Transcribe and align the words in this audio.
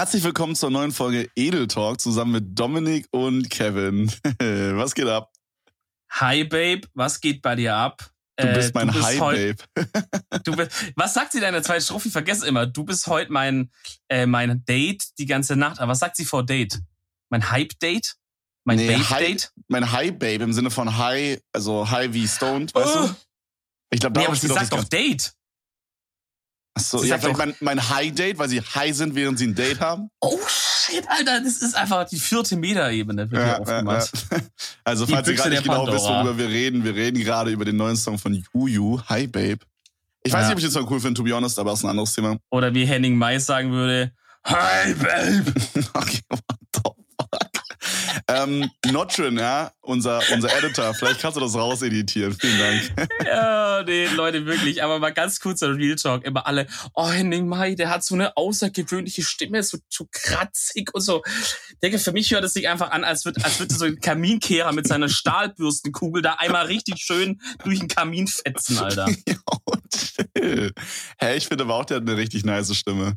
Herzlich 0.00 0.24
willkommen 0.24 0.56
zur 0.56 0.70
neuen 0.70 0.92
Folge 0.92 1.28
Edel 1.36 1.68
Talk 1.68 2.00
zusammen 2.00 2.32
mit 2.32 2.58
Dominik 2.58 3.06
und 3.10 3.50
Kevin. 3.50 4.10
Was 4.40 4.94
geht 4.94 5.06
ab? 5.06 5.30
Hi 6.12 6.42
Babe, 6.42 6.88
was 6.94 7.20
geht 7.20 7.42
bei 7.42 7.54
dir 7.54 7.74
ab? 7.74 8.10
Du 8.38 8.46
bist 8.46 8.74
mein 8.74 8.90
Hi 8.94 9.18
Babe. 9.18 9.56
du 10.44 10.56
bist, 10.56 10.72
was 10.96 11.12
sagt 11.12 11.32
sie 11.32 11.40
deine 11.40 11.60
zweite 11.60 11.82
Strophe? 11.82 12.08
Ich 12.08 12.12
vergesse 12.12 12.48
immer. 12.48 12.64
Du 12.64 12.84
bist 12.84 13.08
heute 13.08 13.30
mein 13.30 13.70
äh, 14.08 14.24
mein 14.24 14.64
Date 14.64 15.04
die 15.18 15.26
ganze 15.26 15.54
Nacht. 15.54 15.80
Aber 15.80 15.90
was 15.90 15.98
sagt 15.98 16.16
sie 16.16 16.24
vor 16.24 16.46
Date? 16.46 16.80
Mein 17.28 17.50
Hype 17.50 17.78
Date? 17.78 18.16
Mein 18.64 18.78
Nee, 18.78 18.92
Babe 18.92 19.10
Hi- 19.10 19.26
Date? 19.26 19.52
Mein 19.68 19.92
Hi 19.92 20.12
Babe 20.12 20.42
im 20.44 20.54
Sinne 20.54 20.70
von 20.70 20.96
Hi, 20.96 21.38
also 21.52 21.90
Hi 21.90 22.14
wie 22.14 22.26
Stoned, 22.26 22.74
weißt 22.74 22.96
Oh. 22.96 23.06
du? 23.08 23.14
Ich 23.90 24.00
glaube, 24.00 24.18
Nee, 24.18 24.24
da 24.24 24.30
aber 24.30 24.40
sie 24.40 24.46
sagt 24.48 24.72
doch 24.72 24.84
Date. 24.84 25.34
Achso, 26.74 26.98
sie 26.98 27.08
ja, 27.08 27.18
vielleicht 27.18 27.36
mein, 27.38 27.54
mein 27.60 27.88
High 27.90 28.12
Date, 28.14 28.38
weil 28.38 28.48
sie 28.48 28.60
high 28.60 28.94
sind, 28.94 29.14
während 29.14 29.38
sie 29.38 29.46
ein 29.48 29.54
Date 29.54 29.80
haben. 29.80 30.08
Oh 30.20 30.38
shit, 30.48 31.04
Alter, 31.08 31.40
das 31.40 31.60
ist 31.62 31.74
einfach 31.74 32.04
die 32.08 32.18
vierte 32.18 32.56
Metaebene, 32.56 33.30
wird 33.30 33.42
hier 33.42 33.60
aufgemacht. 33.60 34.10
Also, 34.84 35.04
Die 35.06 35.12
falls 35.12 35.28
ihr 35.28 35.34
gerade 35.34 35.50
nicht 35.50 35.64
genau 35.64 35.86
wisst, 35.86 36.04
Pandora. 36.04 36.24
worüber 36.24 36.38
wir 36.38 36.48
reden, 36.48 36.84
wir 36.84 36.94
reden 36.94 37.18
gerade 37.22 37.50
über 37.50 37.64
den 37.64 37.76
neuen 37.76 37.96
Song 37.96 38.18
von 38.18 38.32
Juju, 38.54 39.00
Hi 39.08 39.26
Babe. 39.26 39.58
Ich 40.22 40.32
weiß 40.32 40.42
Ja. 40.42 40.46
nicht, 40.48 40.52
ob 40.52 40.58
ich 40.58 40.64
den 40.64 40.70
Song 40.72 40.86
cool 40.90 41.00
finde, 41.00 41.14
to 41.18 41.24
be 41.24 41.34
honest, 41.34 41.58
aber 41.58 41.70
das 41.70 41.80
ist 41.80 41.84
ein 41.84 41.90
anderes 41.90 42.14
Thema. 42.14 42.36
Oder 42.50 42.72
wie 42.74 42.84
Henning 42.86 43.16
Mais 43.16 43.44
sagen 43.46 43.72
würde, 43.72 44.12
Hi 44.44 44.94
Babe. 44.94 45.52
Okay, 45.94 46.20
what 46.30 46.40
the? 46.72 46.99
Ähm, 48.28 48.70
Notrin, 48.90 49.38
ja, 49.38 49.72
unser, 49.80 50.20
unser 50.32 50.56
Editor. 50.56 50.94
Vielleicht 50.94 51.20
kannst 51.20 51.36
du 51.36 51.40
das 51.40 51.54
rauseditieren. 51.54 52.34
Vielen 52.38 52.58
Dank. 52.58 53.08
Ja, 53.24 53.82
nee, 53.82 54.06
Leute, 54.06 54.46
wirklich. 54.46 54.82
Aber 54.82 54.98
mal 54.98 55.12
ganz 55.12 55.40
kurz 55.40 55.62
ein 55.62 55.72
Real 55.72 55.96
Talk. 55.96 56.24
Immer 56.24 56.46
alle, 56.46 56.66
oh, 56.94 57.08
Henning 57.08 57.48
Mai, 57.48 57.74
der 57.74 57.90
hat 57.90 58.04
so 58.04 58.14
eine 58.14 58.36
außergewöhnliche 58.36 59.22
Stimme, 59.22 59.62
so, 59.62 59.78
so 59.88 60.06
kratzig 60.10 60.90
und 60.94 61.00
so. 61.00 61.22
Ich 61.70 61.78
denke, 61.82 61.98
für 61.98 62.12
mich 62.12 62.30
hört 62.32 62.44
es 62.44 62.52
sich 62.52 62.68
einfach 62.68 62.90
an, 62.90 63.04
als 63.04 63.24
würde, 63.24 63.44
als 63.44 63.58
würde 63.58 63.74
so 63.74 63.84
ein 63.84 64.00
Kaminkehrer 64.00 64.72
mit 64.72 64.86
seiner 64.86 65.08
Stahlbürstenkugel 65.08 66.22
da 66.22 66.34
einmal 66.34 66.66
richtig 66.66 66.98
schön 66.98 67.40
durch 67.64 67.78
den 67.78 67.88
Kamin 67.88 68.26
fetzen, 68.26 68.78
Alter. 68.78 69.08
ja, 69.28 69.36
chill. 69.94 70.72
Hä, 71.18 71.36
ich 71.36 71.46
finde 71.46 71.64
aber 71.64 71.74
auch, 71.74 71.84
der 71.84 71.98
hat 71.98 72.08
eine 72.08 72.16
richtig 72.16 72.44
nice 72.44 72.74
Stimme. 72.74 73.16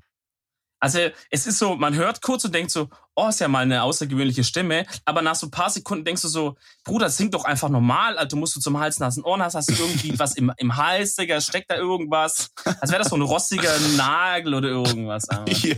Also, 0.84 1.00
es 1.30 1.48
ist 1.48 1.60
so, 1.60 1.78
man 1.78 1.96
hört 1.96 2.22
kurz 2.22 2.44
und 2.44 2.54
denkt 2.54 2.70
so, 2.70 2.90
oh, 3.16 3.30
ist 3.30 3.40
ja 3.40 3.48
mal 3.48 3.60
eine 3.60 3.84
außergewöhnliche 3.84 4.44
Stimme. 4.44 4.86
Aber 5.06 5.22
nach 5.22 5.36
so 5.36 5.48
ein 5.48 5.52
paar 5.52 5.70
Sekunden 5.70 6.04
denkst 6.04 6.24
du 6.24 6.28
so, 6.28 6.58
Bruder, 6.84 7.10
sing 7.10 7.32
doch 7.32 7.46
einfach 7.46 7.70
normal. 7.70 8.18
Alter, 8.18 8.36
musst 8.36 8.58
du 8.58 8.60
zum 8.60 8.78
Hals 8.78 9.00
nassen 9.00 9.24
Ohren 9.24 9.42
hast, 9.42 9.56
hast 9.56 9.70
du 9.70 9.76
irgendwie 9.82 10.14
was 10.20 10.36
im, 10.36 10.52
im 10.58 10.76
Hals, 10.76 11.16
Digga, 11.16 11.40
steckt 11.40 11.72
da 11.72 11.78
irgendwas. 11.78 12.52
Als 12.82 12.92
wäre 12.92 13.02
das 13.02 13.08
so 13.08 13.16
ein 13.16 13.22
rostiger 13.22 13.72
Nagel 13.96 14.56
oder 14.56 14.68
irgendwas. 14.68 15.30
Aber. 15.30 15.46
Ja, 15.64 15.76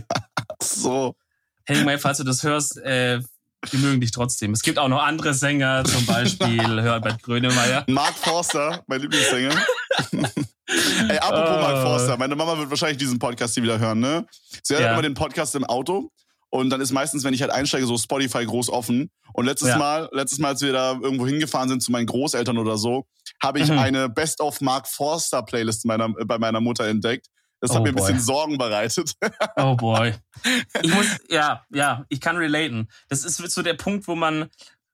so. 0.60 1.14
Henning 1.66 1.84
May, 1.84 1.98
falls 1.98 2.18
du 2.18 2.24
das 2.24 2.42
hörst, 2.42 2.76
äh, 2.78 3.20
wir 3.70 3.78
mögen 3.78 4.00
dich 4.00 4.10
trotzdem. 4.10 4.52
Es 4.54 4.62
gibt 4.62 4.80
auch 4.80 4.88
noch 4.88 5.04
andere 5.04 5.34
Sänger, 5.34 5.84
zum 5.84 6.04
Beispiel 6.04 6.82
Herbert 6.82 7.22
Grönemeyer. 7.22 7.84
Mark 7.86 8.14
Forster, 8.14 8.82
mein 8.88 9.02
Lieblingssänger. 9.02 9.54
Ey, 10.68 11.18
apropos 11.18 11.56
Oh. 11.56 11.60
Mark 11.60 11.82
Forster, 11.82 12.16
meine 12.16 12.34
Mama 12.36 12.58
wird 12.58 12.70
wahrscheinlich 12.70 12.98
diesen 12.98 13.18
Podcast 13.18 13.54
hier 13.54 13.62
wieder 13.62 13.78
hören, 13.78 14.00
ne? 14.00 14.26
Sie 14.62 14.74
hört 14.74 14.82
Ja. 14.84 14.92
immer 14.92 15.02
den 15.02 15.14
Podcast 15.14 15.54
im 15.54 15.64
Auto 15.64 16.10
und 16.50 16.70
dann 16.70 16.80
ist 16.80 16.92
meistens, 16.92 17.22
wenn 17.24 17.34
ich 17.34 17.40
halt 17.42 17.52
einsteige, 17.52 17.86
so 17.86 17.96
Spotify 17.96 18.44
groß 18.44 18.70
offen. 18.70 19.10
Und 19.32 19.44
letztes 19.46 19.68
Ja. 19.68 19.78
Mal, 19.78 20.08
letztes 20.12 20.38
Mal, 20.38 20.48
als 20.48 20.62
wir 20.62 20.72
da 20.72 20.92
irgendwo 21.00 21.26
hingefahren 21.26 21.68
sind 21.68 21.82
zu 21.82 21.92
meinen 21.92 22.06
Großeltern 22.06 22.58
oder 22.58 22.78
so, 22.78 23.06
habe 23.42 23.60
ich 23.60 23.68
Mhm. 23.70 23.78
eine 23.78 24.08
Best 24.08 24.40
of 24.40 24.60
Mark 24.60 24.88
Forster 24.88 25.42
Playlist 25.42 25.84
meiner, 25.84 26.08
bei 26.08 26.38
meiner 26.38 26.60
Mutter 26.60 26.86
entdeckt. 26.86 27.26
Das 27.60 27.70
hat 27.70 27.78
Oh 27.80 27.82
mir 27.82 27.88
ein 27.90 27.94
bisschen 27.94 28.20
Sorgen 28.20 28.58
bereitet. 28.58 29.12
Oh 29.56 29.74
boy. 29.76 30.14
Ich 30.82 30.92
muss, 30.94 31.06
ja, 31.30 31.64
ja, 31.70 32.04
ich 32.08 32.20
kann 32.20 32.36
relaten. 32.36 32.88
Das 33.08 33.24
ist 33.24 33.36
so 33.36 33.62
der 33.62 33.74
Punkt, 33.74 34.06
wo 34.08 34.14
man, 34.14 34.50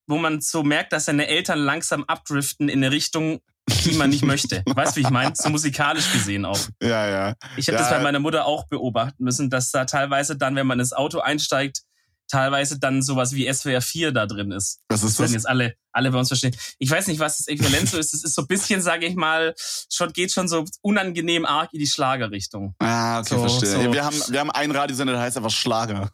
wo 0.06 0.19
man 0.19 0.41
so 0.41 0.62
merkt, 0.62 0.93
dass 0.93 1.06
seine 1.06 1.27
Eltern 1.28 1.59
langsam 1.61 2.05
abdriften 2.05 2.69
in 2.69 2.78
eine 2.84 2.93
Richtung, 2.93 3.41
die 3.84 3.92
man 3.92 4.10
nicht 4.10 4.25
möchte. 4.25 4.62
Weißt 4.66 4.97
du, 4.97 5.00
wie 5.00 5.04
ich 5.04 5.10
meine? 5.10 5.32
So 5.37 5.48
musikalisch 5.48 6.12
gesehen 6.12 6.44
auch. 6.44 6.59
ja, 6.82 7.09
ja. 7.09 7.34
Ich 7.56 7.69
habe 7.69 7.76
Ja. 7.76 7.82
das 7.82 7.91
bei 7.91 8.00
meiner 8.03 8.19
Mutter 8.19 8.44
auch 8.47 8.66
beobachten 8.66 9.22
müssen, 9.25 9.50
dass 9.50 9.70
da 9.70 9.84
teilweise 9.84 10.37
dann, 10.37 10.56
wenn 10.56 10.66
man 10.66 10.81
ins 10.81 10.92
Auto 10.92 11.20
einsteigt, 11.20 11.82
teilweise 12.28 12.78
dann 12.78 13.03
sowas 13.03 13.34
wie 13.34 13.53
SWR 13.53 13.82
4 13.82 14.10
da 14.12 14.26
drin 14.26 14.53
ist. 14.53 14.81
Was 14.88 15.03
ist 15.03 15.10
Das 15.10 15.19
werden 15.19 15.26
das? 15.26 15.32
jetzt 15.42 15.48
alle, 15.48 15.75
alle 15.92 16.10
bei 16.10 16.19
uns 16.19 16.28
verstehen. 16.28 16.56
Ich 16.78 16.91
weiß 16.91 17.06
nicht, 17.09 17.20
was 17.20 17.37
das 17.38 17.47
Äquivalent 17.47 17.88
so 17.91 17.98
ist. 17.98 18.14
Es 18.14 18.25
ist 18.25 18.34
so 18.34 18.42
ein 18.42 18.47
bisschen, 18.48 18.81
sage 18.81 19.04
ich 19.06 19.14
mal, 19.16 19.54
schon, 19.91 20.12
geht 20.14 20.32
schon 20.32 20.48
so 20.48 20.64
unangenehm 20.81 21.44
arg 21.44 21.70
in 21.75 21.81
die 21.81 21.87
Schlagerrichtung. 21.87 22.75
Ah, 22.78 23.20
okay, 23.20 23.34
So, 23.34 23.41
verstehe. 23.41 23.69
so. 23.69 23.81
Ja, 23.82 23.92
Wir, 23.92 24.04
haben, 24.04 24.16
wir 24.28 24.41
haben 24.41 24.50
einen 24.50 24.72
Radiosender, 24.75 25.12
der 25.12 25.22
heißt 25.22 25.37
einfach 25.37 25.50
Schlager. 25.50 26.10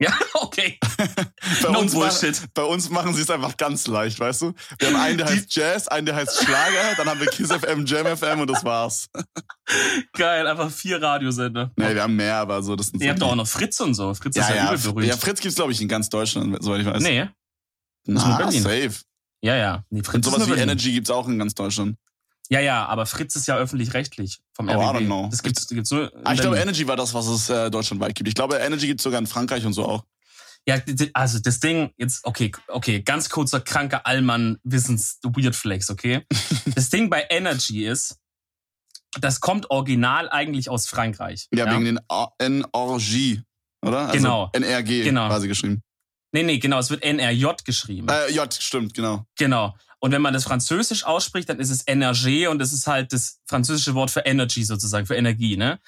Ja, 0.00 0.12
okay. 0.34 0.78
Bei, 1.62 1.70
No 1.70 1.80
uns 1.80 1.92
Bullshit. 1.92 2.36
Machen, 2.36 2.50
bei 2.54 2.62
uns 2.62 2.90
machen 2.90 3.14
sie 3.14 3.22
es 3.22 3.30
einfach 3.30 3.56
ganz 3.56 3.86
leicht, 3.86 4.20
weißt 4.20 4.42
du? 4.42 4.54
Wir 4.78 4.88
haben 4.88 4.96
einen, 4.96 5.18
der 5.18 5.26
heißt 5.26 5.54
Jazz, 5.54 5.88
einen, 5.88 6.06
der 6.06 6.14
heißt 6.14 6.44
Schlager, 6.44 6.94
dann 6.96 7.08
haben 7.08 7.20
wir 7.20 7.26
Kiss 7.28 7.50
FM, 7.50 7.84
Jam 7.84 8.06
FM 8.16 8.40
und 8.40 8.48
das 8.48 8.64
war's. 8.64 9.08
Geil, 10.12 10.46
einfach 10.46 10.70
vier 10.70 11.02
Radiosender. 11.02 11.72
Nee, 11.76 11.94
wir 11.94 12.02
haben 12.02 12.14
mehr, 12.16 12.36
aber 12.36 12.62
so, 12.62 12.76
das 12.76 12.88
sind 12.88 13.00
so 13.00 13.04
Ihr 13.04 13.10
habt 13.10 13.22
doch 13.22 13.32
auch 13.32 13.34
noch 13.36 13.48
Fritz 13.48 13.80
und 13.80 13.94
so. 13.94 14.14
Fritz 14.14 14.36
ist 14.36 14.48
ja, 14.48 14.54
ja, 14.54 14.64
ja, 14.66 14.74
übel 14.74 14.92
berühmt. 14.92 15.08
ja, 15.08 15.16
Fritz 15.16 15.40
gibt's 15.40 15.56
glaube 15.56 15.72
ich 15.72 15.80
in 15.80 15.88
ganz 15.88 16.08
Deutschland, 16.08 16.62
soweit 16.62 16.80
ich 16.82 16.86
weiß. 16.86 17.02
nee, 17.02 17.28
Na, 18.06 18.36
Berlin. 18.36 18.62
safe. 18.62 18.94
ja, 19.42 19.56
ja. 19.56 19.84
Nee, 19.90 20.02
Fritz 20.02 20.26
Und 20.26 20.34
sowas 20.34 20.48
wie. 20.48 20.60
Energy 20.60 20.92
gibt's 20.92 21.10
auch 21.10 21.26
in 21.26 21.38
ganz 21.38 21.54
Deutschland. 21.54 21.96
Ja, 22.50 22.60
ja, 22.60 22.86
aber 22.86 23.04
Fritz 23.06 23.36
ist 23.36 23.46
ja 23.46 23.56
öffentlich-rechtlich 23.56 24.38
vom 24.54 24.68
Oh, 24.68 24.72
I 24.72 24.74
RBB. 24.74 24.96
don't 24.96 25.06
know. 25.06 25.28
Das 25.30 25.42
gibt's, 25.42 25.66
gibt's 25.68 25.90
nur 25.90 26.10
Ah, 26.24 26.32
ich 26.32 26.40
glaube. 26.40 26.56
Energy 26.58 26.86
war 26.88 26.96
das, 26.96 27.12
was 27.12 27.26
es 27.26 27.50
äh, 27.50 27.70
deutschlandweit 27.70 28.14
gibt. 28.14 28.28
Ich 28.28 28.34
glaube, 28.34 28.56
Energy 28.56 28.86
gibt's 28.86 29.02
sogar 29.02 29.18
in 29.20 29.26
Frankreich 29.26 29.66
und 29.66 29.74
so 29.74 29.84
auch. 29.84 30.04
Ja, 30.66 30.80
also 31.14 31.38
das 31.38 31.60
Ding, 31.60 31.92
jetzt, 31.96 32.24
okay, 32.24 32.52
okay, 32.68 33.00
ganz 33.02 33.28
kurzer 33.30 33.60
kranker 33.60 34.06
Allmann 34.06 34.58
Wissens 34.64 35.18
Weird 35.22 35.56
Flex, 35.56 35.88
okay? 35.90 36.26
das 36.74 36.90
Ding 36.90 37.08
bei 37.10 37.26
Energy 37.30 37.86
ist, 37.86 38.16
das 39.20 39.40
kommt 39.40 39.70
original 39.70 40.28
eigentlich 40.28 40.68
aus 40.68 40.86
Frankreich. 40.86 41.48
Ja, 41.54 41.70
wegen 41.72 41.84
den 41.86 42.00
NRG, 42.38 43.40
oder? 43.82 43.98
Also 44.08 44.12
Genau. 44.12 44.50
NRG 44.52 45.04
Genau. 45.04 45.28
quasi 45.28 45.48
geschrieben. 45.48 45.82
Nee, 46.32 46.42
nee, 46.42 46.58
genau, 46.58 46.78
es 46.78 46.90
wird 46.90 47.02
NRJ 47.02 47.46
geschrieben. 47.64 48.06
Äh, 48.10 48.30
J, 48.30 48.52
stimmt, 48.52 48.92
genau. 48.92 49.24
Genau. 49.38 49.74
Und 50.00 50.12
wenn 50.12 50.22
man 50.22 50.32
das 50.32 50.44
Französisch 50.44 51.04
ausspricht, 51.04 51.48
dann 51.48 51.60
ist 51.60 51.70
es 51.70 51.82
Energie 51.86 52.46
und 52.46 52.58
das 52.58 52.72
ist 52.72 52.86
halt 52.86 53.12
das 53.12 53.40
französische 53.46 53.94
Wort 53.94 54.10
für 54.10 54.20
Energy 54.20 54.64
sozusagen, 54.64 55.06
für 55.06 55.16
Energie, 55.16 55.56
ne? 55.56 55.80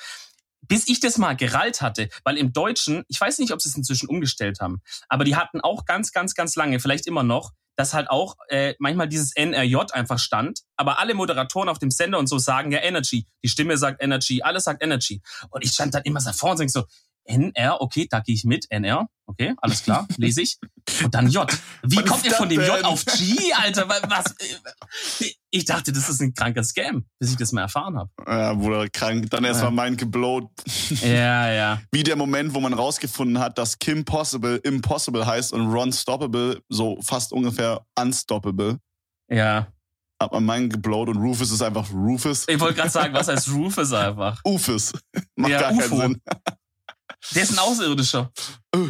Bis 0.63 0.89
ich 0.89 1.01
das 1.01 1.17
mal 1.17 1.35
gerallt 1.35 1.81
hatte, 1.81 2.09
weil 2.23 2.37
im 2.37 2.53
Deutschen, 2.53 3.05
ich 3.09 3.21
weiß 3.21 3.39
nicht, 3.39 3.53
ob 3.53 3.63
sie 3.63 3.69
es 3.69 3.77
inzwischen 3.77 4.09
umgestellt 4.09 4.61
haben, 4.61 4.83
aber 5.09 5.25
die 5.25 5.37
hatten 5.37 5.61
auch 5.61 5.85
ganz, 5.85 6.13
ganz, 6.13 6.35
ganz 6.35 6.55
lange, 6.55 6.81
vielleicht 6.81 7.07
immer 7.07 7.23
noch, 7.23 7.53
dass 7.77 7.95
halt 7.95 8.11
auch 8.11 8.37
äh, 8.49 8.75
manchmal 8.79 9.09
dieses 9.09 9.35
NRJ 9.35 9.77
einfach 9.93 10.19
stand, 10.19 10.61
aber 10.77 10.99
alle 10.99 11.15
Moderatoren 11.15 11.69
auf 11.69 11.79
dem 11.79 11.91
Sender 11.91 12.19
und 12.19 12.27
so 12.27 12.37
sagen 12.37 12.73
ja 12.73 12.81
Energy. 12.81 13.27
Die 13.43 13.49
Stimme 13.49 13.79
sagt 13.79 14.03
Energy, 14.03 14.43
alles 14.43 14.65
sagt 14.65 14.83
Energy. 14.83 15.23
Und 15.49 15.65
ich 15.65 15.71
stand 15.71 15.95
dann 15.95 16.03
immer 16.03 16.21
so 16.21 16.31
vor 16.33 16.51
und 16.51 16.61
denk 16.61 16.71
so, 16.71 16.85
NR, 17.31 17.81
okay, 17.81 18.07
da 18.11 18.21
gehe 18.21 18.35
ich 18.35 18.45
mit, 18.45 18.67
NR, 18.71 19.07
okay, 19.27 19.55
alles 19.59 19.83
klar, 19.85 20.07
lese 20.17 20.43
ich. 20.43 20.59
Und 21.05 21.15
dann 21.15 21.29
J. 21.29 21.51
Wie 21.83 21.97
Was 21.97 22.05
kommt 22.05 22.25
ihr 22.27 22.33
von 22.33 22.49
dem 22.49 22.61
J 22.61 22.77
denn? 22.77 22.85
auf 22.85 23.05
G, 23.05 23.37
Alter? 23.55 23.89
Wa- 23.89 24.01
Was? 24.09 24.35
äh, 24.39 25.31
Ich 25.51 25.65
dachte, 25.65 25.93
das 25.93 26.09
ist 26.09 26.21
ein 26.21 26.35
kranker 26.35 26.63
Scam, 26.65 27.05
bis 27.19 27.31
ich 27.31 27.37
das 27.37 27.53
mal 27.53 27.63
erfahren 27.63 27.97
habe. 27.99 28.11
Ja, 28.27 28.55
Bruder, 28.55 28.89
krank. 28.89 29.31
Dann 29.31 29.45
erstmal 29.45 29.71
Ja. 29.71 29.75
mein 29.77 29.97
geblowt. 29.97 30.49
Ja, 31.03 31.51
ja. 31.53 31.81
Wie 31.93 32.03
der 32.03 32.17
Moment, 32.17 32.55
wo 32.55 32.61
man 32.61 32.73
rausgefunden 32.75 33.39
hat, 33.39 33.59
dass 33.59 33.79
Kim 33.79 34.05
Possible 34.05 34.57
Impossible 34.65 35.25
heißt 35.27 35.53
und 35.53 35.67
Ron 35.73 35.93
Stoppable 35.93 36.61
so 36.69 37.01
fast 37.03 37.33
ungefähr 37.33 37.85
Unstoppable. 37.99 38.79
Ja. 39.31 39.69
Hat 40.23 40.33
man 40.33 40.45
meinen 40.45 40.69
geblowt 40.69 41.09
und 41.09 41.17
Rufus 41.17 41.51
ist 41.51 41.63
einfach 41.63 41.91
Rufus. 41.93 42.45
Ich 42.49 42.61
wollte 42.61 42.75
gerade 42.75 42.91
sagen, 42.91 43.15
was 43.15 43.29
heißt 43.29 43.51
Rufus 43.53 43.93
einfach? 43.93 44.39
Ufus. 44.45 44.93
Macht 45.37 45.51
Ja, 45.53 45.61
gar 45.61 45.73
UFO. 45.73 45.97
keinen 45.99 46.01
Sinn. 46.13 46.23
Der 47.35 47.43
ist 47.43 47.53
ein 47.53 47.59
Außerirdischer. 47.59 48.31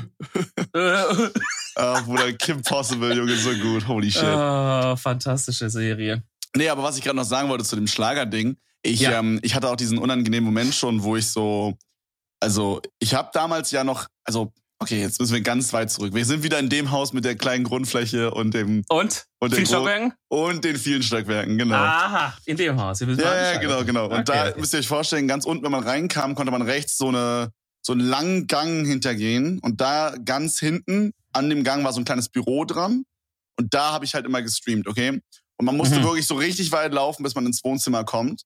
Ah, 1.77 2.01
Bruder, 2.03 2.33
Kim 2.33 2.63
Possible, 2.63 3.15
Junge, 3.17 3.37
so 3.37 3.53
gut. 3.55 3.87
Holy 3.87 4.11
shit. 4.11 4.23
oh, 4.25 4.97
fantastische 4.97 5.71
Serie. 5.71 6.23
Nee, 6.57 6.69
aber 6.69 6.83
was 6.83 6.97
ich 6.99 7.05
gerade 7.05 7.17
noch 7.17 7.25
sagen 7.25 7.49
wollte 7.49 7.65
zu 7.65 7.77
dem 7.77 7.87
Schlagerding, 7.87 8.57
ich, 8.83 9.01
Ja. 9.01 9.19
ähm, 9.19 9.39
ich 9.43 9.55
hatte 9.55 9.69
auch 9.71 9.77
diesen 9.77 9.99
unangenehmen 9.99 10.45
Moment 10.45 10.75
schon, 10.75 11.03
wo 11.03 11.17
ich 11.17 11.29
so, 11.29 11.79
also 12.41 12.83
ich 12.99 13.15
habe 13.15 13.31
damals 13.33 13.71
ja 13.71 13.85
noch, 13.85 14.07
also 14.25 14.53
okay, 14.81 15.01
jetzt 15.01 15.21
müssen 15.21 15.33
wir 15.35 15.41
ganz 15.43 15.73
weit 15.73 15.91
zurück. 15.91 16.13
Wir 16.13 16.25
sind 16.25 16.43
wieder 16.43 16.59
in 16.59 16.69
dem 16.69 16.91
Haus 16.91 17.13
mit 17.13 17.25
der 17.25 17.37
kleinen 17.37 17.65
Grundfläche 17.65 18.31
und 18.33 18.53
dem 18.53 18.83
Und? 18.89 19.27
und, 19.39 19.55
Viel 19.55 19.65
den 19.65 19.65
Gro- 19.65 19.71
Stockwerken? 19.77 20.13
und 20.29 20.65
den 20.65 20.77
vielen 20.77 21.03
Stockwerken, 21.03 21.57
genau. 21.57 21.77
Aha, 21.77 22.35
in 22.47 22.57
dem 22.57 22.81
Haus. 22.81 23.01
Ja, 23.01 23.07
ja, 23.53 23.59
genau, 23.61 23.85
genau. 23.85 24.07
Und 24.07 24.13
Okay, 24.13 24.23
da 24.25 24.49
okay. 24.51 24.61
müsst 24.61 24.73
ihr 24.75 24.81
euch 24.81 24.89
vorstellen, 24.89 25.29
ganz 25.29 25.45
unten, 25.45 25.63
wenn 25.65 25.73
man 25.73 25.85
reinkam, 25.85 26.35
konnte 26.35 26.51
man 26.51 26.63
rechts 26.63 26.99
so 26.99 27.09
eine 27.09 27.53
so 27.83 27.93
einen 27.93 28.03
langen 28.03 28.47
Gang 28.47 28.87
hintergehen 28.87 29.59
und 29.61 29.81
da 29.81 30.15
ganz 30.25 30.59
hinten 30.59 31.13
an 31.33 31.49
dem 31.51 31.65
Gang 31.65 31.85
war 31.85 31.93
so 31.93 32.01
ein 32.01 32.05
kleines 32.05 32.29
Büro 32.29 32.65
dran 32.65 33.05
und 33.59 33.73
da 33.75 33.93
habe 33.93 34.05
ich 34.05 34.15
halt 34.15 34.27
immer 34.27 34.43
gestreamt, 34.43 34.87
okay? 34.87 35.21
Und 35.59 35.67
man 35.67 35.77
musste 35.77 36.01
Mhm. 36.01 36.05
wirklich 36.05 36.27
so 36.27 36.35
richtig 36.35 36.73
weit 36.73 36.93
laufen, 36.93 37.23
bis 37.23 37.35
man 37.35 37.47
ins 37.47 37.63
Wohnzimmer 37.65 38.05
kommt. 38.05 38.43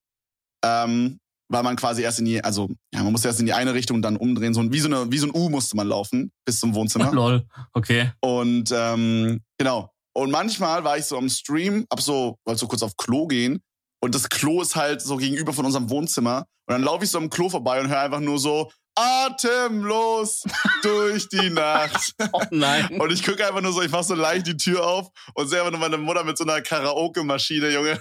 Ähm, 0.65 1.19
weil 1.49 1.63
man 1.63 1.77
quasi 1.77 2.03
erst 2.03 2.19
in 2.19 2.25
die, 2.25 2.43
also 2.43 2.71
ja, 2.93 3.03
man 3.03 3.13
musste 3.13 3.29
erst 3.29 3.39
in 3.39 3.47
die 3.47 3.53
eine 3.53 3.75
Richtung 3.75 4.01
dann 4.01 4.17
umdrehen, 4.17 4.55
so 4.55 4.61
ein, 4.61 4.73
wie 4.73 4.81
so 4.81 4.89
eine, 4.89 5.13
wie 5.13 5.19
so 5.19 5.27
ein 5.27 5.35
U 5.35 5.51
musste 5.51 5.77
man 5.77 5.87
laufen 5.87 6.33
bis 6.47 6.59
zum 6.59 6.75
Wohnzimmer. 6.75 7.11
Oh, 7.13 7.15
lol, 7.15 7.47
okay. 7.75 8.11
Und 8.21 8.73
ähm, 8.75 9.41
genau. 9.59 9.91
Und 10.15 10.31
manchmal 10.31 10.85
war 10.85 10.97
ich 10.97 11.05
so 11.05 11.19
am 11.19 11.29
Stream, 11.29 11.85
ab 11.91 12.01
so, 12.01 12.39
wollte 12.47 12.61
so 12.61 12.67
kurz 12.67 12.83
auf 12.83 12.97
Klo 12.97 13.27
gehen. 13.27 13.61
Und 14.01 14.15
das 14.15 14.29
Klo 14.29 14.63
ist 14.63 14.75
halt 14.75 15.03
so 15.03 15.17
gegenüber 15.17 15.53
von 15.53 15.67
unserem 15.67 15.91
Wohnzimmer. 15.91 16.47
Und 16.67 16.73
dann 16.73 16.83
laufe 16.83 17.05
ich 17.05 17.11
so 17.11 17.19
am 17.19 17.31
Klo 17.31 17.51
vorbei 17.51 17.81
und 17.81 17.89
höre 17.89 18.01
einfach 18.01 18.21
nur 18.21 18.39
so, 18.39 18.71
atemlos 18.95 20.43
durch 20.83 21.29
die 21.29 21.51
Nacht. 21.51 22.15
Oh 22.33 22.41
nein. 22.51 23.01
Und 23.01 23.13
ich 23.13 23.23
gucke 23.23 23.47
einfach 23.47 23.61
nur 23.61 23.73
so, 23.73 23.83
ich 23.83 23.91
mache 23.91 24.05
so 24.05 24.15
leicht 24.15 24.47
die 24.47 24.57
Tür 24.57 24.87
auf 24.87 25.09
und 25.35 25.49
sehe 25.49 25.59
einfach 25.59 25.71
nur 25.71 25.81
meine 25.81 25.99
Mutter 25.99 26.25
mit 26.25 26.37
so 26.37 26.45
einer 26.45 26.61
Karaoke-Maschine, 26.63 27.71
Junge. 27.71 27.99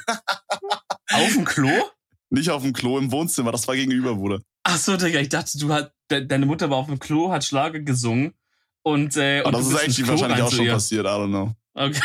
Auf 1.11 1.33
dem 1.33 1.45
Klo? 1.45 1.69
Nicht 2.29 2.49
auf 2.49 2.63
dem 2.63 2.73
Klo, 2.73 2.97
im 2.97 3.11
Wohnzimmer, 3.11 3.51
das 3.51 3.67
war 3.67 3.75
gegenüber, 3.75 4.15
Bruder. 4.15 4.39
Ach 4.63 4.77
so, 4.77 4.97
Digga, 4.97 5.19
ich 5.19 5.29
dachte, 5.29 5.57
du 5.59 5.71
hat, 5.71 5.93
de 6.09 6.25
deine 6.25 6.47
Mutter 6.47 6.69
war 6.69 6.77
auf 6.77 6.87
dem 6.87 6.97
Klo, 6.97 7.31
hat 7.31 7.43
Schlager 7.43 7.79
gesungen 7.79 8.33
und, 8.81 9.15
äh, 9.17 9.41
und 9.41 9.47
Aber 9.53 9.57
das 9.59 9.67
ist 9.67 9.79
eigentlich 9.79 10.07
wahrscheinlich 10.07 10.41
auch 10.41 10.51
schon 10.51 10.67
passiert, 10.67 11.05
I 11.05 11.09
don't 11.09 11.27
know. 11.27 11.55
Okay. 11.75 12.01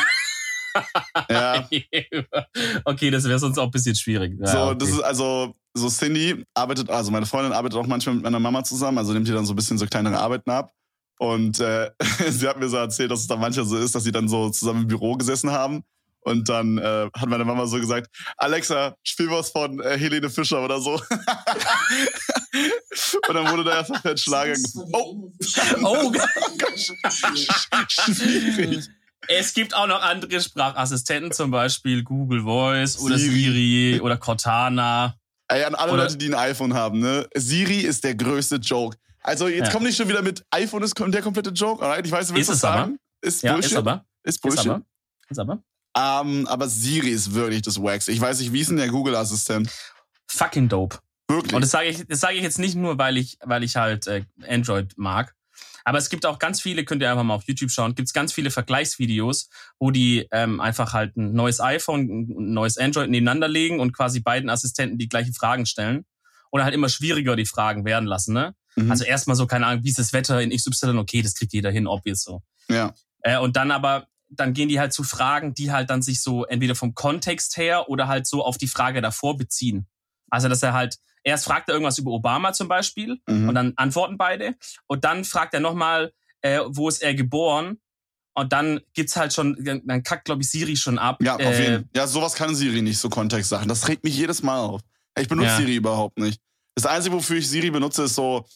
Ja. 1.31 1.69
okay, 2.84 3.11
das 3.11 3.25
wäre 3.25 3.38
sonst 3.38 3.58
auch 3.58 3.64
ein 3.64 3.70
bisschen 3.70 3.94
schwierig. 3.94 4.38
Ja, 4.38 4.46
So, 4.46 4.58
okay. 4.64 4.76
das 4.79 4.88
ist 4.91 5.00
also, 5.00 5.55
so 5.79 5.89
Cindy 5.89 6.45
arbeitet, 6.55 6.91
also 6.91 7.11
meine 7.11 7.27
Freundin 7.27 7.53
arbeitet 7.53 7.79
auch 7.79 7.87
manchmal 7.87 8.17
mit 8.17 8.25
meiner 8.25 8.41
Mama 8.41 8.65
zusammen, 8.65 8.99
also 8.99 9.13
nimmt 9.13 9.29
ihr 9.29 9.35
dann 9.35 9.47
so 9.47 9.53
ein 9.53 9.57
bisschen 9.57 9.79
so 9.79 9.87
kleinere 9.87 10.19
Arbeiten 10.19 10.51
ab. 10.51 10.73
Und 11.19 11.61
äh, 11.61 11.91
sie 12.31 12.49
hat 12.49 12.59
mir 12.59 12.69
so 12.69 12.77
erzählt, 12.77 13.11
dass 13.11 13.21
es 13.21 13.27
dann 13.27 13.41
manchmal 13.41 13.67
so 13.67 13.77
ist, 13.77 13.95
dass 13.95 14.05
sie 14.05 14.13
dann 14.13 14.29
so 14.29 14.51
zusammen 14.51 14.83
im 14.83 14.89
Büro 14.89 15.17
gesessen 15.17 15.51
haben. 15.51 15.83
Und 16.21 16.49
dann 16.49 16.79
äh, 16.79 17.09
hat 17.17 17.29
meine 17.29 17.45
Mama 17.45 17.67
so 17.67 17.79
gesagt, 17.79 18.09
Alexa, 18.37 18.97
spiel 19.03 19.31
was 19.31 19.51
von 19.51 19.81
äh, 19.81 19.97
Helene 19.99 20.29
Fischer 20.29 20.63
oder 20.63 20.81
so. 20.81 20.93
und 23.29 23.35
dann 23.35 23.51
wurde 23.51 23.65
da 23.65 23.87
mal 23.89 24.01
fett 24.01 24.21
Schlager 24.21 24.53
gefunden. 24.55 24.93
Oh, 24.93 25.31
Oh, 25.83 26.13
schwierig. 27.89 28.89
es 29.29 29.55
gibt 29.55 29.75
auch 29.75 29.87
noch 29.87 30.03
andere 30.03 30.41
Sprachassistenten, 30.41 31.33
zum 31.33 31.51
Beispiel 31.51 32.03
Google 32.03 32.43
Voice 32.43 32.99
oder 32.99 33.17
Siri. 33.17 33.35
Siri 33.45 34.01
oder 34.01 34.17
Cortana. 34.19 35.15
Ey, 35.49 35.65
an 35.65 35.75
alle 35.75 35.93
Oder- 35.93 36.03
Leute, 36.05 36.17
die 36.19 36.27
ein 36.29 36.35
iPhone 36.35 36.75
haben, 36.75 37.00
ne? 37.00 37.27
Siri 37.35 37.81
ist 37.81 38.05
der 38.05 38.15
größte 38.15 38.56
Joke. 38.56 38.97
Also 39.21 39.49
jetzt 39.49 39.67
Ja. 39.69 39.73
komm 39.73 39.83
nicht 39.85 39.97
schon 39.97 40.09
wieder 40.09 40.23
mit 40.23 40.45
iPhone 40.50 40.83
ist 40.83 40.95
der 40.99 41.23
komplette 41.23 41.50
Joke, 41.50 41.83
alright? 41.85 42.05
Ich 42.06 42.12
weiß, 42.12 42.29
du 42.29 42.35
willst 42.35 42.50
Ist 42.50 42.55
was 42.55 42.56
es 42.59 42.65
aber. 42.65 42.81
sagen. 42.83 42.99
Ist 43.21 43.43
Ja, 43.43 43.53
Bullshit. 43.55 43.73
ist 43.73 43.77
aber. 43.79 44.05
Ist 44.23 44.35
Ist 44.37 44.41
Bullshit. 44.43 44.69
aber. 44.69 44.83
Ist 45.29 45.39
aber. 45.39 45.62
Ähm, 45.97 46.47
aber 46.47 46.69
Siri 46.69 47.09
ist 47.11 47.35
wirklich 47.35 47.62
das 47.62 47.83
Wax. 47.83 48.09
Ich 48.09 48.21
weiß 48.21 48.39
nicht, 48.41 48.53
wie 48.53 48.61
ist 48.61 48.69
denn 48.71 48.77
der 48.77 48.89
Google-Assistent? 48.89 49.71
Fucking 50.31 50.69
dope. 50.69 50.99
Wirklich. 51.29 51.55
Und 51.55 51.61
das 51.62 51.71
sage 51.71 51.89
ich, 51.89 52.06
das 52.06 52.21
sage 52.21 52.35
ich 52.37 52.43
jetzt 52.43 52.59
nicht 52.59 52.75
nur, 52.77 52.97
weil 52.99 53.17
ich, 53.17 53.39
weil 53.44 53.62
ich 53.65 53.77
halt 53.77 54.06
äh, 54.06 54.25
Android 54.47 54.93
mag. 54.97 55.35
Aber 55.88 55.96
es 55.96 56.11
gibt 56.11 56.26
auch 56.26 56.38
ganz 56.38 56.61
viele, 56.61 56.85
könnt 56.85 57.00
ihr 57.00 57.11
einfach 57.11 57.23
mal 57.25 57.32
auf 57.32 57.44
YouTube 57.49 57.70
schauen, 57.70 57.94
gibt 57.94 58.08
es 58.08 58.12
ganz 58.12 58.31
viele 58.35 58.50
Vergleichsvideos, 58.50 59.49
wo 59.79 59.90
die 59.90 60.29
ähm, 60.32 60.61
einfach 60.61 60.93
halt 60.93 61.17
ein 61.17 61.32
neues 61.32 61.62
iPhone, 61.62 62.02
ein 62.29 62.52
neues 62.52 62.76
Android 62.76 63.08
nebeneinander 63.08 63.49
legen 63.49 63.81
und 63.81 63.96
quasi 63.96 64.20
beiden 64.20 64.50
Assistenten 64.50 64.99
die 64.99 65.08
gleichen 65.08 65.32
Fragen 65.32 65.64
stellen. 65.64 66.05
Oder 66.50 66.64
halt 66.64 66.75
immer 66.75 66.90
schwieriger 66.90 67.37
die 67.37 67.46
Fragen 67.46 67.87
werden 67.87 68.05
lassen, 68.05 68.35
ne? 68.35 68.55
Mhm. 68.76 68.90
Also 68.90 69.05
erstmal 69.05 69.35
so, 69.35 69.46
keine 69.46 69.64
Ahnung, 69.64 69.82
wie 69.82 69.88
ist 69.88 69.99
das 69.99 70.12
Wetter 70.12 70.43
in 70.43 70.50
XY? 70.50 70.99
Okay, 70.99 71.23
das 71.23 71.35
kriegt 71.35 71.55
jeder 71.55 71.70
hin, 71.70 71.87
obvious 71.87 72.23
so. 72.23 72.43
ja. 72.69 72.93
Äh, 73.23 73.38
und 73.38 73.56
dann 73.56 73.70
aber, 73.70 74.08
dann 74.29 74.52
gehen 74.52 74.69
die 74.69 74.79
halt 74.79 74.93
zu 74.93 75.05
Fragen, 75.05 75.55
die 75.55 75.73
halt 75.73 75.88
dann 75.88 76.02
sich 76.02 76.20
so 76.20 76.44
entweder 76.44 76.75
vom 76.75 76.94
Kontext 76.94 77.56
her 77.56 77.88
oder 77.88 78.08
halt 78.08 78.26
so 78.26 78.44
auf 78.44 78.58
die 78.58 78.69
Frage 78.69 79.00
davor 79.00 79.38
beziehen. 79.38 79.87
Also, 80.29 80.50
dass 80.50 80.62
er 80.62 80.75
halt, 80.75 80.99
erst 81.29 81.45
fragt 81.45 81.69
er 81.69 81.75
irgendwas 81.75 81.99
über 81.99 82.11
Obama 82.11 82.53
zum 82.53 82.69
Beispiel 82.69 83.19
Mhm. 83.29 83.49
und 83.49 83.55
dann 83.55 83.73
antworten 83.77 84.17
beide. 84.19 84.55
Und 84.87 85.05
dann 85.05 85.25
fragt 85.25 85.55
er 85.55 85.61
nochmal, 85.61 86.13
äh, 86.43 86.61
wo 86.67 86.89
ist 86.89 87.03
er 87.03 87.15
geboren? 87.15 87.79
Und 88.35 88.53
dann 88.53 88.81
gibt's 88.95 89.17
halt 89.17 89.33
schon, 89.33 89.57
dann 89.85 90.03
kackt, 90.05 90.27
glaube 90.27 90.43
ich, 90.43 90.51
Siri 90.51 90.77
schon 90.77 90.99
ab. 90.99 91.21
ja, 91.23 91.35
auf 91.35 91.41
äh, 91.41 91.61
jeden 91.61 91.75
Fall. 91.83 91.85
Ja, 91.97 92.07
sowas 92.07 92.35
kann 92.35 92.55
Siri 92.55 92.83
nicht, 92.83 92.99
so 92.99 93.09
Kontextsachen. 93.09 93.69
Das 93.69 93.89
regt 93.89 94.05
mich 94.05 94.17
jedes 94.17 94.43
Mal 94.43 94.59
auf. 94.61 94.81
Ich 95.19 95.27
benutze 95.29 95.49
Ja. 95.49 95.57
Siri 95.57 95.75
überhaupt 95.77 96.19
nicht. 96.19 96.41
Das 96.77 96.87
Einzige, 96.87 97.17
wofür 97.17 97.39
ich 97.39 97.49
Siri 97.49 97.71
benutze, 97.73 98.05
ist 98.05 98.15
so, 98.15 98.47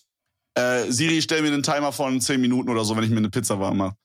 äh, 0.55 0.85
Siri, 0.93 1.21
stell 1.21 1.43
mir 1.43 1.49
einen 1.49 1.65
Timer 1.65 1.91
von 1.93 2.21
10 2.21 2.41
Minuten 2.41 2.69
oder 2.69 2.85
so, 2.85 2.97
wenn 2.97 3.03
ich 3.03 3.11
mir 3.11 3.17
eine 3.17 3.31
Pizza 3.31 3.59
warm 3.59 3.79
mache. 3.79 3.97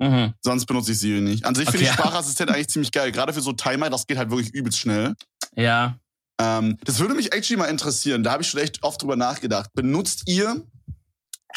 Mhm. 0.00 0.34
Sonst 0.40 0.66
benutze 0.66 0.90
ich 0.90 0.98
Siri 0.98 1.20
nicht. 1.20 1.44
An 1.44 1.54
sich 1.54 1.70
finde 1.70 1.86
Okay. 1.86 1.94
ich 1.94 2.00
Sprachassistent 2.00 2.50
eigentlich 2.50 2.68
ziemlich 2.68 2.90
geil. 2.90 3.12
Gerade 3.12 3.32
für 3.32 3.40
so 3.40 3.52
Timer, 3.52 3.90
das 3.90 4.08
geht 4.08 4.18
halt 4.18 4.30
wirklich 4.30 4.52
übelst 4.52 4.80
schnell. 4.80 5.14
Ja. 5.54 5.96
Ähm, 6.40 6.78
das 6.84 6.98
würde 6.98 7.14
mich 7.14 7.32
actually 7.32 7.58
mal 7.58 7.66
interessieren. 7.66 8.22
Da 8.22 8.32
habe 8.32 8.42
ich 8.42 8.48
schon 8.50 8.60
echt 8.60 8.82
oft 8.82 9.00
drüber 9.00 9.16
nachgedacht. 9.16 9.70
Benutzt 9.74 10.24
ihr 10.26 10.66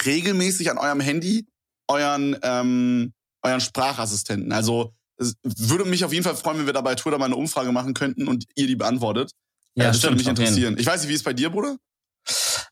regelmäßig 0.05 0.69
an 0.69 0.77
eurem 0.77 0.99
Handy 0.99 1.47
euren, 1.87 2.37
ähm, 2.43 3.13
euren 3.41 3.61
Sprachassistenten? 3.61 4.51
Also 4.51 4.93
würde 5.43 5.85
mich 5.85 6.05
auf 6.05 6.13
jeden 6.13 6.23
Fall 6.23 6.35
freuen, 6.35 6.59
wenn 6.59 6.65
wir 6.67 6.73
da 6.73 6.81
bei 6.81 6.95
Twitter 6.95 7.17
mal 7.17 7.25
eine 7.25 7.35
Umfrage 7.35 7.71
machen 7.71 7.93
könnten 7.93 8.27
und 8.27 8.45
ihr 8.55 8.67
die 8.67 8.75
beantwortet. 8.75 9.31
Äh, 9.75 9.83
Ja, 9.83 9.87
das 9.87 10.03
würde 10.03 10.17
mich 10.17 10.27
interessieren. 10.27 10.75
Ich 10.77 10.85
weiß 10.85 11.01
nicht, 11.01 11.09
wie 11.09 11.13
ist 11.13 11.21
es 11.21 11.25
bei 11.25 11.33
dir, 11.33 11.49
Bruder? 11.49 11.77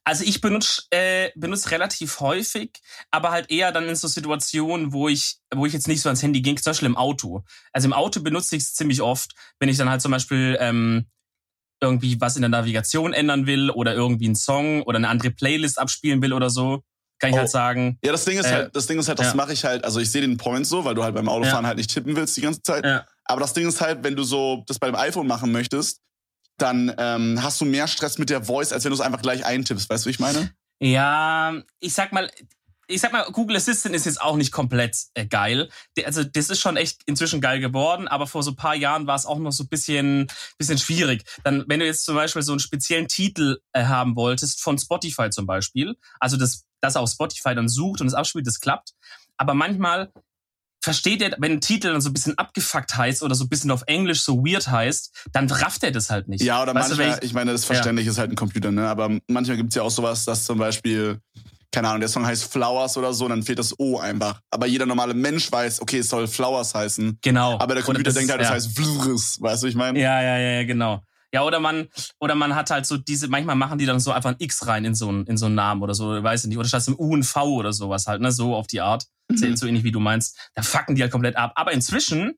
Also 0.04 0.24
ich 0.24 0.42
benutze 0.42 0.84
äh, 0.92 1.32
benutze 1.36 1.72
relativ 1.72 2.20
häufig, 2.20 2.72
aber 3.10 3.32
halt 3.32 3.50
eher 3.50 3.72
dann 3.72 3.90
in 3.90 3.96
so 3.96 4.08
Situationen, 4.08 4.94
wo 4.94 5.08
ich 5.08 5.38
wo 5.54 5.66
ich 5.66 5.74
jetzt 5.74 5.88
nicht 5.88 6.02
so 6.02 6.10
ans 6.10 6.22
Handy 6.22 6.42
ging, 6.42 6.58
zum 6.58 6.72
Beispiel 6.72 6.88
im 6.88 6.98
Auto. 6.98 7.44
Also 7.72 7.88
im 7.88 7.94
Auto 7.94 8.22
benutze 8.22 8.56
ich 8.56 8.64
es 8.64 8.74
ziemlich 8.76 9.02
oft, 9.02 9.34
wenn 9.60 9.70
ich 9.70 9.78
dann 9.78 9.90
halt 9.90 10.02
zum 10.02 10.12
Beispiel 10.12 10.58
ähm, 10.60 11.06
irgendwie 11.82 12.20
was 12.22 12.36
in 12.36 12.42
der 12.42 12.50
Navigation 12.50 13.14
ändern 13.14 13.46
will 13.48 13.70
oder 13.70 13.94
irgendwie 13.94 14.26
einen 14.26 14.36
Song 14.36 14.82
oder 14.84 14.98
eine 14.98 15.10
andere 15.10 15.32
Playlist 15.32 15.78
abspielen 15.80 16.22
will 16.22 16.34
oder 16.34 16.50
so, 16.50 16.82
kann 17.20 17.30
ich 17.30 17.36
Oh. 17.36 17.40
halt 17.40 17.50
sagen. 17.50 17.98
Ja, 18.04 18.12
das 18.12 18.26
Ding 18.26 18.38
ist 18.38 18.46
Äh, 18.48 18.52
halt, 18.54 18.76
das 18.76 18.88
Ding 18.88 18.98
ist 19.00 19.08
halt, 19.08 19.20
das 19.20 19.28
ja. 19.28 19.36
mache 19.36 19.54
ich 19.54 19.64
halt, 19.66 19.84
also 19.84 20.00
ich 20.00 20.10
sehe 20.12 20.22
den 20.22 20.38
Point 20.38 20.66
so, 20.68 20.86
weil 20.86 20.96
du 20.96 21.04
halt 21.04 21.16
beim 21.16 21.30
Autofahren 21.30 21.66
halt 21.68 21.78
nicht 21.78 21.92
tippen 21.94 22.16
willst 22.16 22.36
die 22.38 22.42
ganze 22.42 22.62
Zeit. 22.62 22.86
Ja. 22.86 23.06
Aber 23.26 23.42
das 23.42 23.54
Ding 23.54 23.68
ist 23.68 23.82
halt, 23.82 24.04
wenn 24.04 24.16
du 24.16 24.24
so 24.24 24.64
das 24.68 24.80
bei 24.80 24.88
dem 24.88 24.96
iPhone 24.96 25.28
machen 25.28 25.52
möchtest, 25.52 26.00
dann 26.58 26.94
ähm, 26.98 27.40
hast 27.44 27.60
du 27.60 27.66
mehr 27.66 27.88
Stress 27.88 28.18
mit 28.18 28.30
der 28.30 28.44
Voice, 28.46 28.72
als 28.72 28.84
wenn 28.86 28.92
du 28.92 28.96
es 28.96 29.02
einfach 29.02 29.22
gleich 29.22 29.46
eintippst. 29.46 29.90
Weißt 29.90 30.06
du, 30.06 30.08
wie 30.08 30.12
ich 30.12 30.20
meine? 30.20 30.52
Ja, 30.80 31.54
ich 31.80 31.94
sag 31.94 32.12
mal, 32.14 32.30
ich 32.88 33.02
sag 33.02 33.12
mal, 33.12 33.26
Google 33.32 33.58
Assistant 33.58 33.96
ist 33.96 34.06
jetzt 34.06 34.22
auch 34.22 34.36
nicht 34.36 34.52
komplett 34.52 34.98
äh, 35.14 35.26
geil. 35.26 35.70
Also 36.06 36.24
das 36.24 36.50
ist 36.50 36.60
schon 36.60 36.78
echt 36.78 37.02
inzwischen 37.06 37.42
geil 37.42 37.60
geworden, 37.60 38.08
aber 38.08 38.28
vor 38.28 38.44
so 38.44 38.52
ein 38.52 38.56
paar 38.56 38.76
Jahren 38.76 39.08
war 39.08 39.16
es 39.16 39.26
auch 39.26 39.40
noch 39.40 39.52
so 39.52 39.64
ein 39.64 39.70
bisschen, 39.70 40.28
bisschen 40.58 40.78
schwierig. 40.78 41.24
Dann, 41.44 41.66
wenn 41.68 41.80
du 41.80 41.86
jetzt 41.86 42.06
zum 42.06 42.16
Beispiel 42.16 42.42
so 42.42 42.52
einen 42.52 42.60
speziellen 42.60 43.08
Titel 43.08 43.60
äh, 43.74 43.86
haben 43.86 44.16
wolltest, 44.16 44.62
von 44.62 44.78
Spotify 44.78 45.30
zum 45.30 45.46
Beispiel, 45.46 45.96
also 46.20 46.38
das, 46.38 46.64
das 46.82 46.96
auf 46.96 47.10
Spotify 47.10 47.56
dann 47.56 47.70
sucht 47.70 48.02
und 48.02 48.08
es 48.08 48.14
abspielt, 48.14 48.48
das 48.48 48.60
klappt. 48.60 48.94
Aber 49.38 49.54
manchmal 49.54 50.12
versteht 50.86 51.22
er, 51.24 51.36
wenn 51.40 51.54
ein 51.54 51.62
Titel 51.62 51.92
dann 51.92 52.00
so 52.00 52.10
ein 52.10 52.14
bisschen 52.14 52.38
abgefuckt 52.38 52.96
heißt 52.96 53.24
oder 53.24 53.34
so 53.34 53.46
ein 53.46 53.50
bisschen 53.50 53.72
auf 53.72 53.84
Englisch 53.88 54.22
so 54.22 54.46
weird 54.46 54.70
heißt, 54.70 55.28
dann 55.34 55.50
rafft 55.50 55.84
er 55.84 55.92
das 55.92 56.12
halt 56.12 56.28
nicht. 56.28 56.44
Ja, 56.44 56.62
oder 56.62 56.76
Weißt 56.76 56.92
du, 56.92 56.96
manchmal, 56.96 57.18
wenn 57.18 57.26
ich, 57.26 57.34
meine, 57.34 57.52
das 57.52 57.66
verständlich 57.66 58.06
ist 58.06 58.20
halt 58.20 58.32
ein 58.32 58.36
Computer, 58.36 58.72
ne? 58.72 58.88
Aber 58.88 59.10
manchmal 59.28 59.58
gibt's 59.58 59.74
ja 59.74 59.82
auch 59.82 59.90
sowas, 59.90 60.26
dass 60.26 60.46
zum 60.46 60.60
Beispiel, 60.60 61.20
keine 61.76 61.90
Ahnung, 61.90 62.00
der 62.00 62.10
Song 62.10 62.26
heißt 62.26 62.52
Flowers 62.52 62.98
oder 62.98 63.14
so, 63.14 63.26
und 63.26 63.32
dann 63.32 63.44
fehlt 63.44 63.60
das 63.60 63.78
O 63.78 64.00
einfach. 64.00 64.40
Aber 64.50 64.66
jeder 64.66 64.86
normale 64.86 65.14
Mensch 65.14 65.52
weiß, 65.52 65.82
okay, 65.82 66.00
es 66.00 66.10
soll 66.10 66.26
Flowers 66.28 66.74
heißen. 66.74 67.20
Genau. 67.22 67.60
Aber 67.60 67.76
der 67.76 67.84
Computer 67.84 68.06
das 68.06 68.14
denkt 68.16 68.32
halt, 68.32 68.40
das 68.40 68.48
ja. 68.48 68.56
heißt 68.56 68.76
Flurs, 68.76 69.38
weißt 69.42 69.64
du, 69.64 69.68
ich 69.68 69.76
meine? 69.76 70.00
Ja, 70.00 70.22
ja, 70.22 70.38
ja, 70.38 70.64
genau. 70.64 71.02
Ja, 71.34 71.44
oder 71.44 71.60
man, 71.60 71.90
oder 72.22 72.34
man 72.34 72.56
hat 72.56 72.72
halt 72.72 72.86
so 72.86 72.96
diese, 72.96 73.28
manchmal 73.28 73.58
machen 73.58 73.78
die 73.78 73.86
dann 73.86 74.00
so 74.00 74.14
einfach 74.14 74.30
ein 74.30 74.38
X 74.40 74.68
rein 74.68 74.86
in 74.86 74.96
so 74.96 75.10
einen, 75.10 75.26
in 75.26 75.36
so 75.36 75.48
einen 75.48 75.56
Namen 75.56 75.82
oder 75.82 75.94
so, 75.94 76.24
weiß 76.24 76.46
ich 76.46 76.48
nicht. 76.48 76.58
Oder 76.58 76.70
statt 76.70 76.88
einem 76.88 76.98
U 76.98 77.12
und 77.12 77.24
V 77.24 77.46
oder 77.56 77.74
sowas 77.74 78.08
halt, 78.08 78.22
ne, 78.22 78.32
so 78.32 78.56
auf 78.56 78.68
die 78.68 78.80
Art. 78.80 79.06
Mhm. 79.30 79.58
So 79.58 79.68
ähnlich 79.68 79.84
wie 79.84 79.92
du 79.92 80.00
meinst. 80.00 80.40
Da 80.54 80.62
fucken 80.62 80.96
die 80.96 81.02
halt 81.02 81.12
komplett 81.12 81.36
ab. 81.36 81.52
Aber 81.56 81.74
inzwischen 81.74 82.36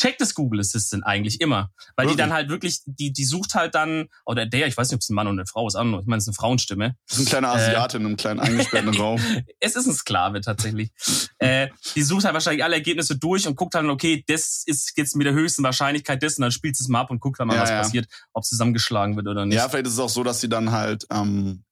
checkt 0.00 0.20
das 0.20 0.34
Google 0.34 0.60
Assistant 0.60 1.04
eigentlich 1.06 1.40
immer. 1.40 1.70
Weil 1.96 2.06
die 2.06 2.10
Wirklich? 2.12 2.16
dann 2.18 2.32
halt 2.32 2.48
wirklich, 2.48 2.80
die, 2.86 3.12
die 3.12 3.24
sucht 3.24 3.54
halt 3.54 3.74
dann, 3.74 4.08
oder 4.26 4.44
der, 4.46 4.66
ich 4.66 4.76
weiß 4.76 4.88
nicht, 4.88 4.94
ob 4.96 5.00
es 5.00 5.08
ein 5.08 5.14
Mann 5.14 5.26
oder 5.26 5.34
eine 5.38 5.46
Frau 5.46 5.66
ist, 5.66 5.74
ich 5.74 5.80
meine, 5.82 6.00
es 6.18 6.24
ist 6.24 6.28
eine 6.28 6.34
Frauenstimme. 6.34 6.96
Das 7.08 7.18
ist 7.18 7.24
ein 7.26 7.28
kleiner 7.28 7.48
Äh. 7.48 7.56
Asiate 7.56 7.96
in 7.98 8.06
einem 8.06 8.16
kleinen 8.16 8.40
eingesperrten 8.40 8.94
Raum. 8.98 9.20
Es 9.60 9.76
ist 9.76 9.86
ein 9.86 9.94
Sklave 9.94 10.40
tatsächlich. 10.40 10.90
äh, 11.38 11.68
die 11.94 12.02
sucht 12.02 12.24
halt 12.24 12.34
wahrscheinlich 12.34 12.64
alle 12.64 12.74
Ergebnisse 12.74 13.16
durch 13.16 13.46
und 13.46 13.56
guckt 13.56 13.74
dann, 13.74 13.88
okay, 13.90 14.24
das 14.26 14.62
ist 14.66 14.92
jetzt 14.96 15.14
mit 15.16 15.26
der 15.26 15.34
höchsten 15.34 15.62
Wahrscheinlichkeit 15.62 16.22
das 16.22 16.38
und 16.38 16.42
dann 16.42 16.52
spielt 16.52 16.78
es 16.78 16.88
mal 16.88 17.00
ab 17.00 17.10
und 17.10 17.20
guckt 17.20 17.38
dann 17.40 17.48
mal, 17.48 17.54
Ja, 17.56 17.62
was 17.62 17.70
ja. 17.70 17.78
passiert, 17.78 18.06
ob 18.32 18.44
zusammengeschlagen 18.44 19.16
wird 19.16 19.28
oder 19.28 19.46
nicht. 19.46 19.56
Ja, 19.56 19.68
vielleicht 19.68 19.86
ist 19.86 19.94
es 19.94 19.98
auch 20.00 20.08
so, 20.08 20.22
dass 20.24 20.40
sie 20.40 20.48
dann 20.48 20.72
halt, 20.72 21.06
ähm, 21.10 21.64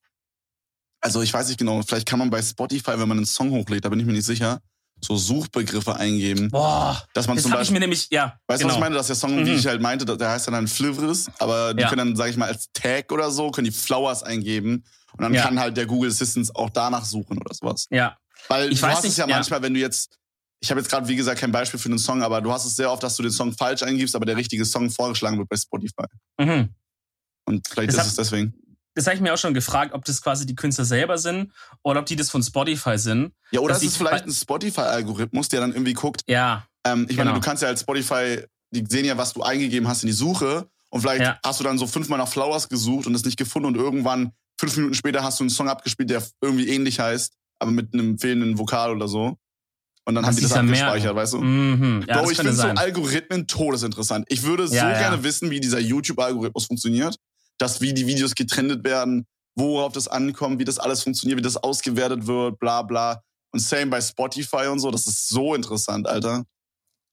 also 1.00 1.20
ich 1.22 1.32
weiß 1.32 1.48
nicht 1.48 1.58
genau, 1.58 1.82
vielleicht 1.82 2.06
kann 2.06 2.18
man 2.20 2.30
bei 2.30 2.40
Spotify, 2.42 2.92
wenn 2.98 3.08
man 3.08 3.18
einen 3.18 3.26
Song 3.26 3.50
hochlädt, 3.50 3.84
da 3.84 3.88
bin 3.88 3.98
ich 3.98 4.06
mir 4.06 4.12
nicht 4.12 4.24
sicher, 4.24 4.60
so 5.04 5.16
Suchbegriffe 5.16 5.96
eingeben. 5.96 6.48
Boah, 6.50 7.02
Dass 7.14 7.26
man 7.26 7.36
das 7.36 7.42
zum 7.42 7.52
habe 7.52 7.62
ich 7.62 7.68
Beispiel, 7.68 7.74
mir 7.74 7.80
nämlich, 7.80 8.08
ja. 8.10 8.38
weißt 8.46 8.62
du, 8.62 8.66
genau. 8.66 8.68
was 8.68 8.74
ich 8.76 8.80
meine? 8.80 8.94
Dass 8.94 9.06
der 9.08 9.16
Song, 9.16 9.36
wie 9.44 9.50
Mhm. 9.50 9.58
ich 9.58 9.66
halt 9.66 9.80
meinte, 9.80 10.04
der 10.16 10.30
heißt 10.30 10.46
dann 10.48 10.68
Flivres, 10.68 11.28
aber 11.38 11.74
die 11.74 11.82
Ja. 11.82 11.88
können 11.88 12.06
dann, 12.08 12.16
sag 12.16 12.30
ich 12.30 12.36
mal, 12.36 12.46
als 12.48 12.70
Tag 12.72 13.10
oder 13.10 13.30
so, 13.30 13.50
können 13.50 13.64
die 13.64 13.72
Flowers 13.72 14.22
eingeben 14.22 14.84
und 15.14 15.22
dann 15.22 15.34
Ja. 15.34 15.42
kann 15.42 15.58
halt 15.58 15.76
der 15.76 15.86
Google 15.86 16.10
Assistant 16.10 16.54
auch 16.54 16.70
danach 16.70 17.04
suchen 17.04 17.38
oder 17.38 17.52
sowas. 17.54 17.86
Ja, 17.90 18.16
Weil 18.48 18.72
Ich 18.72 18.80
du 18.80 18.86
weiß 18.86 18.92
hast 18.92 18.98
es 19.00 19.04
nicht, 19.10 19.16
ja 19.18 19.26
ja. 19.28 19.34
manchmal, 19.36 19.62
wenn 19.62 19.74
du 19.74 19.80
jetzt, 19.80 20.18
ich 20.60 20.70
habe 20.70 20.80
jetzt 20.80 20.88
gerade, 20.90 21.06
wie 21.08 21.16
gesagt, 21.16 21.40
kein 21.40 21.50
Beispiel 21.52 21.78
für 21.80 21.88
einen 21.88 21.98
Song, 21.98 22.22
aber 22.22 22.40
du 22.40 22.52
hast 22.52 22.64
es 22.64 22.76
sehr 22.76 22.90
oft, 22.90 23.02
dass 23.02 23.16
du 23.16 23.22
den 23.24 23.32
Song 23.32 23.52
falsch 23.52 23.82
eingibst, 23.82 24.14
aber 24.14 24.26
der 24.26 24.36
richtige 24.36 24.64
Song 24.64 24.88
vorgeschlagen 24.90 25.36
wird 25.38 25.48
bei 25.48 25.56
Spotify. 25.56 26.04
mhm. 26.38 26.68
Und 27.44 27.66
vielleicht 27.68 27.88
Das 27.88 27.96
ist 27.96 28.00
hab- 28.02 28.06
es 28.08 28.14
deswegen. 28.16 28.54
Das 28.94 29.06
habe 29.06 29.16
ich 29.16 29.22
mir 29.22 29.32
auch 29.32 29.38
schon 29.38 29.54
gefragt, 29.54 29.94
ob 29.94 30.04
das 30.04 30.20
quasi 30.22 30.44
die 30.46 30.54
Künstler 30.54 30.84
selber 30.84 31.18
sind 31.18 31.52
oder 31.82 32.00
ob 32.00 32.06
die 32.06 32.16
das 32.16 32.30
von 32.30 32.42
Spotify 32.42 32.98
sind. 32.98 33.32
Ja, 33.50 33.60
oder 33.60 33.74
ist 33.76 33.82
es 33.84 33.96
vielleicht 33.96 34.24
ein 34.24 34.32
Spotify-Algorithmus, 34.32 35.48
der 35.48 35.60
dann 35.60 35.72
irgendwie 35.72 35.94
guckt, 35.94 36.22
Ja, 36.26 36.66
ähm, 36.84 37.06
ich 37.08 37.16
meine, 37.16 37.30
Genau. 37.30 37.40
du 37.40 37.44
kannst 37.44 37.62
ja 37.62 37.68
als 37.68 37.80
Spotify, 37.82 38.44
die 38.70 38.84
sehen 38.88 39.04
ja, 39.04 39.16
was 39.16 39.32
du 39.32 39.42
eingegeben 39.42 39.88
hast 39.88 40.02
in 40.02 40.08
die 40.08 40.12
Suche 40.12 40.66
und 40.90 41.00
vielleicht 41.00 41.22
Ja. 41.22 41.38
hast 41.44 41.60
du 41.60 41.64
dann 41.64 41.78
so 41.78 41.86
fünfmal 41.86 42.18
nach 42.18 42.28
Flowers 42.28 42.68
gesucht 42.68 43.06
und 43.06 43.14
es 43.14 43.24
nicht 43.24 43.36
gefunden 43.38 43.66
und 43.68 43.76
irgendwann, 43.76 44.32
fünf 44.58 44.76
Minuten 44.76 44.94
später, 44.94 45.22
hast 45.22 45.40
du 45.40 45.44
einen 45.44 45.50
Song 45.50 45.68
abgespielt, 45.68 46.10
der 46.10 46.22
irgendwie 46.40 46.68
ähnlich 46.68 47.00
heißt, 47.00 47.32
aber 47.58 47.70
mit 47.70 47.92
einem 47.94 48.18
fehlenden 48.18 48.58
Vokal 48.58 48.92
oder 48.94 49.08
so. 49.08 49.36
Und 50.04 50.16
dann 50.16 50.24
Dass 50.24 50.30
haben 50.30 50.36
die 50.36 50.42
das 50.42 50.52
abgespeichert, 50.52 51.14
weißt 51.14 51.32
du? 51.34 51.38
mhm. 51.42 52.04
ja 52.08 52.14
Bro, 52.16 52.22
das 52.22 52.30
ich 52.32 52.36
finde 52.38 52.52
so. 52.54 52.62
Algorithmen 52.66 53.46
todesinteressant. 53.46 54.26
Ich 54.28 54.42
würde 54.42 54.66
so 54.66 54.74
Ja, 54.74 54.90
ja. 54.90 54.98
gerne 54.98 55.22
wissen, 55.22 55.48
wie 55.50 55.60
dieser 55.60 55.78
YouTube-Algorithmus 55.78 56.66
funktioniert, 56.66 57.16
dass 57.62 57.80
wie 57.80 57.94
die 57.94 58.08
Videos 58.08 58.34
getrennt 58.34 58.82
werden, 58.84 59.24
worauf 59.54 59.92
das 59.92 60.08
ankommt, 60.08 60.58
wie 60.58 60.64
das 60.64 60.78
alles 60.78 61.02
funktioniert, 61.04 61.38
wie 61.38 61.42
das 61.42 61.56
ausgewertet 61.56 62.26
wird, 62.26 62.58
bla 62.58 62.82
bla. 62.82 63.22
Und 63.52 63.60
same 63.60 63.86
bei 63.86 64.00
Spotify 64.00 64.66
und 64.66 64.80
so, 64.80 64.90
das 64.90 65.06
ist 65.06 65.28
so 65.28 65.54
interessant, 65.54 66.08
Alter. 66.08 66.44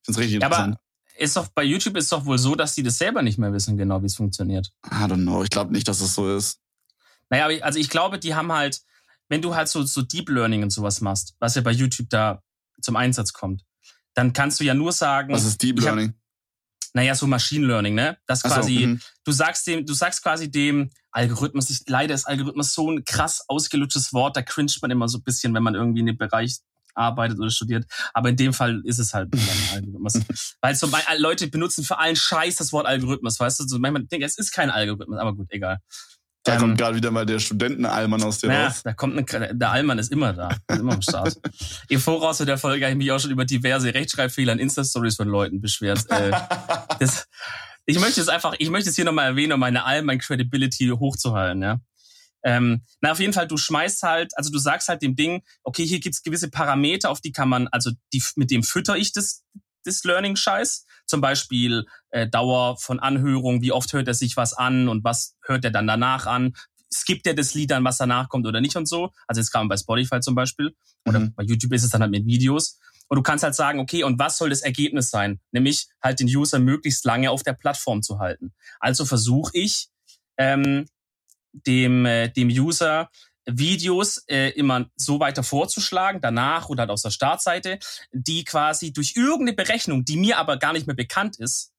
Ich 0.02 0.06
find's 0.06 0.20
richtig 0.20 0.42
Ja, 0.42 0.48
aber 0.48 0.56
interessant. 0.58 0.78
ist 1.18 1.36
doch 1.36 1.48
bei 1.50 1.64
YouTube 1.64 1.98
ist 1.98 2.12
doch 2.12 2.26
wohl 2.26 2.40
so, 2.40 2.56
dass 2.56 2.74
die 2.74 2.82
das 2.82 2.98
selber 2.98 3.22
nicht 3.22 3.38
mehr 3.38 3.54
wissen, 3.54 3.78
genau 3.78 4.02
wie 4.02 4.08
es 4.08 4.16
funktioniert. 4.16 4.72
I 4.88 5.04
don't 5.04 5.22
know, 5.22 5.44
ich 5.44 5.50
glaube 5.52 5.72
nicht, 5.72 5.88
dass 5.88 6.02
es 6.02 6.16
so 6.16 6.36
ist. 6.36 6.60
Naja, 7.30 7.64
also 7.64 7.78
ich 7.78 7.90
glaube, 7.90 8.18
die 8.18 8.34
haben 8.34 8.52
halt, 8.52 8.82
wenn 9.28 9.44
du 9.44 9.54
halt 9.54 9.68
so, 9.68 9.84
so 9.84 10.02
Deep 10.02 10.30
Learning 10.30 10.64
und 10.64 10.72
sowas 10.72 11.00
machst, 11.02 11.36
was 11.40 11.54
ja 11.54 11.62
bei 11.62 11.72
YouTube 11.72 12.10
da 12.10 12.42
zum 12.82 12.96
Einsatz 12.96 13.34
kommt, 13.34 13.66
dann 14.16 14.34
kannst 14.34 14.60
du 14.60 14.64
ja 14.64 14.74
nur 14.74 14.94
sagen, 14.94 15.32
Was 15.32 15.46
ist 15.46 15.62
Deep 15.62 15.80
Learning? 15.80 16.14
Naja, 16.94 17.16
so 17.16 17.28
Machine 17.28 17.66
Learning, 17.66 17.96
ne? 17.96 18.18
Das 18.26 18.44
Ach 18.44 18.50
so, 18.50 18.56
quasi, 18.56 18.88
mhm. 18.88 19.02
du 19.24 19.32
sagst 19.32 19.68
dem, 19.68 19.86
du 19.86 19.94
sagst 19.94 20.24
quasi 20.24 20.50
dem 20.50 20.90
Algorithmus, 21.12 21.70
ich, 21.70 21.80
leider 21.88 22.14
ist 22.14 22.26
Algorithmus 22.26 22.74
so 22.74 22.90
ein 22.92 23.04
krass 23.04 23.44
ausgelutschtes 23.48 24.14
Wort, 24.14 24.36
da 24.38 24.42
cringet 24.42 24.82
man 24.82 24.92
immer 24.92 25.08
so 25.08 25.18
ein 25.18 25.24
bisschen, 25.24 25.54
wenn 25.54 25.64
man 25.64 25.76
irgendwie 25.76 26.02
in 26.02 26.06
dem 26.06 26.18
Bereich 26.18 26.58
arbeitet 26.96 27.40
oder 27.40 27.50
studiert. 27.50 27.86
Aber 28.14 28.30
in 28.30 28.36
dem 28.36 28.54
Fall 28.54 28.82
ist 28.84 29.00
es 29.00 29.14
halt 29.14 29.34
Algorithmus. 29.74 30.14
Weil 30.62 30.76
so 30.76 30.88
mei- 30.88 31.04
Leute 31.18 31.48
benutzen 31.48 31.84
für 31.84 31.98
allen 31.98 32.16
Scheiß 32.16 32.58
das 32.58 32.74
Wort 32.74 32.86
Algorithmus, 32.86 33.40
weißt 33.40 33.60
du? 33.60 33.68
So 33.68 33.80
manchmal 33.80 34.04
denke 34.04 34.26
ich, 34.26 34.32
es 34.32 34.38
ist 34.38 34.52
kein 34.52 34.70
Algorithmus, 34.70 35.18
aber 35.20 35.36
gut, 35.36 35.48
egal. 35.50 35.80
Da 36.44 36.54
Ähm, 36.54 36.60
kommt 36.60 36.78
gerade 36.78 36.96
wieder 36.96 37.12
mal 37.12 37.26
der 37.26 37.40
Studentenalmann 37.40 38.24
aus 38.24 38.40
dir 38.40 38.48
naja, 38.48 38.68
raus. 38.68 38.82
da 38.84 38.94
kommt 38.94 39.18
ein, 39.34 39.60
der 39.60 39.72
Allmann 39.72 40.00
ist 40.00 40.12
immer 40.12 40.34
da, 40.34 40.50
ist 40.68 40.80
immer 40.80 40.94
am 40.94 41.02
Start. 41.02 41.38
Im 41.90 42.00
Voraus 42.00 42.38
der 42.38 42.58
Folge 42.58 42.86
habe 42.86 42.94
ich 42.94 42.98
mich 42.98 43.12
auch 43.12 43.20
schon 43.20 43.32
über 43.32 43.44
diverse 43.46 43.94
Rechtschreibfehler 43.94 44.54
in 44.54 44.60
Insta-Stories 44.60 45.18
von 45.18 45.28
Leuten 45.28 45.60
beschwert. 45.60 46.10
Äh, 46.10 46.32
das, 47.00 47.28
ich 47.86 48.00
möchte 48.00 48.22
es 48.22 48.30
einfach, 48.30 48.56
ich 48.58 48.70
möchte 48.70 48.90
es 48.90 48.96
hier 48.96 49.06
nochmal 49.06 49.26
erwähnen, 49.26 49.52
um 49.54 49.60
meine 49.60 49.84
All, 49.84 50.02
mein 50.02 50.20
Credibility 50.20 50.88
hochzuhalten, 50.88 51.62
ja. 51.62 51.80
Ähm, 52.42 52.84
na, 53.02 53.12
auf 53.12 53.20
jeden 53.20 53.34
Fall, 53.34 53.50
du 53.50 53.58
schmeißt 53.58 54.02
halt, 54.04 54.38
also 54.38 54.50
du 54.50 54.60
sagst 54.60 54.88
halt 54.88 55.02
dem 55.02 55.16
Ding, 55.18 55.44
okay, 55.64 55.86
hier 55.86 56.00
gibt's 56.00 56.24
gewisse 56.24 56.50
Parameter, 56.50 57.10
auf 57.10 57.20
die 57.20 57.34
kann 57.34 57.50
man, 57.50 57.68
also 57.68 57.92
die, 58.14 58.24
mit 58.36 58.50
dem 58.50 58.64
fütter 58.64 58.96
ich 58.96 59.12
das, 59.12 59.44
das 59.84 60.06
Learning-Scheiß. 60.06 60.86
Zum 61.10 61.22
Beispiel 61.22 61.86
äh, 62.12 62.28
Dauer 62.28 62.78
von 62.78 63.00
Anhörung, 63.00 63.64
wie 63.64 63.72
oft 63.72 63.92
hört 63.94 64.08
er 64.08 64.14
sich 64.14 64.38
was 64.38 64.54
an 64.54 64.88
und 64.88 65.04
was 65.04 65.36
hört 65.44 65.66
er 65.66 65.72
dann 65.72 65.88
danach 65.88 66.28
an. 66.28 66.54
Skippt 66.94 67.26
er 67.26 67.34
das 67.34 67.56
Lied 67.56 67.72
an, 67.72 67.84
was 67.84 67.98
danach 67.98 68.30
kommt 68.30 68.46
oder 68.46 68.62
nicht 68.62 68.76
und 68.76 68.88
so. 68.88 69.12
Also 69.28 69.42
jetzt 69.42 69.50
kann 69.52 69.62
man 69.62 69.70
bei 69.70 69.78
Spotify 69.78 70.20
zum 70.20 70.36
Beispiel. 70.36 70.76
Oder 71.08 71.20
Mhm. 71.20 71.34
bei 71.36 71.44
YouTube 71.44 71.74
ist 71.74 71.84
es 71.84 71.90
dann 71.90 72.02
halt 72.02 72.12
mit 72.12 72.28
Videos. 72.28 72.80
Und 73.08 73.16
du 73.16 73.24
kannst 73.24 73.44
halt 73.44 73.56
sagen, 73.56 73.80
okay, 73.80 74.04
und 74.04 74.20
was 74.20 74.38
soll 74.38 74.52
das 74.52 74.62
Ergebnis 74.62 75.10
sein? 75.10 75.40
Nämlich 75.52 75.88
halt 76.00 76.20
den 76.20 76.28
User 76.28 76.60
möglichst 76.60 77.04
lange 77.06 77.32
auf 77.32 77.42
der 77.42 77.54
Plattform 77.54 78.04
zu 78.04 78.20
halten. 78.20 78.54
Also 78.80 79.04
versuche 79.04 79.52
ich, 79.56 79.88
ähm, 80.38 80.86
dem, 81.54 82.06
äh, 82.06 82.30
dem 82.30 82.50
User 82.50 83.10
Videos 83.58 84.24
äh, 84.28 84.50
immer 84.52 84.86
so 84.96 85.20
weiter 85.20 85.44
vorzuschlagen, 85.44 86.22
danach 86.22 86.70
oder 86.70 86.82
halt 86.82 86.92
aus 86.92 87.02
der 87.02 87.12
Startseite, 87.12 87.80
die 88.12 88.44
quasi 88.44 88.92
durch 88.94 89.14
irgendeine 89.16 89.54
Berechnung, 89.56 90.06
die 90.06 90.18
mir 90.18 90.38
aber 90.38 90.58
gar 90.58 90.74
nicht 90.74 90.88
mehr 90.88 90.96
bekannt 90.96 91.38
ist, 91.40 91.72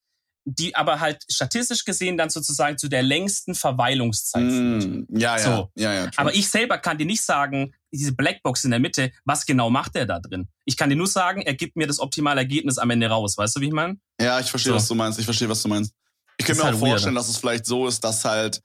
die 0.47 0.75
aber 0.75 1.01
halt 1.01 1.25
statistisch 1.31 1.85
gesehen 1.85 2.17
dann 2.17 2.31
sozusagen 2.31 2.79
zu 2.79 2.89
der 2.89 3.03
längsten 3.03 3.55
Verweilungszeit. 3.55 4.43
Mm, 4.43 5.05
ja, 5.11 5.37
ja, 5.37 5.39
So. 5.39 5.71
ja, 5.77 5.93
ja. 5.93 6.03
true. 6.07 6.13
Aber 6.17 6.35
ich 6.35 6.49
selber 6.51 6.79
kann 6.79 6.97
dir 6.99 7.05
nicht 7.07 7.23
sagen, 7.23 7.75
diese 7.93 8.13
Blackbox 8.15 8.65
in 8.65 8.71
der 8.71 8.81
Mitte, 8.81 9.13
was 9.25 9.45
genau 9.45 9.69
macht 9.69 9.95
der 9.97 10.07
da 10.07 10.19
drin? 10.19 10.49
Ich 10.65 10.77
kann 10.77 10.89
dir 10.89 10.97
nur 10.97 11.07
sagen, 11.09 11.43
er 11.43 11.55
gibt 11.55 11.77
mir 11.77 11.87
das 11.87 11.99
optimale 12.01 12.41
Ergebnis 12.41 12.79
am 12.79 12.89
Ende 12.91 13.09
raus. 13.09 13.37
Weißt 13.37 13.57
du, 13.57 13.61
wie 13.61 13.67
ich 13.67 13.73
meine? 13.73 13.99
Ja, 14.21 14.41
ich 14.41 14.51
verstehe, 14.51 14.73
So. 14.73 14.77
was 14.77 14.89
du 14.89 14.95
meinst. 14.95 15.19
Ich 15.19 15.25
verstehe, 15.27 15.49
was 15.49 15.63
du 15.63 15.69
meinst. 15.69 15.93
Ich 16.39 16.47
kann 16.47 16.53
Ist 16.55 16.59
mir 16.59 16.65
halt 16.65 16.77
auch 16.77 16.81
weird, 16.81 16.91
vorstellen, 16.93 17.15
dass 17.17 17.29
es 17.29 17.37
vielleicht 17.37 17.67
so 17.67 17.87
ist, 17.87 18.03
dass 18.03 18.25
halt 18.25 18.63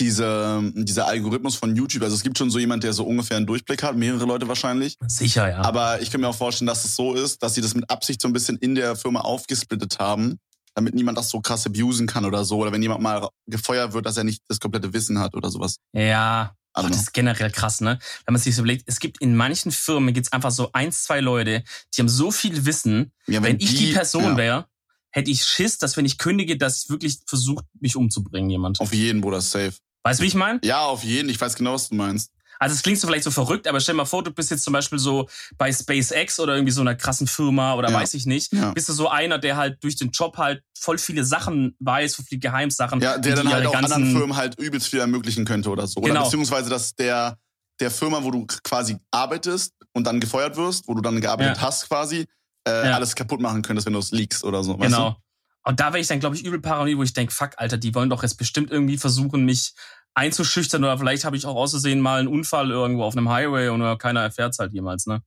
diese, 0.00 0.72
dieser 0.74 1.06
Algorithmus 1.06 1.56
von 1.56 1.74
YouTube, 1.74 2.02
also 2.02 2.14
es 2.14 2.22
gibt 2.22 2.38
schon 2.38 2.50
so 2.50 2.58
jemand, 2.58 2.84
der 2.84 2.92
so 2.92 3.04
ungefähr 3.04 3.36
einen 3.36 3.46
Durchblick 3.46 3.82
hat, 3.82 3.96
mehrere 3.96 4.24
Leute 4.24 4.48
wahrscheinlich. 4.48 4.96
Sicher, 5.06 5.48
ja. 5.48 5.60
Aber 5.62 6.00
ich 6.00 6.10
kann 6.10 6.20
mir 6.20 6.28
auch 6.28 6.36
vorstellen, 6.36 6.66
dass 6.66 6.84
es 6.84 6.94
so 6.94 7.14
ist, 7.14 7.42
dass 7.42 7.54
sie 7.54 7.60
das 7.60 7.74
mit 7.74 7.88
Absicht 7.90 8.20
so 8.20 8.28
ein 8.28 8.32
bisschen 8.32 8.56
in 8.58 8.74
der 8.74 8.96
Firma 8.96 9.20
aufgesplittet 9.20 9.98
haben, 9.98 10.38
damit 10.74 10.94
niemand 10.94 11.18
das 11.18 11.30
so 11.30 11.40
krass 11.40 11.66
abusen 11.66 12.06
kann 12.06 12.24
oder 12.24 12.44
so. 12.44 12.58
Oder 12.58 12.72
wenn 12.72 12.82
jemand 12.82 13.02
mal 13.02 13.28
gefeuert 13.46 13.92
wird, 13.92 14.06
dass 14.06 14.16
er 14.16 14.24
nicht 14.24 14.42
das 14.48 14.60
komplette 14.60 14.92
Wissen 14.92 15.18
hat 15.18 15.34
oder 15.34 15.50
sowas. 15.50 15.78
ja. 15.92 16.54
Ach, 16.74 16.88
das 16.88 16.98
ist 16.98 17.12
generell 17.12 17.50
krass, 17.50 17.80
ne? 17.80 17.98
Wenn 18.24 18.34
man 18.34 18.40
sich 18.40 18.54
so 18.54 18.62
überlegt, 18.62 18.84
es 18.86 19.00
gibt 19.00 19.20
in 19.20 19.34
manchen 19.34 19.72
Firmen 19.72 20.14
gibt's 20.14 20.32
einfach 20.32 20.52
so 20.52 20.70
eins, 20.72 21.02
zwei 21.02 21.18
Leute, 21.18 21.64
die 21.96 22.00
haben 22.00 22.08
so 22.08 22.30
viel 22.30 22.66
Wissen. 22.66 23.10
Ja, 23.26 23.42
Wenn, 23.42 23.58
ich 23.58 23.74
die 23.74 23.92
Person 23.92 24.22
ja, 24.22 24.36
wäre, 24.36 24.66
hätte 25.10 25.30
ich 25.30 25.44
Schiss, 25.44 25.78
dass 25.78 25.96
wenn 25.96 26.04
ich 26.04 26.18
kündige, 26.18 26.56
dass 26.56 26.88
wirklich 26.88 27.18
versucht, 27.26 27.64
mich 27.80 27.96
umzubringen, 27.96 28.50
jemand. 28.50 28.80
Auf 28.80 28.92
jeden, 28.94 29.20
Bruder, 29.20 29.40
safe. 29.40 29.72
Weißt 30.08 30.20
du, 30.20 30.22
wie 30.24 30.28
ich 30.28 30.34
meine? 30.34 30.58
Ja, 30.64 30.80
auf 30.84 31.04
jeden. 31.04 31.28
Ich 31.28 31.40
weiß 31.40 31.54
genau, 31.54 31.74
was 31.74 31.88
du 31.90 31.94
meinst. 31.94 32.32
Also 32.60 32.74
es 32.74 32.82
klingt 32.82 32.98
so 32.98 33.06
vielleicht 33.06 33.22
so 33.24 33.30
verrückt, 33.30 33.68
aber 33.68 33.78
stell 33.78 33.92
dir 33.94 33.98
mal 33.98 34.04
vor, 34.04 34.24
du 34.24 34.32
bist 34.32 34.50
jetzt 34.50 34.64
zum 34.64 34.72
Beispiel 34.72 34.98
so 34.98 35.28
bei 35.58 35.70
SpaceX 35.72 36.40
oder 36.40 36.54
irgendwie 36.54 36.72
so 36.72 36.80
einer 36.80 36.96
krassen 36.96 37.26
Firma 37.28 37.74
oder 37.74 37.90
Ja. 37.90 37.94
weiß 38.00 38.14
ich 38.14 38.26
nicht. 38.26 38.52
Ja. 38.52 38.72
Bist 38.72 38.88
du 38.88 38.94
so 38.94 39.08
einer, 39.08 39.38
der 39.38 39.56
halt 39.56 39.84
durch 39.84 39.94
den 39.96 40.10
Job 40.10 40.38
halt 40.38 40.62
voll 40.76 40.98
viele 40.98 41.24
Sachen 41.24 41.76
weiß, 41.78 42.16
voll 42.16 42.24
viele 42.24 42.40
Geheimsachen. 42.40 43.00
Ja, 43.00 43.16
der 43.18 43.36
dann 43.36 43.52
halt 43.52 43.64
auch 43.66 43.72
ganzen- 43.74 43.92
anderen 43.92 44.16
Firmen 44.16 44.36
halt 44.36 44.58
übelst 44.58 44.88
viel 44.88 44.98
ermöglichen 44.98 45.44
könnte 45.44 45.70
oder 45.70 45.86
so. 45.86 46.00
Oder 46.00 46.08
Genau. 46.14 46.24
beziehungsweise, 46.24 46.68
dass 46.68 46.94
der, 46.96 47.38
der 47.78 47.90
Firma, 47.92 48.24
wo 48.24 48.30
du 48.32 48.44
quasi 48.64 48.96
arbeitest 49.12 49.74
und 49.92 50.04
dann 50.08 50.18
gefeuert 50.18 50.56
wirst, 50.56 50.88
wo 50.88 50.94
du 50.94 51.00
dann 51.00 51.20
gearbeitet 51.20 51.58
Ja. 51.58 51.62
hast 51.62 51.86
quasi, 51.86 52.26
äh, 52.64 52.70
alles 52.70 53.14
kaputt 53.14 53.40
machen 53.40 53.62
könntest, 53.62 53.86
wenn 53.86 53.92
du 53.92 54.00
es 54.00 54.10
leakst 54.10 54.42
oder 54.42 54.64
so. 54.64 54.76
Genau. 54.78 55.16
Und 55.64 55.80
da 55.80 55.88
wäre 55.92 56.00
ich 56.00 56.06
dann, 56.08 56.18
glaube 56.18 56.34
ich, 56.34 56.44
übel 56.44 56.60
paranoid, 56.60 56.96
wo 56.96 57.02
ich 57.02 57.12
denke, 57.12 57.32
fuck, 57.32 57.50
Alter, 57.58 57.76
die 57.76 57.94
wollen 57.94 58.08
doch 58.08 58.22
jetzt 58.22 58.36
bestimmt 58.36 58.70
irgendwie 58.70 58.96
versuchen, 58.96 59.44
mich 59.44 59.74
einzuschüchtern 60.18 60.82
oder 60.84 60.98
vielleicht 60.98 61.24
habe 61.24 61.36
ich 61.36 61.46
auch 61.46 61.54
auszusehen 61.56 62.00
mal 62.00 62.18
einen 62.18 62.28
Unfall 62.28 62.70
irgendwo 62.70 63.04
auf 63.04 63.16
einem 63.16 63.28
Highway 63.30 63.68
und 63.68 63.98
keiner 63.98 64.20
erfährt's 64.20 64.58
halt 64.58 64.72
jemals, 64.72 65.06
ne? 65.06 65.22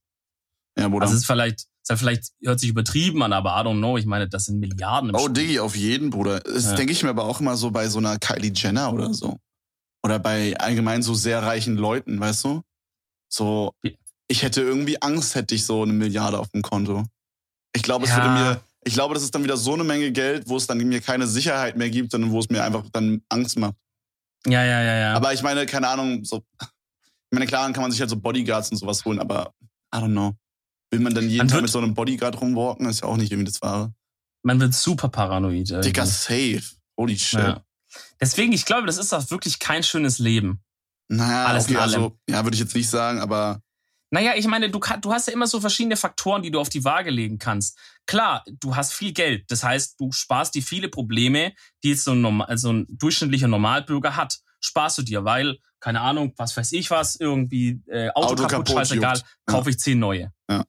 Ja, 0.78 0.88
Bruder. 0.88 1.04
Also 1.04 1.16
es 1.16 1.22
ist 1.22 1.26
vielleicht, 1.28 1.66
halt 1.90 2.00
vielleicht, 2.00 2.32
hört 2.44 2.60
sich 2.60 2.70
übertrieben 2.70 3.24
an, 3.24 3.34
aber 3.34 3.52
I 3.52 3.66
don't 3.66 3.78
know. 3.80 3.98
Ich 3.98 4.06
meine, 4.06 4.28
das 4.30 4.46
sind 4.46 4.60
Milliarden 4.60 5.10
im 5.10 5.16
oh, 5.16 5.20
Spiel. 5.20 5.34
Diggi, 5.34 5.60
auf 5.60 5.76
jeden, 5.76 6.10
Bruder. 6.10 6.40
Das 6.42 6.66
Ja. 6.66 6.76
denke 6.76 6.94
ich 6.94 7.04
mir 7.04 7.10
aber 7.10 7.26
auch 7.26 7.40
immer 7.40 7.58
so 7.58 7.72
bei 7.72 7.88
so 7.90 7.98
einer 8.00 8.18
Kylie 8.20 8.52
Jenner 8.54 8.94
oder 8.94 9.14
so. 9.14 9.38
Oder 10.04 10.20
bei 10.20 10.58
allgemein 10.58 11.04
so 11.04 11.14
sehr 11.14 11.44
reichen 11.44 11.76
Leuten, 11.76 12.20
weißt 12.20 12.44
du? 12.46 12.62
So, 13.30 13.74
ich 14.28 14.44
hätte 14.44 14.62
irgendwie 14.62 15.02
Angst, 15.02 15.36
hätte 15.36 15.56
ich 15.56 15.66
so 15.66 15.84
eine 15.84 15.94
Milliarde 15.94 16.40
auf 16.40 16.50
dem 16.50 16.62
Konto. 16.62 17.06
Ich 17.74 17.84
glaube, 17.84 18.06
es 18.06 18.12
Ja. 18.12 18.18
würde 18.18 18.30
mir, 18.30 18.62
ich 18.84 18.94
glaube, 18.94 19.14
das 19.14 19.24
ist 19.24 19.34
dann 19.36 19.44
wieder 19.44 19.58
so 19.58 19.74
eine 19.74 19.84
Menge 19.84 20.12
Geld, 20.12 20.48
wo 20.50 20.58
es 20.58 20.68
dann 20.68 20.78
mir 20.80 21.02
keine 21.02 21.28
Sicherheit 21.28 21.78
mehr 21.78 21.90
gibt, 21.90 22.12
sondern 22.12 22.32
wo 22.32 22.40
es 22.40 22.50
mir 22.50 22.64
einfach 22.64 22.84
dann 22.92 23.22
Angst 23.30 23.58
macht. 23.60 23.76
Ja, 24.48 24.64
ja, 24.64 24.82
ja, 24.82 24.96
ja. 24.98 25.14
Aber 25.14 25.34
ich 25.34 25.42
meine, 25.44 25.66
keine 25.66 25.88
Ahnung, 25.88 26.24
so, 26.24 26.44
ich 26.60 26.68
meine, 27.32 27.46
klar, 27.46 27.64
dann 27.64 27.74
kann 27.74 27.84
man 27.84 27.92
sich 27.92 28.00
halt 28.00 28.10
so 28.10 28.18
Bodyguards 28.18 28.72
und 28.72 28.78
sowas 28.78 29.06
holen, 29.06 29.20
aber 29.20 29.54
I 29.94 30.00
don't 30.00 30.12
know. 30.12 30.34
Will 30.92 31.00
man 31.00 31.14
dann 31.14 31.26
jeden 31.26 31.38
Man 31.38 31.48
Tag 31.48 31.62
mit 31.62 31.72
so 31.72 31.80
einem 31.80 31.94
Bodyguard 31.94 32.42
rumwalken? 32.42 32.86
ist 32.88 33.02
ja 33.02 33.08
auch 33.08 33.18
nicht 33.18 33.32
irgendwie 33.32 33.50
das 33.52 33.62
Wahre. 33.62 33.94
Man 34.44 34.60
wird 34.60 34.74
super 34.74 35.10
paranoid. 35.10 35.70
irgendwie. 35.70 35.88
Digga, 35.88 36.06
safe. 36.06 36.64
Holy 36.98 37.18
shit. 37.18 37.40
Ja. 37.40 37.64
Deswegen, 38.20 38.52
ich 38.54 38.66
glaube, 38.66 38.88
das 38.88 38.98
ist 38.98 39.14
auch 39.14 39.30
wirklich 39.32 39.60
kein 39.60 39.84
schönes 39.84 40.20
Leben. 40.20 40.62
Naja, 41.08 41.46
Alles 41.46 41.66
okay, 41.66 41.78
also, 41.78 42.18
ja, 42.28 42.44
würde 42.44 42.56
ich 42.56 42.62
jetzt 42.62 42.76
nicht 42.76 42.90
sagen, 42.90 43.20
aber 43.20 43.62
Naja, 44.14 44.34
ich 44.36 44.46
meine, 44.46 44.70
du, 44.70 44.80
kann- 44.80 45.00
du 45.02 45.14
hast 45.14 45.28
ja 45.28 45.34
immer 45.34 45.48
so 45.48 45.62
verschiedene 45.62 45.96
Faktoren, 45.96 46.42
die 46.44 46.52
du 46.52 46.60
auf 46.60 46.68
die 46.70 46.84
Waage 46.84 47.10
legen 47.10 47.38
kannst. 47.40 47.78
Klar, 48.06 48.44
du 48.60 48.76
hast 48.76 48.94
viel 48.94 49.14
Geld. 49.14 49.50
Das 49.50 49.64
heißt, 49.64 50.00
du 50.00 50.12
sparst 50.12 50.54
dir 50.54 50.62
viele 50.62 50.90
Probleme, 50.90 51.54
die 51.84 51.90
jetzt 51.92 52.04
so 52.04 52.12
ein, 52.12 52.22
normal, 52.22 52.48
also 52.48 52.74
ein 52.74 52.86
durchschnittlicher 52.90 53.48
Normalbürger 53.48 54.16
hat. 54.18 54.40
Sparst 54.60 54.98
du 54.98 55.02
dir, 55.02 55.24
weil, 55.24 55.58
keine 55.80 56.02
Ahnung, 56.02 56.34
was 56.36 56.56
weiß 56.58 56.74
ich 56.74 56.92
was, 56.92 57.16
irgendwie 57.16 57.82
äh, 57.88 58.10
Auto, 58.10 58.34
Auto 58.34 58.36
kaputt, 58.48 58.50
kaputt, 58.68 58.70
scheißegal, 58.70 59.16
juckt. 59.18 59.28
kaufe 59.46 59.70
ich 59.70 59.80
zehn 59.80 59.98
neue. 59.98 60.32
Ja. 60.50 60.66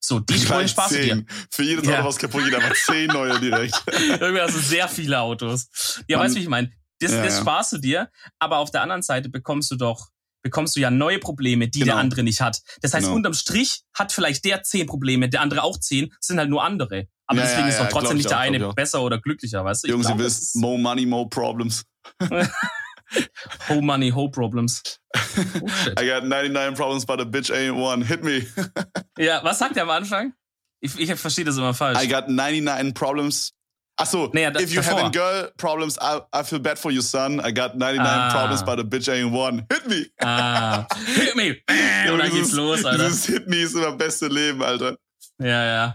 So, 0.00 0.20
die 0.20 0.34
Gleich 0.34 0.72
sparst 0.72 0.94
du 0.96 1.00
dir. 1.00 1.24
Für 1.50 1.62
jedes 1.62 1.86
Ja. 1.86 1.98
Auto, 2.00 2.08
was 2.08 2.18
kaputt 2.18 2.44
geht, 2.44 2.54
einfach 2.56 2.74
zehn 2.74 3.06
neue 3.06 3.38
direkt. 3.40 3.82
Irgendwie 3.86 4.40
hast 4.42 4.54
du 4.56 4.60
sehr 4.60 4.88
viele 4.88 5.20
Autos. 5.20 6.02
Ja, 6.08 6.18
weißt 6.18 6.34
du, 6.34 6.40
wie 6.40 6.42
ich 6.42 6.48
meine? 6.50 6.70
Das, 7.00 7.12
Ja, 7.12 7.22
das 7.24 7.34
ja. 7.36 7.40
sparst 7.40 7.72
du 7.72 7.78
dir, 7.78 8.10
aber 8.38 8.58
auf 8.58 8.70
der 8.70 8.82
anderen 8.82 9.02
Seite 9.02 9.28
bekommst 9.30 9.70
du 9.70 9.76
doch, 9.76 10.08
bekommst 10.44 10.76
du 10.76 10.80
ja 10.80 10.90
neue 10.92 11.18
Probleme, 11.18 11.66
die 11.68 11.80
der 11.80 11.86
Genau. 11.86 11.98
andere 11.98 12.22
nicht 12.22 12.40
hat. 12.40 12.60
Das 12.82 12.94
heißt, 12.94 13.06
Genau. 13.06 13.16
unterm 13.16 13.34
Strich 13.34 13.80
hat 13.94 14.12
vielleicht 14.12 14.44
der 14.44 14.62
zehn 14.62 14.86
Probleme, 14.86 15.28
der 15.28 15.40
andere 15.40 15.64
auch 15.64 15.78
zehn, 15.80 16.12
sind 16.20 16.38
halt 16.38 16.50
nur 16.50 16.62
andere. 16.62 17.08
Aber 17.26 17.40
Ja, 17.40 17.44
deswegen 17.46 17.62
ja, 17.62 17.68
ist 17.68 17.74
ja, 17.78 17.82
doch 17.84 17.88
glaub 17.88 18.00
trotzdem 18.02 18.18
ich 18.18 18.24
nicht 18.24 18.30
der 18.30 18.38
auch, 18.38 18.42
eine 18.42 18.72
besser 18.74 19.02
oder 19.02 19.18
glücklicher, 19.20 19.64
weißt 19.64 19.84
du? 19.84 19.88
Jungs, 19.88 20.06
ihr 20.06 20.14
glaub, 20.14 20.18
wisst, 20.26 20.54
more 20.56 20.78
money, 20.78 21.06
more 21.06 21.28
problems. 21.28 21.84
Ho 23.68 23.80
money, 23.80 24.10
ho 24.10 24.28
problems. 24.28 24.82
Oh, 25.14 25.20
shit. 25.84 26.00
I 26.00 26.06
got 26.08 26.24
99 26.24 26.74
problems, 26.74 27.04
but 27.06 27.20
a 27.20 27.24
bitch 27.24 27.50
ain't 27.50 27.76
one. 27.76 28.02
Hit 28.04 28.24
me. 28.24 28.46
ja, 29.18 29.42
was 29.44 29.58
sagt 29.58 29.76
er 29.76 29.84
am 29.84 29.90
Anfang? 29.90 30.32
Ich, 30.80 30.98
ich 30.98 31.14
verstehe 31.14 31.44
das 31.44 31.56
immer 31.56 31.74
falsch. 31.74 32.02
I 32.02 32.08
got 32.08 32.28
99 32.28 32.94
problems. 32.94 33.52
Achso, 33.96 34.28
nee, 34.34 34.44
if 34.44 34.72
you 34.72 34.80
davor. 34.80 34.96
having 34.96 35.12
girl 35.12 35.50
problems, 35.56 35.96
I, 36.00 36.20
I 36.32 36.42
feel 36.42 36.58
bad 36.58 36.78
for 36.78 36.90
you, 36.90 37.00
son. 37.00 37.38
I 37.38 37.52
got 37.52 37.76
99 37.76 38.00
ah. 38.04 38.30
problems, 38.32 38.62
but 38.64 38.80
a 38.80 38.84
bitch 38.84 39.08
ain't 39.08 39.32
one. 39.32 39.66
Hit 39.70 39.86
me. 39.86 40.06
Ah. 40.20 40.86
Hit 41.06 41.36
me. 41.36 41.62
Und 42.10 42.18
dann 42.18 42.30
geht's 42.30 42.52
los, 42.52 42.84
Alter. 42.84 43.04
Dieses 43.04 43.26
Hit 43.26 43.46
me 43.46 43.56
ist 43.56 43.74
immer 43.74 43.92
beste 43.92 44.26
Leben, 44.26 44.62
Alter. 44.62 44.96
Ja, 45.38 45.64
ja. 45.64 45.94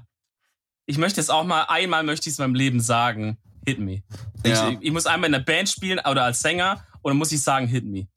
Ich 0.85 0.97
möchte 0.97 1.19
es 1.19 1.29
auch 1.29 1.43
mal, 1.43 1.63
einmal 1.63 2.03
möchte 2.03 2.29
ich 2.29 2.33
es 2.33 2.39
in 2.39 2.43
meinem 2.45 2.55
Leben 2.55 2.79
sagen. 2.79 3.37
Hit 3.65 3.79
me. 3.79 4.01
Ja. 4.45 4.69
Ich, 4.69 4.77
ich, 4.79 4.91
muss 4.91 5.05
einmal 5.05 5.27
in 5.27 5.33
der 5.33 5.39
Band 5.39 5.67
spielen 5.67 5.99
oder 5.99 6.23
als 6.23 6.39
Sänger 6.39 6.83
und 7.01 7.11
dann 7.11 7.17
muss 7.17 7.33
ich 7.33 7.41
sagen, 7.41 7.67
hit 7.67 7.83
me. 7.83 8.07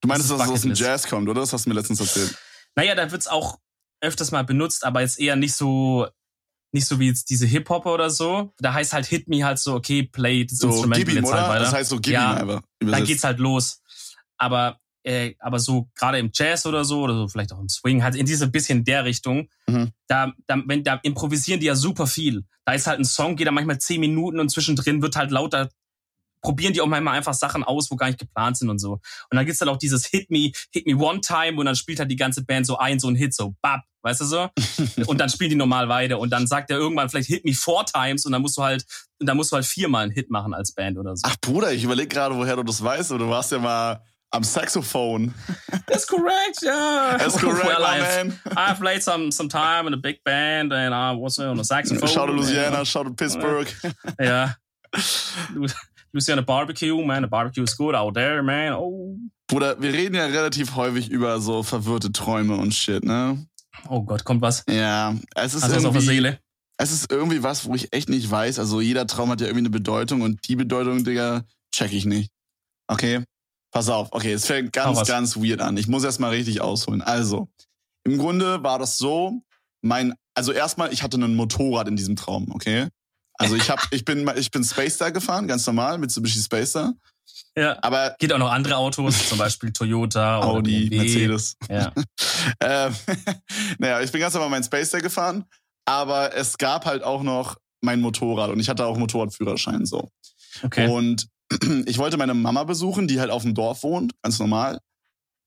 Du 0.00 0.08
meinst, 0.08 0.30
das 0.30 0.38
dass 0.38 0.46
es 0.46 0.52
aus 0.52 0.60
dem 0.62 0.74
Jazz 0.74 1.06
kommt, 1.06 1.28
oder? 1.28 1.40
Das 1.40 1.52
hast 1.52 1.66
du 1.66 1.70
mir 1.70 1.76
letztens 1.76 2.00
erzählt. 2.00 2.36
Naja, 2.74 2.94
da 2.94 3.10
wird's 3.10 3.26
auch 3.26 3.58
öfters 4.00 4.30
mal 4.30 4.44
benutzt, 4.44 4.84
aber 4.84 5.02
jetzt 5.02 5.18
eher 5.20 5.36
nicht 5.36 5.54
so 5.54 6.06
nicht 6.72 6.86
so 6.86 6.98
wie 7.00 7.08
jetzt 7.08 7.30
diese 7.30 7.46
Hip-Hop 7.46 7.86
oder 7.86 8.10
so. 8.10 8.52
Da 8.58 8.74
heißt 8.74 8.92
halt 8.92 9.06
Hit 9.06 9.28
Me 9.28 9.44
halt 9.44 9.58
so, 9.58 9.74
okay, 9.74 10.02
play 10.02 10.44
das 10.44 10.58
so, 10.58 10.68
Instrument 10.68 10.98
gib 10.98 11.08
ihm, 11.08 11.16
jetzt 11.16 11.32
halt 11.32 11.48
weiter. 11.48 11.64
Das 11.64 11.72
heißt 11.72 11.90
so, 11.90 11.96
gib 11.96 12.14
ja, 12.14 12.32
ihm 12.32 12.50
einfach. 12.50 12.62
Dann 12.80 13.04
geht's 13.04 13.24
halt 13.24 13.38
los. 13.38 13.80
Aber, 14.36 14.78
äh, 15.02 15.34
aber 15.38 15.58
so 15.58 15.88
gerade 15.94 16.18
im 16.18 16.30
Jazz 16.32 16.66
oder 16.66 16.84
so, 16.84 17.02
oder 17.02 17.14
so 17.14 17.28
vielleicht 17.28 17.52
auch 17.52 17.60
im 17.60 17.68
Swing, 17.68 18.02
halt 18.02 18.16
in 18.16 18.26
diese 18.26 18.48
bisschen 18.48 18.84
der 18.84 19.04
Richtung, 19.04 19.48
mhm. 19.66 19.92
da, 20.08 20.32
da, 20.46 20.62
wenn, 20.66 20.84
da 20.84 21.00
improvisieren 21.02 21.60
die 21.60 21.66
ja 21.66 21.74
super 21.74 22.06
viel. 22.06 22.44
Da 22.64 22.72
ist 22.74 22.86
halt 22.86 22.98
ein 22.98 23.04
Song, 23.04 23.36
geht 23.36 23.46
da 23.46 23.52
manchmal 23.52 23.78
zehn 23.78 24.00
Minuten 24.00 24.40
und 24.40 24.50
zwischendrin 24.50 25.00
wird 25.00 25.16
halt 25.16 25.30
lauter 25.30 25.70
probieren 26.46 26.72
die 26.72 26.80
auch 26.80 26.86
manchmal 26.86 27.16
einfach 27.16 27.34
Sachen 27.34 27.64
aus, 27.64 27.90
wo 27.90 27.96
gar 27.96 28.06
nicht 28.06 28.20
geplant 28.20 28.56
sind 28.56 28.70
und 28.70 28.78
so. 28.78 28.92
Und 28.92 29.02
dann 29.32 29.44
gibt's 29.44 29.58
dann 29.58 29.68
auch 29.68 29.78
dieses 29.78 30.06
Hit 30.06 30.30
Me, 30.30 30.52
Hit 30.70 30.86
Me 30.86 30.96
One 30.96 31.20
Time 31.20 31.58
und 31.58 31.66
dann 31.66 31.74
spielt 31.74 31.98
halt 31.98 32.10
die 32.10 32.16
ganze 32.16 32.44
Band 32.44 32.66
so 32.66 32.78
ein, 32.78 33.00
so 33.00 33.08
ein 33.08 33.16
Hit, 33.16 33.34
so 33.34 33.56
bap, 33.62 33.82
weißt 34.06 34.20
du 34.20 34.24
so? 34.24 34.48
und 35.06 35.20
dann 35.20 35.28
spielen 35.28 35.50
die 35.50 35.56
normal 35.56 35.88
weiter 35.88 36.18
und 36.18 36.30
dann 36.30 36.46
sagt 36.46 36.70
er 36.70 36.78
irgendwann 36.78 37.10
vielleicht 37.10 37.28
Hit 37.28 37.44
Me 37.44 37.52
Four 37.52 37.84
Times 37.84 38.24
und 38.24 38.32
dann 38.32 38.40
musst 38.40 38.56
du 38.56 38.62
halt, 38.62 38.84
und 39.18 39.26
dann 39.26 39.36
musst 39.36 39.52
du 39.52 39.56
halt 39.56 39.66
viermal 39.66 40.04
einen 40.04 40.12
Hit 40.12 40.30
machen 40.30 40.54
als 40.54 40.72
Band 40.72 40.96
oder 40.96 41.16
so. 41.16 41.22
Ach 41.26 41.36
Bruder, 41.40 41.72
ich 41.72 41.84
überlege 41.84 42.08
gerade, 42.08 42.36
woher 42.36 42.56
du 42.56 42.62
das 42.62 42.82
weißt, 42.82 43.10
du 43.10 43.28
warst 43.28 43.52
ja 43.52 43.58
mal 43.58 44.00
am 44.30 44.44
Saxophone. 44.44 45.34
That's 45.86 46.06
correct, 46.06 46.62
yeah. 46.62 47.16
That's 47.18 47.36
correct, 47.36 47.66
well, 47.66 47.80
my 47.80 48.00
I've, 48.00 48.24
man. 48.24 48.40
I've 48.56 48.80
played 48.80 49.02
some 49.02 49.32
some 49.32 49.48
time 49.48 49.86
in 49.88 49.94
a 49.94 49.96
big 49.98 50.22
band 50.24 50.72
and 50.72 50.94
I 50.94 51.12
was 51.12 51.38
on 51.38 51.58
a 51.58 51.64
saxophone. 51.64 52.08
Shout 52.08 52.28
to 52.28 52.32
Louisiana, 52.32 52.84
shout 52.84 53.06
to 53.06 53.12
Pittsburgh. 53.12 53.68
Ja. 54.20 54.54
Louisiana 56.12 56.42
Barbecue, 56.42 57.04
man, 57.04 57.22
the 57.22 57.28
barbecue 57.28 57.62
is 57.62 57.74
good 57.74 57.94
out 57.94 58.14
there, 58.14 58.42
man. 58.42 58.72
Oh. 58.72 59.16
Bruder, 59.48 59.80
wir 59.80 59.92
reden 59.92 60.14
ja 60.16 60.26
relativ 60.26 60.74
häufig 60.74 61.10
über 61.10 61.40
so 61.40 61.62
verwirrte 61.62 62.10
Träume 62.10 62.56
und 62.56 62.74
Shit, 62.74 63.04
ne? 63.04 63.46
Oh 63.88 64.02
Gott, 64.02 64.24
kommt 64.24 64.42
was? 64.42 64.64
Ja, 64.68 65.14
es 65.34 65.54
ist 65.54 65.62
also 65.62 65.74
irgendwie... 65.74 65.88
auf 65.88 65.94
der 65.94 66.02
Seele. 66.02 66.40
Es 66.78 66.92
ist 66.92 67.10
irgendwie 67.10 67.42
was, 67.42 67.64
wo 67.64 67.74
ich 67.74 67.92
echt 67.92 68.08
nicht 68.08 68.30
weiß. 68.30 68.58
Also 68.58 68.80
jeder 68.80 69.06
Traum 69.06 69.30
hat 69.30 69.40
ja 69.40 69.46
irgendwie 69.46 69.62
eine 69.62 69.70
Bedeutung 69.70 70.20
und 70.20 70.46
die 70.46 70.56
Bedeutung, 70.56 71.04
Digga, 71.04 71.44
check 71.72 71.92
ich 71.92 72.04
nicht. 72.04 72.30
Okay? 72.86 73.24
Pass 73.72 73.88
auf. 73.88 74.08
Okay, 74.12 74.32
es 74.32 74.46
fängt 74.46 74.72
ganz, 74.72 75.06
ganz 75.06 75.36
weird 75.36 75.60
an. 75.60 75.76
Ich 75.76 75.88
muss 75.88 76.04
erst 76.04 76.20
mal 76.20 76.30
richtig 76.30 76.60
ausholen. 76.60 77.02
Also, 77.02 77.48
im 78.04 78.18
Grunde 78.18 78.62
war 78.62 78.78
das 78.78 78.98
so, 78.98 79.42
mein, 79.82 80.14
also 80.34 80.52
erstmal, 80.52 80.92
ich 80.92 81.02
hatte 81.02 81.18
ein 81.18 81.34
Motorrad 81.34 81.88
in 81.88 81.96
diesem 81.96 82.16
Traum, 82.16 82.50
okay? 82.52 82.88
Also 83.38 83.54
ich 83.54 83.68
hab, 83.68 83.86
ich 83.90 84.04
bin, 84.04 84.30
ich 84.36 84.50
bin 84.50 84.64
Space 84.64 84.94
Star 84.94 85.12
gefahren, 85.12 85.46
ganz 85.46 85.66
normal, 85.66 85.98
Mitsubishi 85.98 86.40
Space 86.40 86.70
Star. 86.70 86.94
Ja. 87.56 87.78
Aber 87.82 88.16
geht 88.18 88.32
auch 88.32 88.38
noch 88.38 88.50
andere 88.50 88.76
Autos, 88.76 89.28
zum 89.28 89.38
Beispiel 89.38 89.72
Toyota, 89.72 90.40
Audi, 90.42 90.88
BMW. 90.88 90.96
Mercedes. 90.98 91.56
Ja. 91.68 91.92
ähm, 92.60 92.94
naja, 93.78 94.00
ich 94.00 94.12
bin 94.12 94.20
ganz 94.20 94.34
normal 94.34 94.50
meinen 94.50 94.64
Space 94.64 94.88
Star 94.88 95.00
gefahren, 95.00 95.44
aber 95.84 96.34
es 96.34 96.58
gab 96.58 96.84
halt 96.84 97.02
auch 97.02 97.22
noch 97.22 97.56
mein 97.80 98.00
Motorrad 98.00 98.50
und 98.50 98.60
ich 98.60 98.68
hatte 98.68 98.84
auch 98.86 98.96
Motorradführerschein 98.96 99.86
so. 99.86 100.10
Okay. 100.62 100.88
Und 100.88 101.28
ich 101.86 101.98
wollte 101.98 102.16
meine 102.16 102.34
Mama 102.34 102.64
besuchen, 102.64 103.08
die 103.08 103.20
halt 103.20 103.30
auf 103.30 103.42
dem 103.42 103.54
Dorf 103.54 103.82
wohnt, 103.82 104.12
ganz 104.22 104.38
normal. 104.38 104.80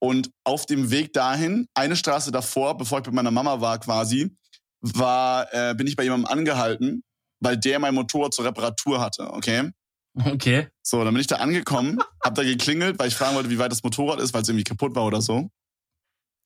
Und 0.02 0.32
auf 0.46 0.66
dem 0.66 0.92
Weg 0.92 1.12
dahin, 1.12 1.68
eine 1.74 1.98
Straße 1.98 2.32
davor, 2.32 2.78
bevor 2.78 3.00
ich 3.00 3.06
bei 3.06 3.12
meiner 3.12 3.32
Mama 3.32 3.60
war 3.60 3.80
quasi, 3.80 4.34
war, 4.80 5.54
äh, 5.54 5.76
bin 5.76 5.88
ich 5.88 5.98
bei 5.98 6.04
jemandem 6.04 6.32
angehalten 6.32 7.04
weil 7.40 7.58
der 7.58 7.80
mein 7.80 7.96
Motorrad 7.96 8.34
zur 8.34 8.46
Reparatur 8.46 9.00
hatte, 9.00 9.32
okay? 9.32 9.72
Okay. 10.16 10.68
So, 10.82 11.04
dann 11.04 11.14
bin 11.14 11.22
ich 11.22 11.28
da 11.28 11.38
angekommen, 11.38 12.00
hab 12.24 12.36
da 12.36 12.44
geklingelt, 12.44 13.00
weil 13.00 13.08
ich 13.08 13.16
fragen 13.16 13.36
wollte, 13.36 13.50
wie 13.50 13.60
weit 13.60 13.72
das 13.72 13.84
Motorrad 13.84 14.20
ist, 14.20 14.34
weil 14.34 14.42
es 14.42 14.50
irgendwie 14.50 14.64
kaputt 14.64 14.96
war 14.96 15.06
oder 15.06 15.22
so. 15.22 15.50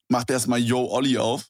Macht 0.10 0.30
erstmal 0.30 0.60
Yo 0.60 0.86
Olli 0.92 1.18
auf. 1.18 1.48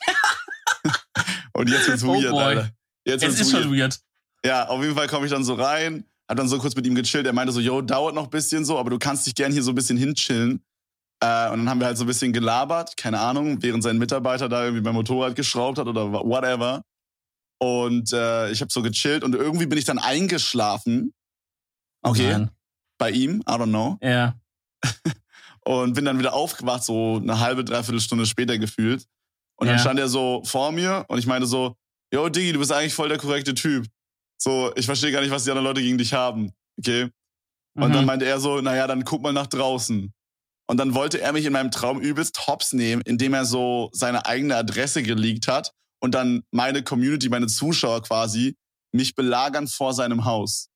Und 1.52 1.70
jetzt 1.70 1.88
wird's 1.88 2.02
oh 2.02 2.14
weird, 2.14 2.30
boy. 2.30 2.42
Alter. 2.42 2.70
Jetzt 3.06 3.22
es 3.22 3.40
ist 3.40 3.52
weird. 3.52 3.64
schon 3.64 3.76
weird. 3.76 4.00
Ja, 4.44 4.68
auf 4.68 4.82
jeden 4.82 4.94
Fall 4.94 5.06
komme 5.08 5.26
ich 5.26 5.32
dann 5.32 5.44
so 5.44 5.54
rein, 5.54 6.04
hab 6.28 6.36
dann 6.36 6.48
so 6.48 6.58
kurz 6.58 6.74
mit 6.74 6.86
ihm 6.86 6.94
gechillt. 6.94 7.26
Er 7.26 7.32
meinte 7.32 7.52
so, 7.52 7.60
yo, 7.60 7.80
dauert 7.80 8.14
noch 8.14 8.24
ein 8.24 8.30
bisschen 8.30 8.64
so, 8.64 8.78
aber 8.78 8.90
du 8.90 8.98
kannst 8.98 9.26
dich 9.26 9.34
gern 9.34 9.52
hier 9.52 9.62
so 9.62 9.70
ein 9.72 9.74
bisschen 9.74 9.96
hinchillen. 9.96 10.62
Äh, 11.20 11.50
und 11.50 11.58
dann 11.60 11.70
haben 11.70 11.80
wir 11.80 11.86
halt 11.86 11.96
so 11.96 12.04
ein 12.04 12.08
bisschen 12.08 12.32
gelabert, 12.32 12.96
keine 12.96 13.20
Ahnung, 13.20 13.62
während 13.62 13.82
sein 13.82 13.98
Mitarbeiter 13.98 14.48
da 14.48 14.64
irgendwie 14.64 14.82
beim 14.82 14.94
Motorrad 14.94 15.36
geschraubt 15.36 15.78
hat 15.78 15.86
oder 15.86 16.12
whatever. 16.12 16.82
Und 17.58 18.12
äh, 18.12 18.50
ich 18.50 18.60
habe 18.60 18.70
so 18.72 18.82
gechillt 18.82 19.24
und 19.24 19.34
irgendwie 19.34 19.66
bin 19.66 19.78
ich 19.78 19.84
dann 19.84 19.98
eingeschlafen. 19.98 21.14
Okay. 22.04 22.32
Nein. 22.32 22.50
Bei 22.98 23.10
ihm, 23.10 23.40
I 23.40 23.52
don't 23.52 23.70
know. 23.70 23.98
Ja. 24.00 24.34
und 25.64 25.94
bin 25.94 26.04
dann 26.04 26.18
wieder 26.18 26.34
aufgewacht, 26.34 26.84
so 26.84 27.16
eine 27.16 27.40
halbe, 27.40 27.64
dreiviertel 27.64 28.00
Stunde 28.00 28.26
später 28.26 28.58
gefühlt. 28.58 29.06
Und 29.56 29.68
dann 29.68 29.78
stand 29.78 29.98
er 29.98 30.08
so 30.08 30.42
vor 30.44 30.72
mir 30.72 31.04
und 31.08 31.18
ich 31.18 31.26
meinte 31.26 31.46
so, 31.46 31.76
yo, 32.12 32.28
Diggi, 32.28 32.52
du 32.52 32.58
bist 32.58 32.72
eigentlich 32.72 32.94
voll 32.94 33.08
der 33.08 33.18
korrekte 33.18 33.54
Typ. 33.54 33.86
So, 34.36 34.72
ich 34.74 34.84
verstehe 34.84 35.12
gar 35.12 35.20
nicht, 35.20 35.30
was 35.30 35.44
die 35.44 35.50
anderen 35.50 35.66
Leute 35.66 35.80
gegen 35.80 35.96
dich 35.96 36.12
haben. 36.12 36.52
Okay? 36.78 37.08
Und 37.76 37.88
mhm. 37.88 37.92
dann 37.92 38.04
meinte 38.04 38.26
er 38.26 38.40
so, 38.40 38.60
naja, 38.60 38.86
dann 38.86 39.04
guck 39.04 39.22
mal 39.22 39.32
nach 39.32 39.46
draußen. 39.46 40.12
Und 40.66 40.76
dann 40.76 40.94
wollte 40.94 41.20
er 41.20 41.32
mich 41.32 41.44
in 41.44 41.52
meinem 41.52 41.70
Traum 41.70 42.00
übelst 42.00 42.46
hops 42.46 42.72
nehmen, 42.72 43.02
indem 43.02 43.34
er 43.34 43.44
so 43.44 43.90
seine 43.92 44.26
eigene 44.26 44.56
Adresse 44.56 45.02
geleakt 45.02 45.46
hat 45.46 45.72
und 46.00 46.14
dann 46.14 46.42
meine 46.50 46.82
Community, 46.82 47.28
meine 47.28 47.46
Zuschauer 47.46 48.02
quasi, 48.02 48.56
mich 48.92 49.14
belagern 49.14 49.66
vor 49.66 49.92
seinem 49.94 50.24
Haus. 50.24 50.68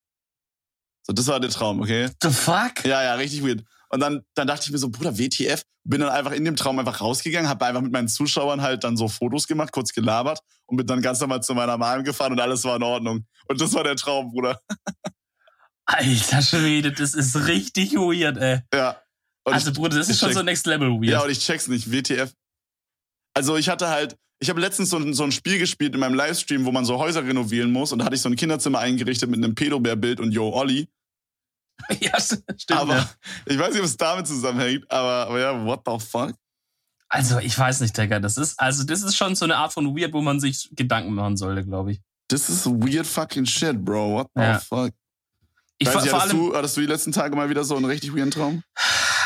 So, 1.08 1.14
das 1.14 1.26
war 1.26 1.40
der 1.40 1.50
Traum, 1.50 1.80
okay? 1.80 2.10
The 2.22 2.30
fuck? 2.30 2.84
Ja, 2.84 3.02
ja, 3.02 3.14
richtig 3.14 3.42
weird. 3.42 3.64
Und 3.88 4.00
dann, 4.00 4.20
dann 4.34 4.46
dachte 4.46 4.64
ich 4.66 4.70
mir 4.70 4.78
so, 4.78 4.90
Bruder, 4.90 5.18
WTF? 5.18 5.62
Bin 5.84 6.02
dann 6.02 6.10
einfach 6.10 6.32
in 6.32 6.44
dem 6.44 6.54
Traum 6.54 6.78
einfach 6.78 7.00
rausgegangen, 7.00 7.48
habe 7.48 7.64
einfach 7.64 7.80
mit 7.80 7.92
meinen 7.92 8.08
Zuschauern 8.08 8.60
halt 8.60 8.84
dann 8.84 8.98
so 8.98 9.08
Fotos 9.08 9.46
gemacht, 9.46 9.72
kurz 9.72 9.94
gelabert 9.94 10.40
und 10.66 10.76
bin 10.76 10.86
dann 10.86 11.00
ganz 11.00 11.18
normal 11.20 11.42
zu 11.42 11.54
meiner 11.54 11.78
Mom 11.78 12.04
gefahren 12.04 12.32
und 12.32 12.40
alles 12.40 12.62
war 12.64 12.76
in 12.76 12.82
Ordnung. 12.82 13.24
Und 13.46 13.60
das 13.60 13.72
war 13.72 13.84
der 13.84 13.96
Traum, 13.96 14.30
Bruder. 14.30 14.60
Alter 15.86 16.42
Schwede, 16.42 16.92
das 16.92 17.14
ist 17.14 17.46
richtig 17.46 17.94
weird, 17.94 18.36
ey. 18.36 18.60
Ja. 18.74 19.00
Und 19.44 19.54
also, 19.54 19.72
Bruder, 19.72 19.96
das 19.96 20.10
ist 20.10 20.20
schon 20.20 20.34
so 20.34 20.42
next 20.42 20.66
level 20.66 20.90
weird. 20.90 21.06
Ja, 21.06 21.22
und 21.22 21.30
ich 21.30 21.40
check's 21.40 21.68
nicht. 21.68 21.90
WTF. 21.90 22.34
Also, 23.32 23.56
ich 23.56 23.70
hatte 23.70 23.88
halt, 23.88 24.14
ich 24.40 24.50
habe 24.50 24.60
letztens 24.60 24.90
so 24.90 24.98
ein, 24.98 25.14
so 25.14 25.24
ein 25.24 25.32
Spiel 25.32 25.58
gespielt 25.58 25.94
in 25.94 26.00
meinem 26.00 26.14
Livestream, 26.14 26.66
wo 26.66 26.72
man 26.72 26.84
so 26.84 26.98
Häuser 26.98 27.24
renovieren 27.24 27.72
muss. 27.72 27.92
Und 27.92 28.00
da 28.00 28.04
hatte 28.04 28.16
ich 28.16 28.20
so 28.20 28.28
ein 28.28 28.36
Kinderzimmer 28.36 28.80
eingerichtet 28.80 29.30
mit 29.30 29.42
einem 29.42 29.54
Pedobär-Bild 29.54 30.20
und 30.20 30.32
Yo 30.32 30.52
Olli. 30.52 30.88
ja, 32.00 32.20
stimmt. 32.20 32.72
Aber 32.72 32.96
ja. 32.96 33.10
ich 33.46 33.58
weiß 33.58 33.70
nicht, 33.70 33.80
ob 33.80 33.86
es 33.86 33.96
damit 33.96 34.26
zusammenhängt, 34.26 34.90
aber, 34.90 35.28
aber 35.28 35.40
ja, 35.40 35.64
what 35.64 35.82
the 35.86 35.98
fuck? 36.04 36.34
Also, 37.08 37.38
ich 37.38 37.58
weiß 37.58 37.80
nicht, 37.80 37.96
Digga. 37.96 38.20
Das 38.20 38.36
ist, 38.36 38.60
also, 38.60 38.84
das 38.84 39.02
ist 39.02 39.16
schon 39.16 39.34
so 39.34 39.44
eine 39.44 39.56
Art 39.56 39.72
von 39.72 39.96
Weird, 39.96 40.12
wo 40.12 40.20
man 40.20 40.40
sich 40.40 40.70
Gedanken 40.72 41.14
machen 41.14 41.36
sollte, 41.36 41.64
glaube 41.64 41.92
ich. 41.92 42.00
Das 42.28 42.50
ist 42.50 42.66
weird 42.66 43.06
fucking 43.06 43.46
shit, 43.46 43.82
bro. 43.82 44.14
What 44.14 44.28
the 44.34 44.42
ja. 44.42 44.58
fuck? 44.58 44.92
Ich, 45.78 45.88
weiß 45.88 46.02
nicht, 46.02 46.12
hattest, 46.12 46.32
du, 46.32 46.54
hattest 46.54 46.76
du 46.76 46.80
die 46.80 46.86
letzten 46.86 47.12
Tage 47.12 47.34
mal 47.36 47.48
wieder 47.48 47.64
so 47.64 47.76
einen 47.76 47.84
richtig 47.86 48.14
weirden 48.14 48.32
Traum? 48.32 48.62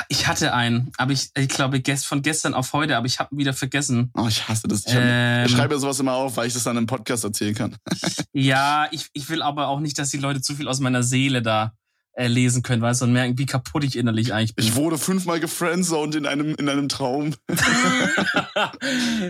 Ich 0.09 0.27
hatte 0.27 0.53
einen, 0.53 0.93
aber 0.99 1.13
ich, 1.13 1.31
ich 1.35 1.49
glaube 1.49 1.83
von 2.03 2.23
gestern 2.23 2.53
auf 2.53 2.73
heute, 2.75 2.97
aber 2.97 3.07
ich 3.07 3.19
habe 3.19 3.35
ihn 3.35 3.39
wieder 3.39 3.55
vergessen. 3.55 4.11
Oh, 4.15 4.27
ich 4.29 4.47
hasse 4.47 4.69
das. 4.69 4.87
Ich, 4.87 4.93
ähm, 4.95 5.47
ich 5.47 5.53
schreibe 5.53 5.75
ja 5.75 5.81
sowas 5.81 5.99
immer 6.01 6.13
auf, 6.13 6.37
weil 6.37 6.47
ich 6.47 6.55
das 6.55 6.65
dann 6.65 6.77
im 6.77 6.87
Podcast 6.87 7.25
erzählen 7.25 7.55
kann. 7.55 7.77
ja, 8.33 8.89
ich, 8.91 9.09
ich 9.15 9.31
will 9.31 9.41
aber 9.41 9.69
auch 9.69 9.81
nicht, 9.81 9.99
dass 9.99 10.11
die 10.11 10.19
Leute 10.19 10.43
zu 10.43 10.55
viel 10.55 10.69
aus 10.69 10.81
meiner 10.81 11.03
Seele 11.03 11.41
da 11.41 11.73
äh, 12.15 12.27
lesen 12.27 12.63
können, 12.63 12.83
weißt 12.83 13.01
du, 13.01 13.07
und 13.07 13.13
merken, 13.13 13.39
wie 13.39 13.47
kaputt 13.47 13.85
ich 13.85 13.97
innerlich 13.97 14.35
eigentlich 14.35 14.55
bin. 14.55 14.65
Ich 14.65 14.75
wurde 14.75 14.99
fünfmal 14.99 15.41
gefriendzoned 15.41 16.15
in 16.15 16.27
einem, 16.27 16.55
in 16.57 16.69
einem 16.69 16.89
Traum. 16.89 17.35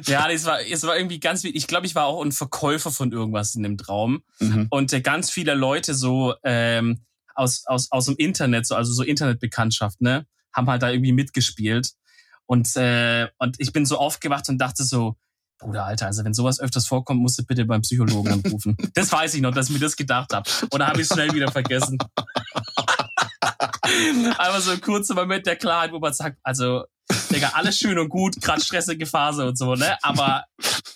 ja, 0.05 0.29
es 0.31 0.45
war, 0.45 0.59
es 0.61 0.83
war 0.83 0.97
irgendwie 0.97 1.21
ganz, 1.21 1.45
ich 1.45 1.67
glaube, 1.67 1.87
ich 1.87 1.95
war 1.95 2.07
auch 2.07 2.25
ein 2.25 2.33
Verkäufer 2.33 2.91
von 2.91 3.13
irgendwas 3.13 3.55
in 3.55 3.63
dem 3.63 3.79
Traum. 3.79 4.23
Mhm. 4.41 4.67
Und 4.71 4.93
äh, 4.93 5.01
ganz 5.01 5.31
viele 5.31 5.55
Leute 5.55 5.95
so 5.95 6.35
ähm, 6.43 7.05
aus, 7.35 7.65
aus, 7.67 7.91
aus 7.93 8.07
dem 8.07 8.17
Internet, 8.17 8.67
so, 8.67 8.75
also 8.75 8.93
so 8.93 9.03
Internetbekanntschaft, 9.03 10.01
ne? 10.01 10.27
haben 10.53 10.69
halt 10.69 10.83
da 10.83 10.91
irgendwie 10.91 11.13
mitgespielt. 11.13 11.93
Und, 12.47 12.77
äh, 12.77 13.29
und 13.39 13.57
ich 13.59 13.73
bin 13.73 13.87
so 13.87 13.99
aufgewacht 13.99 14.49
und 14.49 14.59
dachte 14.59 14.85
so, 14.85 15.17
Bruder, 15.63 15.85
Alter, 15.85 16.07
also 16.07 16.25
wenn 16.25 16.35
sowas 16.35 16.59
öfters 16.59 16.87
vorkommt, 16.87 17.21
musst 17.21 17.39
du 17.39 17.45
bitte 17.45 17.65
beim 17.65 17.83
Psychologen 17.83 18.33
anrufen. 18.33 18.77
das 18.95 19.13
weiß 19.13 19.35
ich 19.35 19.41
noch, 19.41 19.55
dass 19.55 19.69
ich 19.69 19.73
mir 19.73 19.79
das 19.79 19.97
gedacht 19.97 20.35
habe. 20.35 20.51
Und 20.71 20.81
da 20.81 20.89
habe 20.89 21.01
ich 21.01 21.07
schnell 21.07 21.33
wieder 21.33 21.51
vergessen. 21.53 21.99
Einfach 24.39 24.61
so 24.61 24.71
ein 24.73 24.81
kurzer 24.81 25.15
Moment 25.15 25.47
der 25.47 25.57
Klarheit, 25.57 25.93
wo 25.93 25.99
man 25.99 26.13
sagt, 26.13 26.39
also, 26.43 26.85
Digga, 27.31 27.51
alles 27.55 27.79
schön 27.79 27.99
und 27.99 28.09
gut, 28.09 28.41
gerade 28.41 28.63
stressige 28.63 29.07
Phase 29.07 29.47
und 29.47 29.59
so, 29.59 29.75
ne? 29.75 29.97
Aber, 30.03 30.45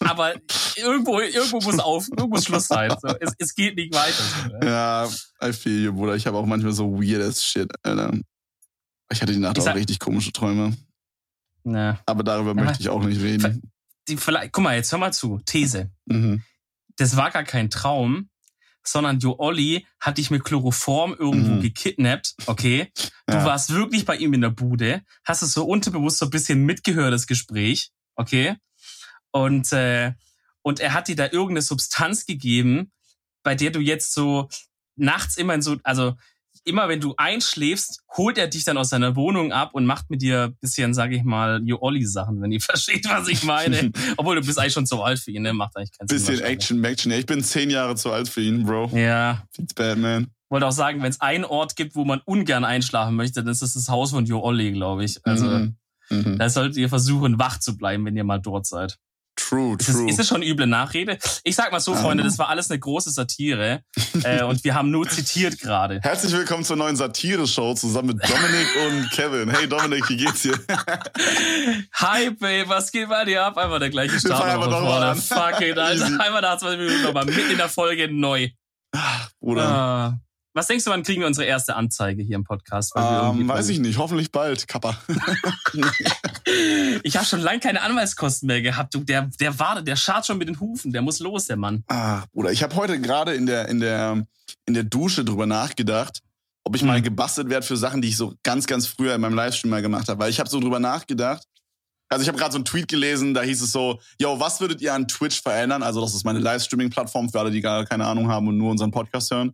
aber 0.00 0.34
irgendwo, 0.76 1.20
irgendwo 1.20 1.60
muss 1.60 1.78
auf, 1.78 2.08
irgendwo 2.08 2.28
muss 2.28 2.44
Schluss 2.44 2.68
sein. 2.68 2.94
So, 3.00 3.08
es, 3.20 3.32
es 3.38 3.54
geht 3.54 3.76
nicht 3.76 3.94
weiter. 3.94 4.22
So, 4.42 4.56
ne? 4.56 4.66
Ja, 4.66 5.08
I 5.42 5.52
feel 5.52 5.84
you, 5.84 5.92
Bruder. 5.92 6.14
Ich 6.14 6.26
habe 6.26 6.36
auch 6.36 6.46
manchmal 6.46 6.72
so 6.72 7.00
weirdes 7.00 7.44
Shit, 7.44 7.70
Alter. 7.82 8.12
Ich 9.10 9.22
hatte 9.22 9.32
die 9.32 9.38
Nacht 9.38 9.58
auch 9.58 9.74
richtig 9.74 9.98
komische 9.98 10.32
Träume. 10.32 10.76
Ne. 11.64 11.98
Aber 12.06 12.22
darüber 12.22 12.50
ja, 12.50 12.64
möchte 12.64 12.80
ich 12.80 12.88
auch 12.88 13.02
nicht 13.02 13.20
reden. 13.20 13.70
Die, 14.08 14.16
vielleicht, 14.16 14.52
guck 14.52 14.64
mal, 14.64 14.76
jetzt 14.76 14.92
hör 14.92 14.98
mal 14.98 15.12
zu. 15.12 15.40
These. 15.44 15.90
Mhm. 16.06 16.42
Das 16.96 17.16
war 17.16 17.30
gar 17.30 17.44
kein 17.44 17.70
Traum, 17.70 18.30
sondern 18.88 19.18
Jo 19.18 19.36
Olli 19.38 19.86
hat 20.00 20.18
dich 20.18 20.30
mit 20.30 20.44
Chloroform 20.44 21.14
irgendwo 21.18 21.54
mhm. 21.54 21.60
gekidnappt, 21.60 22.34
okay? 22.46 22.90
Du 23.26 23.34
ja. 23.34 23.44
warst 23.44 23.72
wirklich 23.72 24.04
bei 24.04 24.16
ihm 24.16 24.34
in 24.34 24.40
der 24.40 24.50
Bude, 24.50 25.02
hast 25.24 25.42
es 25.42 25.52
so 25.52 25.64
unterbewusst 25.64 26.18
so 26.18 26.26
ein 26.26 26.30
bisschen 26.30 26.64
mitgehört, 26.64 27.12
das 27.12 27.26
Gespräch, 27.26 27.90
okay? 28.14 28.56
Und, 29.30 29.72
äh, 29.72 30.12
und 30.62 30.80
er 30.80 30.94
hat 30.94 31.08
dir 31.08 31.16
da 31.16 31.24
irgendeine 31.24 31.62
Substanz 31.62 32.26
gegeben, 32.26 32.92
bei 33.42 33.54
der 33.54 33.70
du 33.70 33.80
jetzt 33.80 34.14
so 34.14 34.48
nachts 34.96 35.36
immer 35.36 35.54
in 35.54 35.62
so, 35.62 35.76
also 35.82 36.16
immer 36.66 36.88
wenn 36.88 37.00
du 37.00 37.14
einschläfst, 37.16 38.02
holt 38.16 38.36
er 38.38 38.48
dich 38.48 38.64
dann 38.64 38.76
aus 38.76 38.90
seiner 38.90 39.16
Wohnung 39.16 39.52
ab 39.52 39.70
und 39.72 39.86
macht 39.86 40.10
mit 40.10 40.20
dir 40.20 40.52
bisschen, 40.60 40.94
sage 40.94 41.16
ich 41.16 41.22
mal, 41.22 41.62
Jo 41.64 41.78
Olli 41.80 42.04
Sachen, 42.04 42.42
wenn 42.42 42.52
ihr 42.52 42.60
versteht, 42.62 43.08
was 43.08 43.28
ich 43.28 43.44
meine. 43.44 43.92
Obwohl 44.16 44.36
du 44.36 44.44
bist 44.44 44.58
eigentlich 44.58 44.72
schon 44.72 44.86
zu 44.86 45.02
alt 45.02 45.18
für 45.18 45.30
ihn, 45.30 45.42
ne? 45.42 45.52
Macht 45.52 45.76
eigentlich 45.76 45.96
keinen 45.96 46.08
Sinn. 46.08 46.18
Bisschen 46.18 46.44
Action, 46.44 46.84
Action. 46.84 47.12
Ja, 47.12 47.18
ich 47.18 47.26
bin 47.26 47.42
zehn 47.42 47.70
Jahre 47.70 47.96
zu 47.96 48.10
alt 48.10 48.28
für 48.28 48.42
ihn, 48.42 48.64
Bro. 48.64 48.90
Ja. 48.94 49.44
It's 49.56 49.74
bad, 49.74 49.98
man. 49.98 50.28
Wollte 50.48 50.66
auch 50.66 50.72
sagen, 50.72 51.02
wenn 51.02 51.10
es 51.10 51.20
einen 51.20 51.44
Ort 51.44 51.76
gibt, 51.76 51.94
wo 51.96 52.04
man 52.04 52.20
ungern 52.24 52.64
einschlafen 52.64 53.16
möchte, 53.16 53.42
dann 53.42 53.52
ist 53.52 53.62
das 53.62 53.74
das 53.74 53.88
Haus 53.88 54.10
von 54.10 54.26
Jo 54.26 54.40
Olli, 54.42 54.72
glaube 54.72 55.04
ich. 55.04 55.18
Also, 55.24 55.46
mhm. 55.46 55.76
Mhm. 56.10 56.38
da 56.38 56.48
solltet 56.48 56.76
ihr 56.76 56.88
versuchen, 56.88 57.38
wach 57.38 57.58
zu 57.58 57.76
bleiben, 57.76 58.04
wenn 58.04 58.16
ihr 58.16 58.24
mal 58.24 58.38
dort 58.38 58.66
seid. 58.66 58.98
True, 59.48 59.76
true. 59.76 60.10
Ist, 60.10 60.18
es 60.18 60.26
schon 60.26 60.42
üble 60.42 60.66
Nachrede? 60.66 61.18
Ich 61.44 61.54
sag 61.54 61.70
mal 61.70 61.78
so, 61.78 61.94
Freunde, 61.94 62.24
das 62.24 62.36
war 62.36 62.48
alles 62.48 62.68
eine 62.68 62.80
große 62.80 63.10
Satire 63.10 63.82
äh, 64.24 64.42
und 64.42 64.64
wir 64.64 64.74
haben 64.74 64.90
nur 64.90 65.08
zitiert 65.08 65.60
gerade. 65.60 66.00
Herzlich 66.02 66.32
willkommen 66.32 66.64
zur 66.64 66.74
neuen 66.74 66.96
Satire-Show 66.96 67.74
zusammen 67.74 68.08
mit 68.08 68.28
Dominik 68.28 68.66
und 68.88 69.10
Kevin. 69.12 69.48
Hey 69.48 69.68
Dominik, 69.68 70.08
wie 70.08 70.16
geht's 70.16 70.42
dir? 70.42 70.58
Hi 71.92 72.30
Babe, 72.30 72.64
was 72.66 72.90
geht 72.90 73.08
bei 73.08 73.24
dir 73.24 73.44
ab? 73.44 73.56
Einfach 73.56 73.78
der 73.78 73.90
gleiche 73.90 74.18
Start 74.18 74.68
noch 74.68 74.80
vorne. 74.80 75.14
Fuck 75.14 75.60
it, 75.60 75.78
Alter. 75.78 76.06
Einmal 76.06 76.42
nach 76.42 76.58
20 76.58 76.80
Minuten 76.80 77.02
nochmal 77.04 77.26
mitten 77.26 77.50
in 77.52 77.56
der 77.56 77.68
Folge 77.68 78.12
neu. 78.12 78.48
Bruder. 79.38 79.64
Ah. 79.64 80.20
Was 80.56 80.68
denkst 80.68 80.84
du, 80.84 80.90
wann 80.90 81.02
kriegen 81.02 81.20
wir 81.20 81.26
unsere 81.26 81.46
erste 81.46 81.76
Anzeige 81.76 82.22
hier 82.22 82.34
im 82.34 82.44
Podcast? 82.44 82.94
Ähm, 82.96 83.46
weiß 83.46 83.68
ich 83.68 83.78
nicht. 83.78 83.98
Hoffentlich 83.98 84.32
bald, 84.32 84.66
Kappa. 84.66 84.96
ich 87.02 87.14
habe 87.14 87.26
schon 87.26 87.40
lange 87.40 87.60
keine 87.60 87.82
Anwaltskosten 87.82 88.46
mehr 88.46 88.62
gehabt. 88.62 88.94
Du, 88.94 89.00
der, 89.00 89.28
der 89.38 89.58
wartet, 89.58 89.86
der 89.86 89.96
schart 89.96 90.24
schon 90.24 90.38
mit 90.38 90.48
den 90.48 90.58
Hufen. 90.58 90.94
Der 90.94 91.02
muss 91.02 91.18
los, 91.18 91.44
der 91.44 91.58
Mann. 91.58 91.84
Ach, 91.88 92.24
Bruder, 92.32 92.52
ich 92.52 92.62
habe 92.62 92.74
heute 92.74 92.98
gerade 92.98 93.34
in 93.34 93.44
der, 93.44 93.68
in, 93.68 93.80
der, 93.80 94.24
in 94.64 94.72
der 94.72 94.84
Dusche 94.84 95.26
drüber 95.26 95.44
nachgedacht, 95.44 96.22
ob 96.64 96.74
ich 96.74 96.80
hm. 96.80 96.88
mal 96.88 97.02
gebastelt 97.02 97.50
werde 97.50 97.66
für 97.66 97.76
Sachen, 97.76 98.00
die 98.00 98.08
ich 98.08 98.16
so 98.16 98.32
ganz, 98.42 98.66
ganz 98.66 98.86
früher 98.86 99.14
in 99.14 99.20
meinem 99.20 99.34
Livestream 99.34 99.70
mal 99.70 99.82
gemacht 99.82 100.08
habe. 100.08 100.20
Weil 100.20 100.30
ich 100.30 100.40
habe 100.40 100.48
so 100.48 100.58
drüber 100.58 100.80
nachgedacht. 100.80 101.44
Also 102.08 102.22
ich 102.22 102.28
habe 102.28 102.38
gerade 102.38 102.52
so 102.52 102.58
einen 102.58 102.64
Tweet 102.64 102.88
gelesen, 102.88 103.34
da 103.34 103.42
hieß 103.42 103.60
es 103.60 103.72
so, 103.72 104.00
yo, 104.18 104.40
was 104.40 104.58
würdet 104.62 104.80
ihr 104.80 104.94
an 104.94 105.06
Twitch 105.06 105.42
verändern? 105.42 105.82
Also 105.82 106.00
das 106.00 106.14
ist 106.14 106.24
meine 106.24 106.38
Livestreaming-Plattform 106.38 107.28
für 107.28 107.40
alle, 107.40 107.50
die 107.50 107.60
gar 107.60 107.84
keine 107.84 108.06
Ahnung 108.06 108.28
haben 108.28 108.48
und 108.48 108.56
nur 108.56 108.70
unseren 108.70 108.90
Podcast 108.90 109.30
hören. 109.30 109.52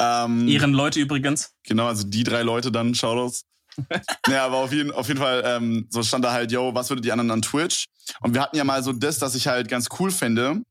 Ähm, 0.00 0.48
Ihren 0.48 0.72
Leute 0.72 1.00
übrigens. 1.00 1.52
Genau, 1.64 1.86
also 1.86 2.04
die 2.06 2.24
drei 2.24 2.42
Leute 2.42 2.72
dann, 2.72 2.94
Shoutouts. 2.94 3.44
naja, 4.28 4.44
aber 4.44 4.58
auf 4.58 4.72
jeden, 4.72 4.92
auf 4.92 5.08
jeden 5.08 5.20
Fall, 5.20 5.42
ähm, 5.44 5.86
so 5.90 6.02
stand 6.02 6.24
da 6.24 6.32
halt, 6.32 6.52
yo, 6.52 6.74
was 6.74 6.90
würdet 6.90 7.04
die 7.04 7.12
anderen 7.12 7.30
an 7.30 7.42
Twitch? 7.42 7.86
Und 8.20 8.34
wir 8.34 8.40
hatten 8.40 8.56
ja 8.56 8.64
mal 8.64 8.82
so 8.82 8.92
das, 8.92 9.18
dass 9.18 9.34
ich 9.34 9.46
halt 9.46 9.68
ganz 9.68 9.88
cool 9.98 10.10
finde. 10.10 10.62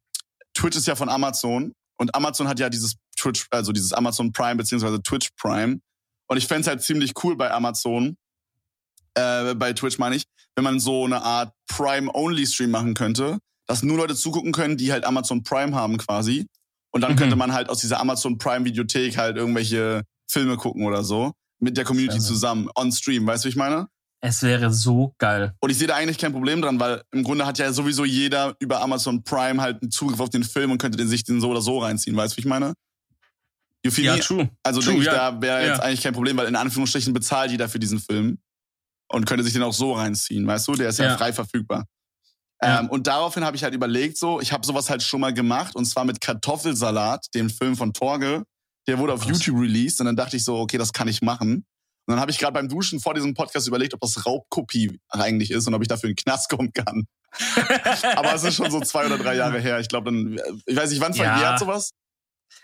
Twitch 0.54 0.78
ist 0.78 0.88
ja 0.88 0.96
von 0.96 1.10
Amazon 1.10 1.74
und 1.98 2.16
Amazon 2.16 2.48
hat 2.48 2.60
ja 2.60 2.70
dieses 2.70 2.96
Twitch, 3.18 3.48
also 3.50 3.72
dieses 3.72 3.94
Amazon 3.94 4.32
Prime 4.32 4.56
beziehungsweise 4.56 5.02
Twitch 5.02 5.30
Prime. 5.38 5.80
Und 6.28 6.38
ich 6.38 6.48
fände 6.48 6.62
es 6.62 6.68
halt 6.68 6.82
ziemlich 6.82 7.14
cool 7.24 7.36
bei 7.36 7.52
Amazon, 7.52 8.16
äh, 9.16 9.54
bei 9.56 9.74
Twitch 9.74 9.98
meine 9.98 10.16
ich, 10.16 10.24
wenn 10.56 10.64
man 10.64 10.80
so 10.80 11.06
eine 11.06 11.22
Art 11.22 11.54
Prime-Only-Stream 11.68 12.72
machen 12.72 12.94
könnte, 12.94 13.40
dass 13.68 13.84
nur 13.84 13.98
Leute 13.98 14.16
zugucken 14.16 14.52
können, 14.52 14.78
die 14.78 14.92
halt 14.92 15.06
Amazon 15.06 15.44
Prime 15.44 15.76
haben 15.76 15.98
quasi. 15.98 16.48
Und 16.94 17.02
dann 17.02 17.14
mhm. 17.14 17.18
könnte 17.18 17.36
man 17.36 17.54
halt 17.54 17.70
aus 17.70 17.80
dieser 17.80 18.00
Amazon 18.00 18.38
Prime 18.38 18.66
Videothek 18.66 19.18
halt 19.18 19.36
irgendwelche 19.36 20.04
Filme 20.30 20.58
gucken 20.58 20.86
oder 20.86 21.04
so. 21.04 21.34
Mit 21.60 21.76
der 21.76 21.86
Community 21.86 22.20
zusammen, 22.20 22.70
on 22.76 22.92
Stream, 22.92 23.26
weißt 23.26 23.44
du, 23.44 23.48
wie 23.48 23.52
ich 23.52 23.56
meine? 23.56 23.88
Es 24.22 24.42
wäre 24.42 24.72
so 24.72 25.14
geil. 25.18 25.54
Und 25.60 25.70
ich 25.70 25.78
sehe 25.78 25.88
da 25.88 25.96
eigentlich 25.96 26.18
kein 26.18 26.32
Problem 26.32 26.62
dran, 26.62 26.80
weil 26.80 27.02
im 27.12 27.24
Grunde 27.24 27.46
hat 27.46 27.58
ja 27.58 27.74
sowieso 27.74 28.06
jeder 28.06 28.56
über 28.60 28.82
Amazon 28.82 29.24
Prime 29.24 29.62
halt 29.62 29.82
einen 29.82 29.92
Zugriff 29.92 30.20
auf 30.20 30.30
den 30.30 30.44
Film 30.44 30.72
und 30.72 30.78
könnte 30.78 30.98
den 30.98 31.08
sich 31.08 31.24
den 31.24 31.42
so 31.42 31.50
oder 31.50 31.62
so 31.62 31.80
reinziehen, 31.80 32.16
weißt 32.16 32.34
du, 32.34 32.38
wie 32.38 32.42
ich 32.42 32.46
meine? 32.46 32.74
ja, 33.84 34.16
true. 34.18 34.50
Also 34.64 34.80
true, 34.80 34.94
denke 34.94 35.02
ich, 35.02 35.08
ja. 35.08 35.32
da 35.32 35.42
wäre 35.42 35.62
ja. 35.62 35.70
jetzt 35.72 35.82
eigentlich 35.82 36.02
kein 36.02 36.14
Problem, 36.14 36.38
weil 36.38 36.48
in 36.48 36.56
Anführungsstrichen 36.56 37.14
bezahlt 37.14 37.52
jeder 37.52 37.68
für 37.68 37.80
diesen 37.80 38.00
Film 38.00 38.38
und 39.10 39.26
könnte 39.26 39.44
sich 39.44 39.54
den 39.54 39.64
auch 39.64 39.74
so 39.74 39.94
reinziehen, 39.94 40.48
weißt 40.48 40.68
du? 40.70 40.76
Der 40.76 40.90
ist 40.90 41.00
ja, 41.00 41.06
ja 41.06 41.18
frei 41.18 41.34
verfügbar. 41.34 41.86
Ja. 42.64 42.80
Ähm, 42.80 42.90
und 42.90 43.08
daraufhin 43.08 43.44
habe 43.44 43.56
ich 43.56 43.64
halt 43.64 43.74
überlegt, 43.74 44.18
so, 44.18 44.40
ich 44.40 44.52
habe 44.52 44.66
sowas 44.66 44.90
halt 44.90 45.04
schon 45.04 45.22
mal 45.22 45.34
gemacht 45.34 45.76
und 45.76 45.86
zwar 45.86 46.06
mit 46.06 46.22
Kartoffelsalat, 46.22 47.28
dem 47.34 47.50
Film 47.50 47.76
von 47.76 47.94
Torge. 47.94 48.44
Der 48.88 49.00
wurde 49.00 49.14
auf 49.14 49.22
Krass. 49.22 49.46
YouTube 49.46 49.62
released 49.62 50.00
und 50.00 50.08
dann 50.08 50.16
dachte 50.16 50.36
ich 50.38 50.44
so, 50.44 50.58
okay, 50.58 50.78
das 50.78 50.94
kann 50.94 51.08
ich 51.08 51.22
machen. 51.22 51.66
Und 52.06 52.12
dann 52.12 52.20
habe 52.20 52.32
ich 52.32 52.38
gerade 52.38 52.54
beim 52.54 52.68
Duschen 52.68 53.00
vor 53.00 53.14
diesem 53.14 53.34
Podcast 53.34 53.68
überlegt, 53.68 53.94
ob 53.94 54.02
das 54.02 54.26
Raubkopie 54.26 55.00
eigentlich 55.10 55.52
ist 55.52 55.68
und 55.68 55.74
ob 55.74 55.82
ich 55.82 55.88
dafür 55.88 56.10
in 56.10 56.16
den 56.16 56.24
Knast 56.24 56.50
kommen 56.50 56.74
kann. 56.74 57.06
Aber 58.16 58.34
es 58.34 58.44
ist 58.44 58.56
schon 58.56 58.70
so 58.70 58.82
zwei 58.82 59.06
oder 59.06 59.18
drei 59.18 59.36
Jahre 59.36 59.60
her. 59.60 59.80
Ich 59.80 59.88
glaube, 59.88 60.12
dann, 60.12 60.38
ich 60.66 60.76
weiß 60.76 60.90
nicht, 60.90 61.02
wann 61.02 61.14
verjährt 61.14 61.42
ja. 61.42 61.58
sowas? 61.58 61.92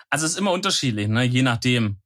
Also 0.10 0.26
es 0.26 0.34
ist 0.34 0.38
immer 0.38 0.52
unterschiedlich, 0.52 1.08
ne? 1.08 1.24
je 1.24 1.42
nachdem. 1.42 2.02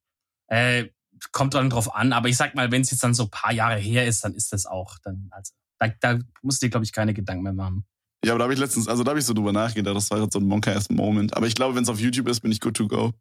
Äh, 0.48 0.90
kommt 1.32 1.54
dann 1.54 1.70
drauf 1.70 1.96
an. 1.96 2.14
Aber 2.14 2.30
ich 2.30 2.38
sag 2.38 2.56
mal, 2.56 2.72
wenn 2.72 2.82
es 2.82 2.92
jetzt 2.92 3.04
dann 3.04 3.14
so 3.14 3.24
ein 3.24 3.30
paar 3.30 3.54
Jahre 3.54 3.78
her 3.78 4.06
ist, 4.06 4.24
dann 4.24 4.36
ist 4.36 4.52
das 4.52 4.66
auch 4.66 4.98
dann 5.04 5.30
also 5.32 5.54
da, 5.90 6.16
da 6.16 6.20
musst 6.42 6.62
du 6.62 6.66
dir, 6.66 6.72
glaube 6.72 6.86
ich, 6.86 6.92
keine 6.92 7.14
Gedanken 7.14 7.44
mehr 7.44 7.54
machen. 7.54 7.86
Ja, 8.26 8.32
aber 8.32 8.40
da 8.40 8.44
habe 8.44 8.54
ich 8.54 8.60
letztens, 8.60 8.88
also 8.88 9.04
da 9.04 9.10
habe 9.10 9.20
ich 9.20 9.26
so 9.26 9.34
drüber 9.34 9.52
nachgedacht, 9.52 9.96
das 9.96 10.10
war 10.10 10.22
jetzt 10.22 10.34
so 10.34 10.40
ein 10.40 10.48
Monka-Ass-Moment. 10.48 11.36
Aber 11.36 11.48
ich 11.48 11.56
glaube, 11.56 11.76
wenn 11.76 11.84
es 11.84 11.90
auf 11.90 12.00
YouTube 12.00 12.28
ist, 12.30 12.40
bin 12.40 12.52
ich 12.52 12.62
good 12.62 12.76
to 12.76 12.88
go. 12.88 13.14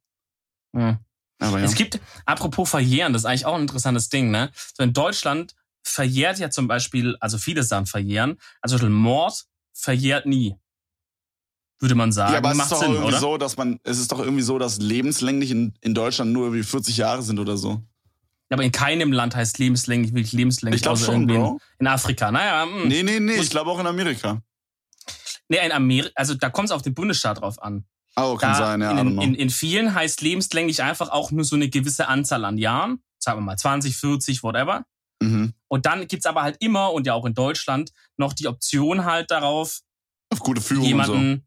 Ja. 0.77 1.01
Aber 1.41 1.59
ja. 1.59 1.65
Es 1.65 1.75
gibt, 1.75 2.01
apropos 2.25 2.71
Verjähren, 2.71 3.13
das 3.13 3.23
ist 3.23 3.27
eigentlich 3.27 3.47
auch 3.47 3.57
ein 3.57 3.63
interessantes 3.63 4.09
Ding, 4.09 4.31
ne? 4.31 4.51
So 4.77 4.85
in 4.85 4.93
Deutschland 4.93 5.55
verjährt 5.83 6.39
ja 6.39 6.51
zum 6.51 6.69
Beispiel, 6.69 7.17
also 7.19 7.37
viele 7.37 7.65
Sachen 7.65 7.87
verjähren, 7.87 8.39
also 8.61 8.89
Mord 8.89 9.45
verjährt 9.73 10.27
nie. 10.27 10.57
Würde 11.81 11.97
man 11.97 12.13
sagen. 12.13 12.33
Ja, 12.33 12.39
aber 12.39 12.53
es 12.53 12.59
ist 12.59 12.71
doch 12.71 12.79
Sinn, 12.79 12.93
irgendwie 12.93 13.09
oder? 13.09 13.19
so, 13.19 13.39
dass 13.39 13.57
man, 13.57 13.81
es 13.83 13.99
ist 13.99 14.13
doch 14.13 14.21
irgendwie 14.21 14.43
so, 14.43 14.61
dass 14.61 14.79
lebenslänglich 14.79 15.51
in, 15.51 15.75
in 15.81 15.95
Deutschland 15.95 16.33
nur 16.33 16.45
irgendwie 16.45 16.63
40 16.63 16.97
Jahre 16.97 17.23
sind 17.23 17.41
oder 17.41 17.57
so. 17.57 17.83
Aber 18.53 18.65
in 18.65 18.73
keinem 18.73 19.13
Land 19.13 19.35
heißt 19.35 19.59
lebenslänglich 19.59 20.13
wirklich 20.13 20.33
lebenslänglich. 20.33 20.81
Ich 20.81 20.83
glaube 20.83 21.01
schon, 21.01 21.27
Bro. 21.27 21.59
In 21.79 21.87
Afrika. 21.87 22.31
Naja. 22.31 22.67
Mh. 22.67 22.83
Hm. 22.83 22.89
Nee, 22.89 23.03
nee, 23.03 23.21
nee. 23.21 23.35
Ich 23.35 23.51
glaube 23.51 23.71
auch 23.71 23.79
in 23.79 23.87
Amerika. 23.87 24.43
Nee, 25.49 25.65
in 25.65 25.73
Amerika, 25.73 26.13
also 26.15 26.35
da 26.35 26.51
kommt 26.51 26.69
es 26.69 26.73
auf 26.73 26.83
den 26.83 26.95
Bundesstaat 26.95 27.41
drauf 27.41 27.63
an. 27.63 27.85
Oh, 28.17 28.37
kann 28.37 28.53
da 28.53 28.59
sein, 28.59 28.81
ja. 28.83 28.99
In, 28.99 29.21
in, 29.21 29.35
in 29.35 29.51
vielen 29.51 29.95
heißt 29.95 30.21
lebenslänglich 30.21 30.83
einfach 30.83 31.09
auch 31.09 31.31
nur 31.31 31.45
so 31.45 31.57
eine 31.57 31.69
gewisse 31.69 32.09
Anzahl 32.09 32.45
an 32.45 32.59
Jahren. 32.59 33.03
Sagen 33.19 33.39
wir 33.39 33.45
mal 33.45 33.57
20, 33.57 33.97
40, 33.97 34.43
whatever. 34.43 34.85
Mhm. 35.23 35.55
Und 35.69 35.87
dann 35.87 36.07
gibt's 36.09 36.27
aber 36.27 36.43
halt 36.43 36.57
immer, 36.61 36.93
und 36.93 37.07
ja 37.07 37.15
auch 37.15 37.25
in 37.25 37.35
Deutschland, 37.35 37.93
noch 38.19 38.33
die 38.35 38.49
Option 38.49 39.05
halt 39.05 39.31
darauf, 39.31 39.81
auf 40.31 40.41
gute 40.41 40.61
Führung 40.61 40.85
jemanden, 40.85 41.47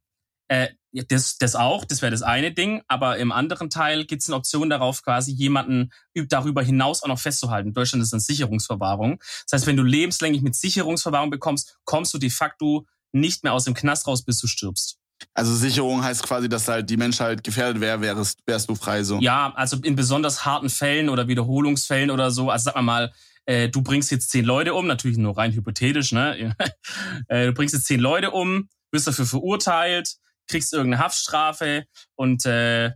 so. 0.49 0.55
äh, 0.55 0.69
das, 1.03 1.38
das 1.38 1.55
auch, 1.55 1.86
das 1.86 2.01
wäre 2.01 2.12
das 2.12 2.21
eine 2.21 2.53
Ding, 2.53 2.81
aber 2.88 3.17
im 3.17 3.31
anderen 3.31 3.69
Teil 3.69 4.05
gibt 4.05 4.21
es 4.21 4.29
eine 4.29 4.38
Option 4.38 4.69
darauf, 4.69 5.03
quasi 5.03 5.31
jemanden 5.31 5.91
darüber 6.13 6.62
hinaus 6.63 7.03
auch 7.03 7.08
noch 7.08 7.19
festzuhalten. 7.19 7.69
In 7.69 7.73
Deutschland 7.73 8.03
ist 8.03 8.13
eine 8.13 8.21
Sicherungsverwahrung. 8.21 9.19
Das 9.19 9.53
heißt, 9.53 9.67
wenn 9.67 9.77
du 9.77 9.84
lebenslänglich 9.84 10.41
mit 10.41 10.55
Sicherungsverwahrung 10.55 11.29
bekommst, 11.29 11.77
kommst 11.86 12.13
du 12.13 12.17
de 12.17 12.29
facto 12.29 12.86
nicht 13.12 13.43
mehr 13.43 13.53
aus 13.53 13.65
dem 13.65 13.73
Knast 13.73 14.08
raus, 14.08 14.23
bis 14.23 14.39
du 14.39 14.47
stirbst. 14.47 14.97
Also 15.34 15.55
Sicherung 15.55 16.03
heißt 16.03 16.23
quasi, 16.23 16.49
dass 16.49 16.67
halt 16.67 16.89
die 16.89 16.97
Menschheit 16.97 17.43
gefährdet 17.43 17.81
wäre, 17.81 18.01
wärst, 18.01 18.39
wärst 18.45 18.69
du 18.69 18.75
frei 18.75 19.03
so. 19.03 19.19
Ja, 19.19 19.53
also 19.55 19.77
in 19.77 19.95
besonders 19.95 20.45
harten 20.45 20.69
Fällen 20.69 21.10
oder 21.10 21.27
Wiederholungsfällen 21.27 22.12
oder 22.12 22.31
so. 22.31 22.49
Also 22.49 22.71
sag 22.71 22.81
mal 22.81 23.13
äh, 23.45 23.69
du 23.69 23.81
bringst 23.81 24.12
jetzt 24.12 24.29
zehn 24.29 24.45
Leute 24.45 24.73
um, 24.73 24.88
natürlich 24.88 25.17
nur 25.17 25.38
rein 25.38 25.53
hypothetisch, 25.53 26.12
ne? 26.12 26.55
äh, 27.27 27.47
du 27.47 27.53
bringst 27.53 27.73
jetzt 27.73 27.86
zehn 27.86 27.99
Leute 27.99 28.31
um, 28.31 28.69
wirst 28.91 29.08
dafür 29.08 29.25
verurteilt, 29.25 30.15
kriegst 30.47 30.73
irgendeine 30.73 31.03
Haftstrafe 31.03 31.86
und 32.15 32.45
äh, 32.45 32.91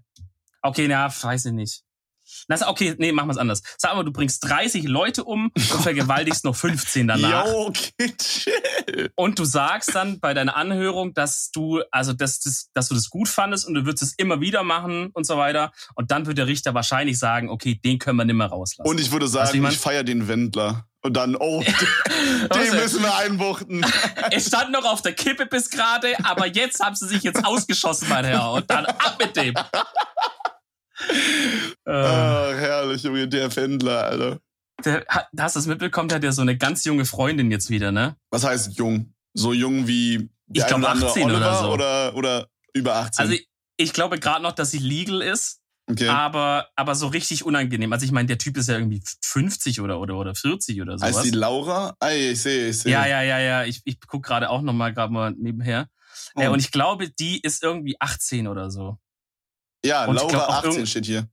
okay, 0.61 0.87
na, 0.87 1.09
weiß 1.09 1.45
ich 1.45 1.53
nicht. 1.53 1.83
Na, 2.47 2.67
okay, 2.67 2.93
nee, 2.99 3.11
machen 3.11 3.27
wir 3.27 3.31
es 3.31 3.37
anders. 3.37 3.63
Sag 3.77 3.95
mal, 3.95 4.03
du 4.03 4.11
bringst 4.11 4.43
30 4.47 4.83
Leute 4.83 5.23
um 5.23 5.49
und 5.55 5.61
vergewaltigst 5.63 6.45
noch 6.45 6.55
15 6.55 7.07
danach. 7.07 7.45
Yo, 7.51 7.67
okay, 7.67 8.15
chill. 8.17 9.11
Und 9.15 9.39
du 9.39 9.45
sagst 9.45 9.95
dann 9.95 10.19
bei 10.19 10.33
deiner 10.35 10.55
Anhörung, 10.55 11.13
dass 11.13 11.49
du, 11.51 11.81
also 11.91 12.13
dass, 12.13 12.39
dass, 12.39 12.69
dass 12.73 12.87
du 12.87 12.93
das 12.95 13.09
gut 13.09 13.27
fandest 13.29 13.65
und 13.67 13.73
du 13.73 13.85
würdest 13.85 14.03
es 14.03 14.13
immer 14.13 14.41
wieder 14.41 14.63
machen 14.63 15.09
und 15.13 15.25
so 15.25 15.37
weiter. 15.37 15.71
Und 15.95 16.11
dann 16.11 16.27
wird 16.27 16.37
der 16.37 16.45
Richter 16.47 16.73
wahrscheinlich 16.75 17.17
sagen, 17.17 17.49
okay, 17.49 17.79
den 17.83 17.97
können 17.97 18.17
wir 18.17 18.25
nicht 18.25 18.35
mehr 18.35 18.47
rauslassen. 18.47 18.87
Und 18.87 18.99
ich 18.99 19.11
würde 19.11 19.25
Weißt 19.25 19.33
du, 19.33 19.37
sagen, 19.47 19.61
man- 19.61 19.71
ich 19.71 19.79
feiere 19.79 20.03
den 20.03 20.27
Wendler. 20.27 20.85
Und 21.01 21.13
dann, 21.15 21.35
oh, 21.37 21.63
den, 22.53 22.75
müssen 22.75 23.01
wir 23.01 23.15
einbuchten. 23.17 23.85
Es 24.31 24.47
stand 24.47 24.71
noch 24.71 24.83
auf 24.85 25.01
der 25.01 25.13
Kippe 25.13 25.45
bis 25.45 25.69
gerade, 25.69 26.13
aber 26.25 26.45
jetzt 26.45 26.81
haben 26.83 26.95
sie 26.95 27.07
sich 27.07 27.23
jetzt 27.23 27.45
ausgeschossen, 27.45 28.09
mein 28.09 28.25
Herr. 28.25 28.51
Und 28.51 28.69
dann 28.69 28.85
ab 28.85 29.15
mit 29.19 29.35
dem. 29.35 29.53
Äh, 31.85 31.91
Ah, 31.91 32.51
herrlich, 32.53 33.03
Junge, 33.03 33.27
der 33.27 33.55
Wendler, 33.55 34.03
Alter. 34.03 34.39
der, 34.83 35.05
hast 35.39 35.55
du 35.55 35.59
das 35.59 35.65
mitbekommen? 35.65 36.09
Der 36.09 36.17
hat 36.17 36.23
ja 36.23 36.31
so 36.33 36.41
eine 36.41 36.57
ganz 36.57 36.83
junge 36.83 37.05
Freundin 37.05 37.49
jetzt 37.51 37.69
wieder, 37.69 37.91
ne? 37.91 38.15
Was 38.31 38.43
heißt 38.43 38.77
jung? 38.77 39.13
So 39.33 39.53
jung 39.53 39.87
wie 39.87 40.29
Ich 40.51 40.65
der 40.65 40.65
glaub, 40.67 40.79
ein 40.79 40.83
oder 40.83 40.91
andere 40.91 41.09
18 41.11 41.23
oder 41.23 41.35
Oliver 41.35 41.59
so. 41.61 41.71
oder, 41.71 42.15
oder 42.15 42.47
über 42.73 42.95
18? 42.95 43.21
Also 43.23 43.33
ich, 43.33 43.47
ich 43.77 43.93
glaube 43.93 44.19
gerade 44.19 44.43
noch, 44.43 44.51
dass 44.51 44.71
sie 44.71 44.79
legal 44.79 45.21
ist, 45.21 45.58
okay. 45.89 46.07
aber, 46.07 46.69
aber 46.75 46.95
so 46.95 47.07
richtig 47.07 47.45
unangenehm. 47.45 47.91
Also 47.93 48.05
ich 48.05 48.11
meine, 48.11 48.27
der 48.27 48.37
Typ 48.37 48.57
ist 48.57 48.69
ja 48.69 48.75
irgendwie 48.75 49.01
50 49.21 49.81
oder, 49.81 49.99
oder, 49.99 50.15
oder 50.15 50.35
40 50.35 50.81
oder 50.81 50.97
sowas. 50.97 51.15
heißt 51.17 51.25
die 51.25 51.31
Laura? 51.31 51.95
Ah, 51.99 52.11
ich 52.11 52.41
sehe, 52.41 52.69
ich 52.69 52.79
sehe. 52.79 52.91
ja, 52.91 53.05
ja, 53.07 53.21
ja, 53.21 53.39
ja. 53.39 53.63
Ich, 53.65 53.81
ich 53.85 53.99
guck 54.01 54.23
gerade 54.23 54.49
auch 54.49 54.61
noch 54.61 54.73
mal 54.73 54.93
gerade 54.93 55.11
mal 55.11 55.31
nebenher. 55.31 55.89
Oh. 56.35 56.41
Äh, 56.41 56.47
und 56.49 56.59
ich 56.59 56.71
glaube, 56.71 57.09
die 57.09 57.39
ist 57.41 57.63
irgendwie 57.63 57.95
18 57.99 58.47
oder 58.47 58.69
so. 58.71 58.97
ja, 59.83 60.05
und 60.05 60.15
Laura 60.15 60.29
glaub 60.29 60.43
auch 60.43 60.53
18 60.55 60.71
irgend- 60.71 60.89
steht 60.89 61.05
hier. 61.05 61.27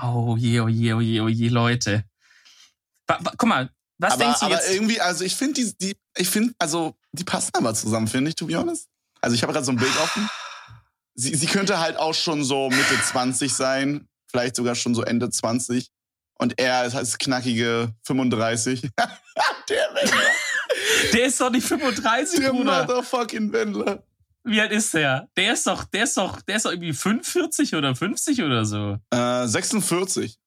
Oh 0.00 0.36
je, 0.38 0.60
oh 0.60 0.68
je, 0.68 0.92
oh 0.92 1.00
je, 1.00 1.20
oh 1.20 1.28
je, 1.28 1.48
Leute. 1.48 2.04
Wa- 3.06 3.18
wa- 3.20 3.32
guck 3.36 3.48
mal, 3.48 3.70
was 3.98 4.12
aber, 4.14 4.24
denkst 4.24 4.40
du 4.40 4.46
aber 4.46 4.54
jetzt? 4.56 4.70
irgendwie, 4.74 5.00
also 5.00 5.24
ich 5.24 5.34
finde 5.34 5.54
die, 5.54 5.78
die, 5.78 5.96
ich 6.16 6.28
finde, 6.28 6.54
also 6.58 6.96
die 7.12 7.24
passen 7.24 7.50
aber 7.54 7.72
zusammen, 7.74 8.06
finde 8.06 8.28
ich, 8.28 8.34
to 8.34 8.46
be 8.46 8.56
honest. 8.58 8.88
Also 9.22 9.34
ich 9.34 9.42
habe 9.42 9.52
gerade 9.54 9.64
so 9.64 9.72
ein 9.72 9.78
Bild 9.78 9.96
offen. 10.02 10.28
Sie, 11.16 11.34
sie 11.34 11.46
könnte 11.46 11.80
halt 11.80 11.96
auch 11.96 12.14
schon 12.14 12.44
so 12.44 12.68
Mitte 12.68 13.00
20 13.02 13.52
sein, 13.52 14.06
vielleicht 14.30 14.54
sogar 14.56 14.74
schon 14.74 14.94
so 14.94 15.02
Ende 15.02 15.30
20. 15.30 15.88
Und 16.38 16.60
er 16.60 16.84
ist 16.84 16.94
halt 16.94 17.18
knackige 17.18 17.94
35. 18.02 18.82
der 19.68 19.76
Wendler. 19.94 20.20
Der 21.14 21.24
ist 21.26 21.40
doch 21.40 21.50
nicht 21.50 21.66
35, 21.66 22.40
Der 22.40 22.50
Bruder. 22.50 22.82
motherfucking 22.82 23.52
Wendler. 23.52 24.02
Wie 24.44 24.60
alt 24.60 24.70
ist 24.70 24.92
der? 24.94 25.28
Der 25.36 25.54
ist 25.54 25.66
doch, 25.66 25.84
der 25.84 26.04
ist 26.04 26.16
doch, 26.16 26.40
der 26.42 26.56
ist 26.56 26.66
doch 26.66 26.70
irgendwie 26.70 26.92
45 26.92 27.74
oder 27.74 27.96
50 27.96 28.42
oder 28.42 28.64
so. 28.64 28.98
Äh, 29.10 29.46
46. 29.46 30.38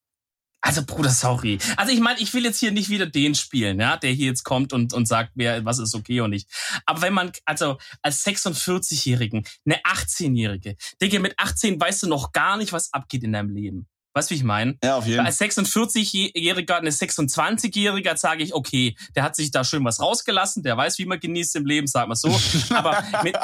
Also, 0.61 0.85
Bruder, 0.85 1.09
sorry. 1.09 1.57
Also, 1.77 1.93
ich 1.93 1.99
meine, 1.99 2.19
ich 2.19 2.33
will 2.33 2.43
jetzt 2.43 2.59
hier 2.59 2.71
nicht 2.71 2.89
wieder 2.89 3.05
den 3.05 3.33
spielen, 3.33 3.79
ja, 3.79 3.95
der 3.95 4.11
hier 4.11 4.27
jetzt 4.27 4.43
kommt 4.43 4.73
und, 4.73 4.93
und 4.93 5.07
sagt, 5.07 5.31
wer, 5.35 5.63
was 5.63 5.79
ist 5.79 5.95
okay 5.95 6.21
und 6.21 6.31
nicht. 6.31 6.49
Aber 6.85 7.01
wenn 7.01 7.13
man, 7.13 7.31
also, 7.45 7.77
als 8.01 8.25
46-Jährigen, 8.25 9.45
eine 9.65 9.81
18-Jährige, 9.83 10.75
Digga, 11.01 11.19
mit 11.19 11.33
18 11.37 11.79
weißt 11.79 12.03
du 12.03 12.07
noch 12.07 12.33
gar 12.33 12.57
nicht, 12.57 12.73
was 12.73 12.93
abgeht 12.93 13.23
in 13.23 13.31
deinem 13.31 13.49
Leben. 13.49 13.87
Weißt 14.13 14.29
du, 14.29 14.33
wie 14.33 14.37
ich 14.39 14.43
meine? 14.43 14.75
Ja, 14.83 14.97
auf 14.97 15.05
jeden 15.05 15.17
Fall. 15.17 15.27
Als 15.27 15.39
46-Jähriger, 15.39 16.75
eine 16.77 16.89
26-Jähriger 16.89 18.17
sage 18.17 18.43
ich, 18.43 18.53
okay, 18.53 18.95
der 19.15 19.23
hat 19.23 19.35
sich 19.35 19.51
da 19.51 19.63
schön 19.63 19.83
was 19.85 19.99
rausgelassen, 19.99 20.63
der 20.63 20.75
weiß, 20.75 20.97
wie 20.97 21.05
man 21.05 21.19
genießt 21.19 21.55
im 21.57 21.65
Leben, 21.65 21.85
sag 21.87 22.07
mal 22.07 22.15
so. 22.15 22.29
Aber 22.69 23.03
mit, 23.23 23.35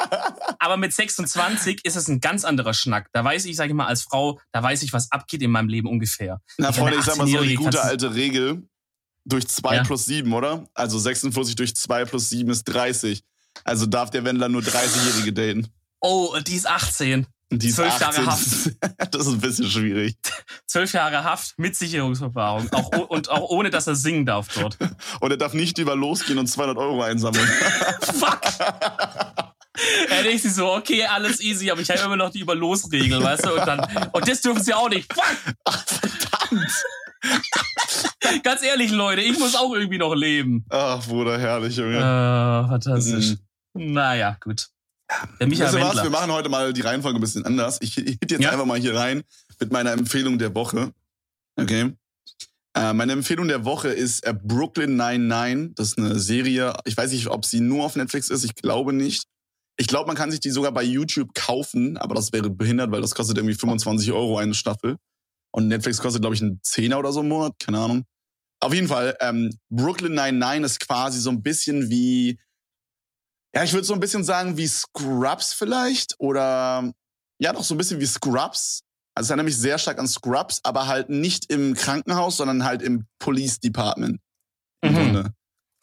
aber 0.58 0.76
mit 0.76 0.92
26 0.92 1.84
ist 1.84 1.96
es 1.96 2.08
ein 2.08 2.20
ganz 2.20 2.44
anderer 2.44 2.74
Schnack. 2.74 3.08
Da 3.12 3.22
weiß 3.24 3.44
ich, 3.44 3.56
sage 3.56 3.70
ich 3.70 3.74
mal, 3.74 3.86
als 3.86 4.02
Frau, 4.02 4.40
da 4.52 4.62
weiß 4.62 4.82
ich, 4.82 4.92
was 4.92 5.10
abgeht 5.12 5.42
in 5.42 5.50
meinem 5.50 5.68
Leben 5.68 5.88
ungefähr. 5.88 6.40
Na, 6.58 6.72
Freunde, 6.72 6.98
ich 6.98 7.04
sag 7.04 7.16
mal 7.16 7.26
so, 7.26 7.32
die 7.32 7.36
18-Jährige 7.38 7.62
gute 7.62 7.82
alte 7.82 8.14
Regel 8.14 8.68
durch 9.24 9.46
2 9.48 9.76
Ja. 9.76 9.82
plus 9.84 10.04
7, 10.06 10.32
oder? 10.32 10.64
Also 10.74 10.98
46 10.98 11.54
durch 11.56 11.76
2 11.76 12.04
plus 12.06 12.30
7 12.30 12.50
ist 12.50 12.64
30. 12.64 13.22
Also 13.64 13.86
darf 13.86 14.10
der 14.10 14.24
Wendler 14.24 14.48
nur 14.48 14.62
30-Jährige 14.62 15.32
daten. 15.32 15.68
Oh, 16.00 16.36
die 16.46 16.54
ist 16.54 16.66
18. 16.68 17.26
Die 17.52 17.72
Zwölf 17.72 18.00
Jahre 18.00 18.26
18. 18.26 18.76
Das 19.10 19.26
ist 19.26 19.32
ein 19.32 19.40
bisschen 19.40 19.70
schwierig. 19.70 20.16
Zwölf 20.66 20.92
Jahre 20.92 21.22
Haft 21.22 21.58
mit 21.58 21.76
Sicherungsverwahrung. 21.76 22.68
Auch, 22.72 23.08
und 23.08 23.30
auch 23.30 23.48
ohne, 23.50 23.70
dass 23.70 23.86
er 23.86 23.94
singen 23.94 24.26
darf 24.26 24.48
dort. 24.54 24.76
Und 25.20 25.30
er 25.30 25.36
darf 25.36 25.54
nicht 25.54 25.78
über 25.78 25.94
losgehen 25.94 26.38
und 26.38 26.48
200 26.48 26.76
Euro 26.76 27.02
einsammeln. 27.02 27.46
Fuck! 28.00 28.40
Er 30.10 30.22
denkt 30.22 30.42
sich 30.42 30.54
so, 30.54 30.72
okay, 30.72 31.04
alles 31.04 31.40
easy, 31.40 31.70
aber 31.70 31.80
ich 31.80 31.90
habe 31.90 32.00
immer 32.00 32.16
noch 32.16 32.30
die 32.30 32.40
Überlosregel, 32.40 33.22
weißt 33.22 33.46
du? 33.46 33.52
Und, 33.54 33.66
dann, 33.66 34.08
und 34.12 34.28
das 34.28 34.40
dürfen 34.40 34.62
sie 34.62 34.74
auch 34.74 34.88
nicht. 34.88 35.12
Fuck! 35.12 35.54
Ach, 35.64 35.84
verdammt. 35.86 36.84
Ganz 38.42 38.62
ehrlich, 38.62 38.90
Leute, 38.90 39.20
ich 39.20 39.38
muss 39.38 39.54
auch 39.54 39.72
irgendwie 39.74 39.98
noch 39.98 40.14
leben. 40.14 40.64
Ach, 40.70 41.04
Bruder, 41.06 41.38
herrlich, 41.38 41.76
Junge. 41.76 41.98
Äh, 41.98 42.68
fantastisch. 42.68 43.34
Mhm. 43.74 43.92
Naja, 43.92 44.36
gut. 44.42 44.68
Der 45.40 45.46
Michael 45.46 45.66
Wisst 45.72 45.78
ihr 45.78 45.80
was? 45.82 46.02
Wir 46.02 46.10
machen 46.10 46.32
heute 46.32 46.48
mal 46.48 46.72
die 46.72 46.80
Reihenfolge 46.80 47.18
ein 47.18 47.20
bisschen 47.20 47.44
anders. 47.44 47.78
Ich 47.80 47.94
hit 47.94 48.30
jetzt 48.30 48.42
Ja. 48.42 48.50
einfach 48.50 48.66
mal 48.66 48.78
hier 48.78 48.94
rein 48.94 49.22
mit 49.60 49.70
meiner 49.72 49.92
Empfehlung 49.92 50.38
der 50.38 50.54
Woche. 50.54 50.92
Okay. 51.56 51.92
Äh, 52.74 52.92
meine 52.92 53.12
Empfehlung 53.12 53.48
der 53.48 53.64
Woche 53.64 53.88
ist 53.88 54.26
äh, 54.26 54.34
Brooklyn 54.34 54.96
99. 54.96 55.74
Das 55.76 55.88
ist 55.88 55.98
eine 55.98 56.18
Serie. 56.18 56.74
Ich 56.84 56.96
weiß 56.96 57.12
nicht, 57.12 57.28
ob 57.28 57.44
sie 57.44 57.60
nur 57.60 57.84
auf 57.84 57.96
Netflix 57.96 58.28
ist. 58.30 58.44
Ich 58.44 58.54
glaube 58.54 58.92
nicht. 58.92 59.24
Ich 59.78 59.86
glaube, 59.86 60.06
man 60.06 60.16
kann 60.16 60.30
sich 60.30 60.40
die 60.40 60.50
sogar 60.50 60.72
bei 60.72 60.82
YouTube 60.82 61.34
kaufen, 61.34 61.96
aber 61.98 62.14
das 62.14 62.32
wäre 62.32 62.50
behindert, 62.50 62.90
weil 62.90 63.00
das 63.02 63.14
kostet 63.14 63.36
irgendwie 63.36 63.54
25 63.54 64.10
Euro 64.12 64.38
eine 64.38 64.54
Staffel. 64.54 64.96
Und 65.52 65.68
Netflix 65.68 65.98
kostet, 65.98 66.22
glaube 66.22 66.34
ich, 66.34 66.42
einen 66.42 66.60
Zehner 66.62 66.98
oder 66.98 67.12
so 67.12 67.20
im 67.20 67.28
Monat. 67.28 67.54
Keine 67.58 67.78
Ahnung. 67.78 68.04
Auf 68.60 68.74
jeden 68.74 68.88
Fall, 68.88 69.16
ähm, 69.20 69.54
Brooklyn 69.70 70.14
99 70.14 70.64
ist 70.64 70.80
quasi 70.80 71.20
so 71.20 71.30
ein 71.30 71.42
bisschen 71.42 71.90
wie 71.90 72.38
ja, 73.56 73.64
ich 73.64 73.72
würde 73.72 73.86
so 73.86 73.94
ein 73.94 74.00
bisschen 74.00 74.22
sagen 74.22 74.58
wie 74.58 74.66
Scrubs 74.66 75.54
vielleicht 75.54 76.14
oder 76.18 76.92
ja, 77.38 77.54
doch 77.54 77.64
so 77.64 77.74
ein 77.74 77.78
bisschen 77.78 78.00
wie 78.00 78.06
Scrubs. 78.06 78.82
Also 79.14 79.28
es 79.28 79.30
erinnert 79.30 79.46
mich 79.46 79.56
sehr 79.56 79.78
stark 79.78 79.98
an 79.98 80.06
Scrubs, 80.06 80.60
aber 80.62 80.86
halt 80.88 81.08
nicht 81.08 81.50
im 81.50 81.72
Krankenhaus, 81.72 82.36
sondern 82.36 82.64
halt 82.64 82.82
im 82.82 83.06
Police 83.18 83.58
Department. 83.58 84.20
Im 84.82 84.92
Mhm. 84.92 85.32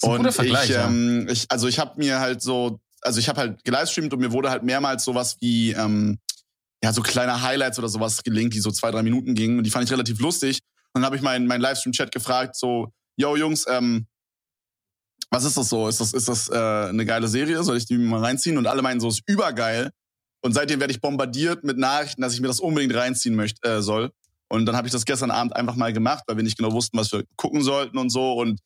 Grunde. 0.01 0.31
Vergleich, 0.31 0.69
ich, 0.69 0.75
ähm, 0.75 1.27
ich, 1.27 1.47
also 1.49 1.67
ich 1.67 1.79
habe 1.79 1.97
mir 1.97 2.19
halt 2.19 2.43
so, 2.43 2.79
also 3.01 3.19
ich 3.19 3.27
habe 3.27 3.39
halt 3.39 3.63
gelivestreamt 3.63 4.13
und 4.13 4.19
mir 4.19 4.31
wurde 4.31 4.51
halt 4.51 4.62
mehrmals 4.62 5.03
sowas 5.03 5.38
wie, 5.39 5.71
ähm, 5.71 6.19
ja, 6.83 6.93
so 6.93 7.01
kleine 7.01 7.41
Highlights 7.41 7.79
oder 7.79 7.88
sowas 7.89 8.21
gelinkt, 8.21 8.53
die 8.53 8.59
so 8.59 8.69
zwei, 8.69 8.91
drei 8.91 9.01
Minuten 9.01 9.33
gingen 9.33 9.57
und 9.57 9.63
die 9.63 9.71
fand 9.71 9.86
ich 9.86 9.91
relativ 9.91 10.19
lustig. 10.19 10.59
Und 10.93 11.01
dann 11.01 11.05
habe 11.05 11.15
ich 11.15 11.23
meinen 11.23 11.47
mein 11.47 11.59
Livestream-Chat 11.59 12.12
gefragt, 12.12 12.55
so, 12.55 12.91
yo 13.17 13.36
Jungs, 13.36 13.65
ähm, 13.67 14.05
was 15.34 15.46
ist 15.46 15.58
das 15.58 15.69
so? 15.69 15.88
Ist 15.88 16.00
das, 16.00 16.13
ist 16.13 16.28
das 16.28 16.48
äh, 16.50 16.54
eine 16.56 17.06
geile 17.06 17.28
Serie? 17.28 17.63
Soll 17.63 17.78
ich 17.78 17.88
die 17.88 17.98
mal 17.98 18.19
reinziehen? 18.19 18.58
Und 18.58 18.67
alle 18.67 18.84
meinen 18.84 19.00
so, 19.00 19.10
ist 19.10 19.24
übergeil. 19.26 19.89
Und 20.41 20.54
seitdem 20.54 20.80
werde 20.80 20.93
ich 20.93 21.02
bombardiert 21.02 21.63
mit 21.63 21.78
Nachrichten, 21.78 22.22
dass 22.22 22.36
ich 22.36 22.41
mir 22.41 22.48
das 22.48 22.60
unbedingt 22.60 22.93
reinziehen 22.93 23.36
möchte, 23.36 23.67
äh, 23.67 23.82
soll. 23.82 24.12
Und 24.48 24.67
dann 24.67 24.76
habe 24.76 24.88
ich 24.88 24.91
das 24.91 25.06
gestern 25.06 25.32
Abend 25.32 25.56
einfach 25.56 25.76
mal 25.76 25.91
gemacht, 25.91 26.24
weil 26.28 26.38
wir 26.38 26.43
nicht 26.43 26.58
genau 26.58 26.72
wussten, 26.72 26.98
was 26.98 27.12
wir 27.12 27.24
gucken 27.36 27.63
sollten 27.63 27.98
und 27.98 28.12
so. 28.12 28.34
Und 28.34 28.60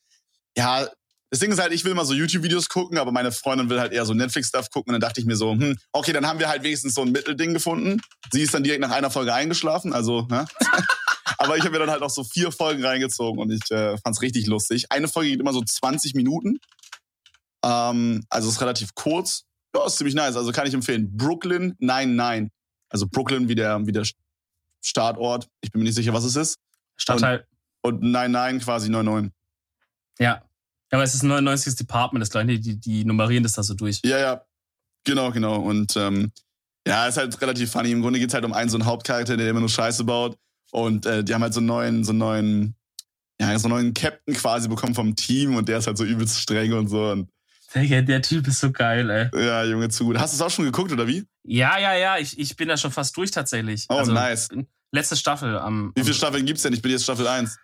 ja, 0.58 0.86
das 1.30 1.40
Ding 1.40 1.52
ist 1.52 1.60
halt, 1.60 1.72
ich 1.72 1.86
will 1.86 1.94
mal 1.94 2.04
so 2.04 2.14
YouTube-Videos 2.14 2.68
gucken, 2.68 2.98
aber 2.98 3.14
meine 3.14 3.32
Freundin 3.32 3.70
will 3.70 3.80
halt 3.80 3.94
eher 3.94 4.06
so 4.06 4.14
Netflix-Stuff 4.14 4.70
gucken. 4.70 4.94
Und 4.94 5.02
dann 5.02 5.08
dachte 5.08 5.22
ich 5.22 5.26
mir 5.26 5.38
so, 5.38 5.54
hm, 5.54 5.78
okay, 5.94 6.12
dann 6.12 6.28
haben 6.28 6.40
wir 6.40 6.50
halt 6.50 6.64
wenigstens 6.64 6.96
so 6.96 7.02
ein 7.02 7.14
Mittelding 7.14 7.54
gefunden. 7.54 8.02
Sie 8.34 8.42
ist 8.42 8.54
dann 8.54 8.64
direkt 8.64 8.82
nach 8.82 8.92
einer 8.92 9.10
Folge 9.10 9.34
eingeschlafen, 9.34 9.94
also, 9.94 10.28
ne? 10.30 10.46
aber 11.38 11.58
ich 11.58 11.64
habe 11.64 11.72
mir 11.72 11.80
dann 11.80 11.92
halt 11.92 12.02
auch 12.02 12.10
so 12.10 12.24
vier 12.24 12.52
Folgen 12.52 12.84
reingezogen 12.84 13.40
und 13.40 13.52
ich 13.52 13.72
äh, 13.72 13.98
fand's 13.98 14.22
richtig 14.22 14.48
lustig. 14.48 14.86
Eine 14.90 15.08
Folge 15.08 15.32
geht 15.32 15.40
immer 15.40 15.54
so 15.54 15.62
20 15.62 16.16
Minuten. 16.16 16.60
Ähm, 17.64 18.24
also 18.30 18.50
ist 18.50 18.62
relativ 18.62 18.96
kurz. 18.96 19.44
Ja, 19.76 19.86
ist 19.86 19.98
ziemlich 19.98 20.16
nice. 20.16 20.36
Also 20.36 20.52
kann 20.52 20.68
ich 20.68 20.74
empfehlen. 20.74 21.16
Brooklyn 21.16 21.76
99. 21.80 22.52
Also 22.90 23.08
Brooklyn 23.08 23.48
wie 23.50 23.56
der, 23.56 23.86
wie 23.86 23.92
der 23.92 24.06
Startort. 24.82 25.48
Ich 25.62 25.72
bin 25.72 25.82
mir 25.82 25.86
nicht 25.86 25.96
sicher, 25.96 26.14
was 26.14 26.24
es 26.24 26.36
ist. 26.36 26.60
Stadtteil. 26.96 27.46
Und 27.82 28.02
99 28.02 28.66
quasi 28.66 28.90
99. 28.90 29.32
Ja. 30.20 30.44
Ja, 30.90 30.98
aber 30.98 31.04
es 31.04 31.14
ist 31.14 31.24
ein 31.24 31.28
99. 31.28 31.76
Department, 31.76 32.22
das 32.22 32.30
gleiche, 32.30 32.60
die, 32.60 32.80
die 32.80 33.04
nummerieren 33.04 33.44
das 33.44 33.54
da 33.54 33.64
so 33.64 33.74
durch. 33.74 34.00
Ja, 34.06 34.18
ja. 34.18 34.46
Genau, 35.04 35.32
genau. 35.32 35.58
Und 35.58 35.96
ähm, 35.98 36.32
ja, 36.88 37.08
ist 37.08 37.18
halt 37.18 37.40
relativ 37.42 37.72
funny. 37.72 37.92
Im 37.92 38.02
Grunde 38.02 38.20
geht's 38.20 38.34
halt 38.34 38.46
um 38.46 38.54
einen 38.54 38.70
so 38.70 38.78
einen 38.78 38.86
Hauptcharakter, 38.86 39.36
der 39.36 39.50
immer 39.50 39.60
nur 39.60 39.70
Scheiße 39.70 40.06
baut. 40.06 40.38
Und 40.78 41.08
äh, 41.08 41.24
die 41.24 41.34
haben 41.34 41.42
halt 41.42 41.56
so 41.56 41.60
einen 41.60 41.68
neuen, 41.68 42.04
so 42.04 42.12
einen 42.12 42.20
neuen, 42.20 42.76
ja, 43.42 43.58
so 43.58 43.68
einen 43.68 43.76
neuen 43.76 43.94
Captain 43.96 44.36
quasi 44.36 44.68
bekommen 44.68 44.94
vom 44.94 45.16
Team 45.16 45.56
und 45.56 45.68
der 45.68 45.80
ist 45.80 45.88
halt 45.88 45.98
so 45.98 46.04
übelst 46.04 46.40
streng 46.40 46.74
und 46.74 46.88
so. 46.88 47.10
Und 47.10 47.30
Der, 47.74 48.04
der 48.04 48.22
Typ 48.22 48.48
ist 48.48 48.60
so 48.60 48.72
geil, 48.72 49.10
ey. 49.10 49.46
ja, 49.46 49.64
Junge, 49.64 49.90
zu 49.90 50.06
gut. 50.06 50.20
Hast 50.20 50.34
du 50.34 50.36
es 50.36 50.42
auch 50.42 50.54
schon 50.54 50.66
geguckt, 50.66 50.92
oder 50.92 51.08
wie? 51.08 51.26
Ja, 51.44 51.80
ja, 51.80 51.96
ja, 51.96 52.18
ich, 52.18 52.38
ich 52.38 52.56
bin 52.56 52.68
da 52.68 52.78
schon 52.78 52.92
fast 52.92 53.18
durch 53.18 53.32
tatsächlich. 53.32 53.86
Oh, 53.90 53.96
also, 53.96 54.12
nice. 54.12 54.50
Letzte 54.92 55.16
Staffel 55.16 55.58
am. 55.58 55.94
Wie 55.96 56.04
viele 56.04 56.14
Staffeln 56.14 56.46
gibt's 56.46 56.62
denn? 56.62 56.74
Ich 56.74 56.82
bin 56.82 56.92
jetzt 56.92 57.04
Staffel 57.04 57.28
1. 57.28 57.58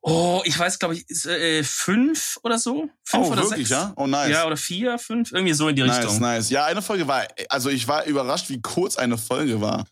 oh, 0.00 0.40
ich 0.44 0.56
weiß, 0.56 0.78
glaube 0.78 0.94
ich, 0.94 1.08
ist, 1.10 1.26
äh, 1.26 1.64
fünf 1.64 2.38
oder 2.44 2.58
so? 2.58 2.88
Fünf 3.02 3.26
oh, 3.26 3.32
oder 3.32 3.42
wirklich, 3.42 3.68
sechs? 3.68 3.70
ja? 3.70 3.92
Oh, 3.96 4.06
nice. 4.06 4.30
Ja, 4.30 4.46
oder 4.46 4.56
vier, 4.56 4.98
fünf, 4.98 5.32
irgendwie 5.32 5.54
so 5.54 5.68
in 5.68 5.74
die 5.76 5.82
nice, 5.82 5.98
Richtung. 5.98 6.20
nice. 6.20 6.50
Ja, 6.50 6.66
eine 6.66 6.82
Folge 6.82 7.08
war, 7.08 7.26
also 7.48 7.68
ich 7.68 7.88
war 7.88 8.04
überrascht, 8.06 8.48
wie 8.48 8.62
kurz 8.62 8.96
eine 8.96 9.18
Folge 9.18 9.60
war. 9.60 9.84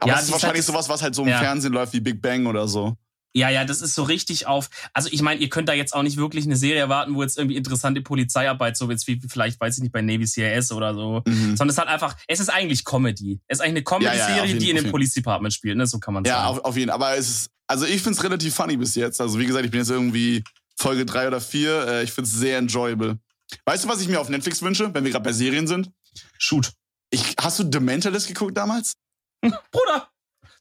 Aber 0.00 0.08
Ja, 0.08 0.14
das 0.16 0.24
ist 0.26 0.32
wahrscheinlich 0.32 0.64
sowas, 0.64 0.88
was 0.88 1.02
halt 1.02 1.14
so 1.14 1.22
im 1.22 1.28
Ja. 1.28 1.38
Fernsehen 1.38 1.72
läuft 1.72 1.92
wie 1.92 2.00
Big 2.00 2.22
Bang 2.22 2.46
oder 2.46 2.68
so. 2.68 2.96
Ja, 3.34 3.50
ja, 3.50 3.64
das 3.64 3.82
ist 3.82 3.94
so 3.94 4.04
richtig 4.04 4.46
auf. 4.46 4.70
Also 4.94 5.10
ich 5.12 5.20
meine, 5.22 5.40
ihr 5.40 5.48
könnt 5.50 5.68
da 5.68 5.72
jetzt 5.74 5.94
auch 5.94 6.02
nicht 6.02 6.16
wirklich 6.16 6.46
eine 6.46 6.56
Serie 6.56 6.80
erwarten, 6.80 7.14
wo 7.14 7.22
jetzt 7.22 7.36
irgendwie 7.36 7.56
interessante 7.56 8.00
Polizeiarbeit 8.00 8.76
so 8.76 8.90
jetzt 8.90 9.06
wie 9.06 9.20
vielleicht, 9.28 9.60
weiß 9.60 9.76
ich 9.76 9.82
nicht, 9.82 9.92
bei 9.92 10.00
Navy 10.00 10.24
CRS 10.24 10.72
oder 10.72 10.94
so. 10.94 11.22
Mhm. 11.26 11.56
Sondern 11.56 11.68
es 11.68 11.78
hat 11.78 11.88
einfach, 11.88 12.16
es 12.26 12.40
ist 12.40 12.48
eigentlich 12.48 12.84
Comedy. 12.84 13.38
Es 13.46 13.58
ist 13.58 13.60
eigentlich 13.60 13.76
eine 13.76 13.84
Comedy-Serie, 13.84 14.36
ja, 14.36 14.44
ja, 14.44 14.58
die 14.58 14.70
in 14.70 14.76
dem 14.76 14.90
Police 14.90 15.12
Department 15.12 15.52
spielt, 15.52 15.76
ne? 15.76 15.86
So 15.86 15.98
kann 15.98 16.14
man 16.14 16.24
sagen. 16.24 16.36
Ja, 16.36 16.46
auf, 16.46 16.64
auf 16.64 16.76
jeden 16.76 16.88
Fall. 16.88 16.94
Aber 16.94 17.16
es 17.16 17.28
ist, 17.28 17.50
also 17.66 17.84
ich 17.84 18.02
find's 18.02 18.24
relativ 18.24 18.54
funny 18.54 18.76
bis 18.76 18.94
jetzt. 18.94 19.20
Also 19.20 19.38
wie 19.38 19.46
gesagt, 19.46 19.64
ich 19.64 19.70
bin 19.70 19.80
jetzt 19.80 19.90
irgendwie 19.90 20.42
Folge 20.76 21.04
drei 21.04 21.28
oder 21.28 21.40
vier. 21.40 21.86
Äh, 21.86 22.04
ich 22.04 22.12
find's 22.12 22.32
sehr 22.32 22.58
enjoyable. 22.58 23.18
Weißt 23.66 23.84
du, 23.84 23.88
was 23.88 24.00
ich 24.00 24.08
mir 24.08 24.20
auf 24.20 24.30
Netflix 24.30 24.62
wünsche, 24.62 24.92
wenn 24.94 25.04
wir 25.04 25.10
gerade 25.12 25.24
bei 25.24 25.32
Serien 25.32 25.66
sind? 25.66 25.90
Shoot. 26.38 26.72
Ich, 27.10 27.34
hast 27.40 27.58
du 27.58 27.68
The 27.70 27.80
Mentalist 27.80 28.26
geguckt 28.26 28.56
damals? 28.56 28.94
Bruder, 29.40 30.08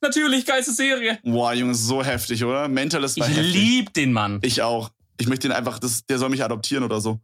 Natürlich, 0.02 0.46
geilste 0.46 0.72
Serie. 0.74 1.20
Boah, 1.24 1.54
Junge, 1.54 1.74
so 1.74 2.04
heftig, 2.04 2.44
oder? 2.44 2.68
Mentalist 2.68 3.20
war 3.20 3.28
Ich 3.28 3.36
heftig. 3.36 3.54
lieb 3.54 3.94
den 3.94 4.14
Mann. 4.14 4.40
Ich 4.44 4.62
auch. 4.62 4.92
Ich 5.20 5.28
möchte 5.28 5.48
ihn 5.48 5.52
einfach, 5.52 5.80
das, 5.80 6.06
der 6.06 6.20
soll 6.20 6.30
mich 6.30 6.44
adoptieren 6.44 6.84
oder 6.84 7.02
so. 7.02 7.20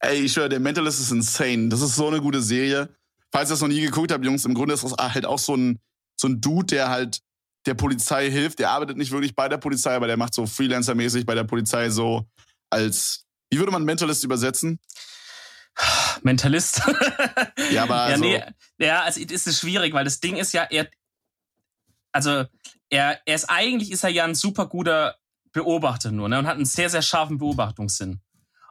Ey, 0.00 0.22
ich 0.22 0.32
schwöre, 0.32 0.48
der 0.48 0.60
Mentalist 0.60 0.98
ist 1.00 1.12
insane. 1.12 1.68
Das 1.68 1.80
ist 1.80 1.94
so 1.94 2.08
eine 2.08 2.20
gute 2.20 2.42
Serie. 2.42 2.88
Falls 3.30 3.50
ihr 3.50 3.52
das 3.52 3.60
noch 3.60 3.68
nie 3.68 3.80
geguckt 3.80 4.10
habt, 4.10 4.24
Jungs, 4.24 4.44
im 4.44 4.54
Grunde 4.54 4.74
ist 4.74 4.82
das 4.84 4.94
halt 4.98 5.26
auch 5.26 5.38
so 5.38 5.56
ein, 5.56 5.78
so 6.20 6.28
ein 6.28 6.40
Dude, 6.40 6.66
der 6.66 6.88
halt 6.88 7.20
der 7.66 7.74
Polizei 7.74 8.30
hilft. 8.30 8.58
Der 8.58 8.70
arbeitet 8.70 8.96
nicht 8.96 9.12
wirklich 9.12 9.36
bei 9.36 9.48
der 9.48 9.58
Polizei, 9.58 9.94
aber 9.94 10.06
der 10.08 10.16
macht 10.16 10.34
so 10.34 10.44
Freelancer-mäßig 10.46 11.24
bei 11.24 11.34
der 11.34 11.44
Polizei 11.44 11.90
so 11.90 12.26
als, 12.70 13.24
wie 13.50 13.58
würde 13.58 13.72
man 13.72 13.84
Mentalist 13.84 14.24
übersetzen? 14.24 14.80
Mentalist. 16.22 16.82
ja, 17.70 17.84
aber 17.84 18.02
also, 18.02 18.24
ja, 18.24 18.46
nee, 18.78 18.86
ja, 18.86 19.02
also 19.02 19.20
es 19.20 19.46
ist 19.46 19.60
schwierig, 19.60 19.92
weil 19.94 20.04
das 20.04 20.20
Ding 20.20 20.36
ist 20.36 20.52
ja, 20.52 20.64
er, 20.64 20.88
also 22.12 22.44
er, 22.90 23.20
er 23.24 23.34
ist 23.34 23.50
eigentlich 23.50 23.90
ist 23.92 24.04
er 24.04 24.10
ja 24.10 24.24
ein 24.24 24.34
super 24.34 24.66
guter 24.66 25.16
Beobachter 25.52 26.10
nur 26.12 26.28
ne, 26.28 26.38
und 26.38 26.46
hat 26.46 26.56
einen 26.56 26.64
sehr, 26.64 26.90
sehr 26.90 27.02
scharfen 27.02 27.38
Beobachtungssinn. 27.38 28.20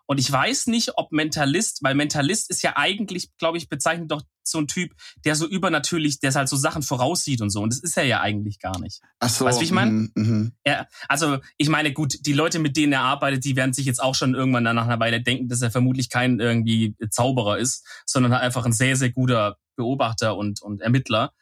Und 0.07 0.19
ich 0.19 0.31
weiß 0.31 0.67
nicht, 0.67 0.97
ob 0.97 1.11
Mentalist, 1.11 1.83
weil 1.83 1.93
Mentalist 1.93 2.49
ist 2.49 2.63
ja 2.63 2.73
eigentlich, 2.75 3.29
glaube 3.37 3.57
ich, 3.57 3.69
bezeichnet 3.69 4.09
doch 4.09 4.23
so 4.43 4.57
ein 4.57 4.67
Typ, 4.67 4.93
der 5.25 5.35
so 5.35 5.45
übernatürlich, 5.45 6.19
der 6.19 6.33
halt 6.33 6.47
so 6.47 6.55
Sachen 6.55 6.81
voraussieht 6.81 7.41
und 7.41 7.49
so. 7.49 7.61
Und 7.61 7.73
das 7.73 7.79
ist 7.79 7.97
er 7.97 8.05
ja 8.05 8.21
eigentlich 8.21 8.59
gar 8.59 8.79
nicht. 8.79 9.01
Ach 9.19 9.29
so. 9.29 9.43
Weißt 9.43 9.57
du, 9.57 9.61
wie 9.61 9.65
ich 9.65 9.71
meine? 9.71 9.91
Mm, 9.91 10.11
mm. 10.15 10.51
Ja, 10.65 10.87
also 11.09 11.39
ich 11.57 11.67
meine, 11.67 11.91
gut, 11.91 12.25
die 12.25 12.33
Leute, 12.33 12.59
mit 12.59 12.77
denen 12.77 12.93
er 12.93 13.01
arbeitet, 13.01 13.43
die 13.43 13.57
werden 13.57 13.73
sich 13.73 13.85
jetzt 13.85 14.01
auch 14.01 14.15
schon 14.15 14.33
irgendwann 14.33 14.63
nach 14.63 14.87
einer 14.87 14.99
Weile 14.99 15.21
denken, 15.21 15.49
dass 15.49 15.61
er 15.61 15.69
vermutlich 15.69 16.09
kein 16.09 16.39
irgendwie 16.39 16.95
Zauberer 17.09 17.57
ist, 17.57 17.85
sondern 18.05 18.31
halt 18.31 18.43
einfach 18.43 18.65
ein 18.65 18.73
sehr, 18.73 18.95
sehr 18.95 19.11
guter 19.11 19.57
Beobachter 19.75 20.37
und, 20.37 20.61
und 20.61 20.81
Ermittler 20.81 21.33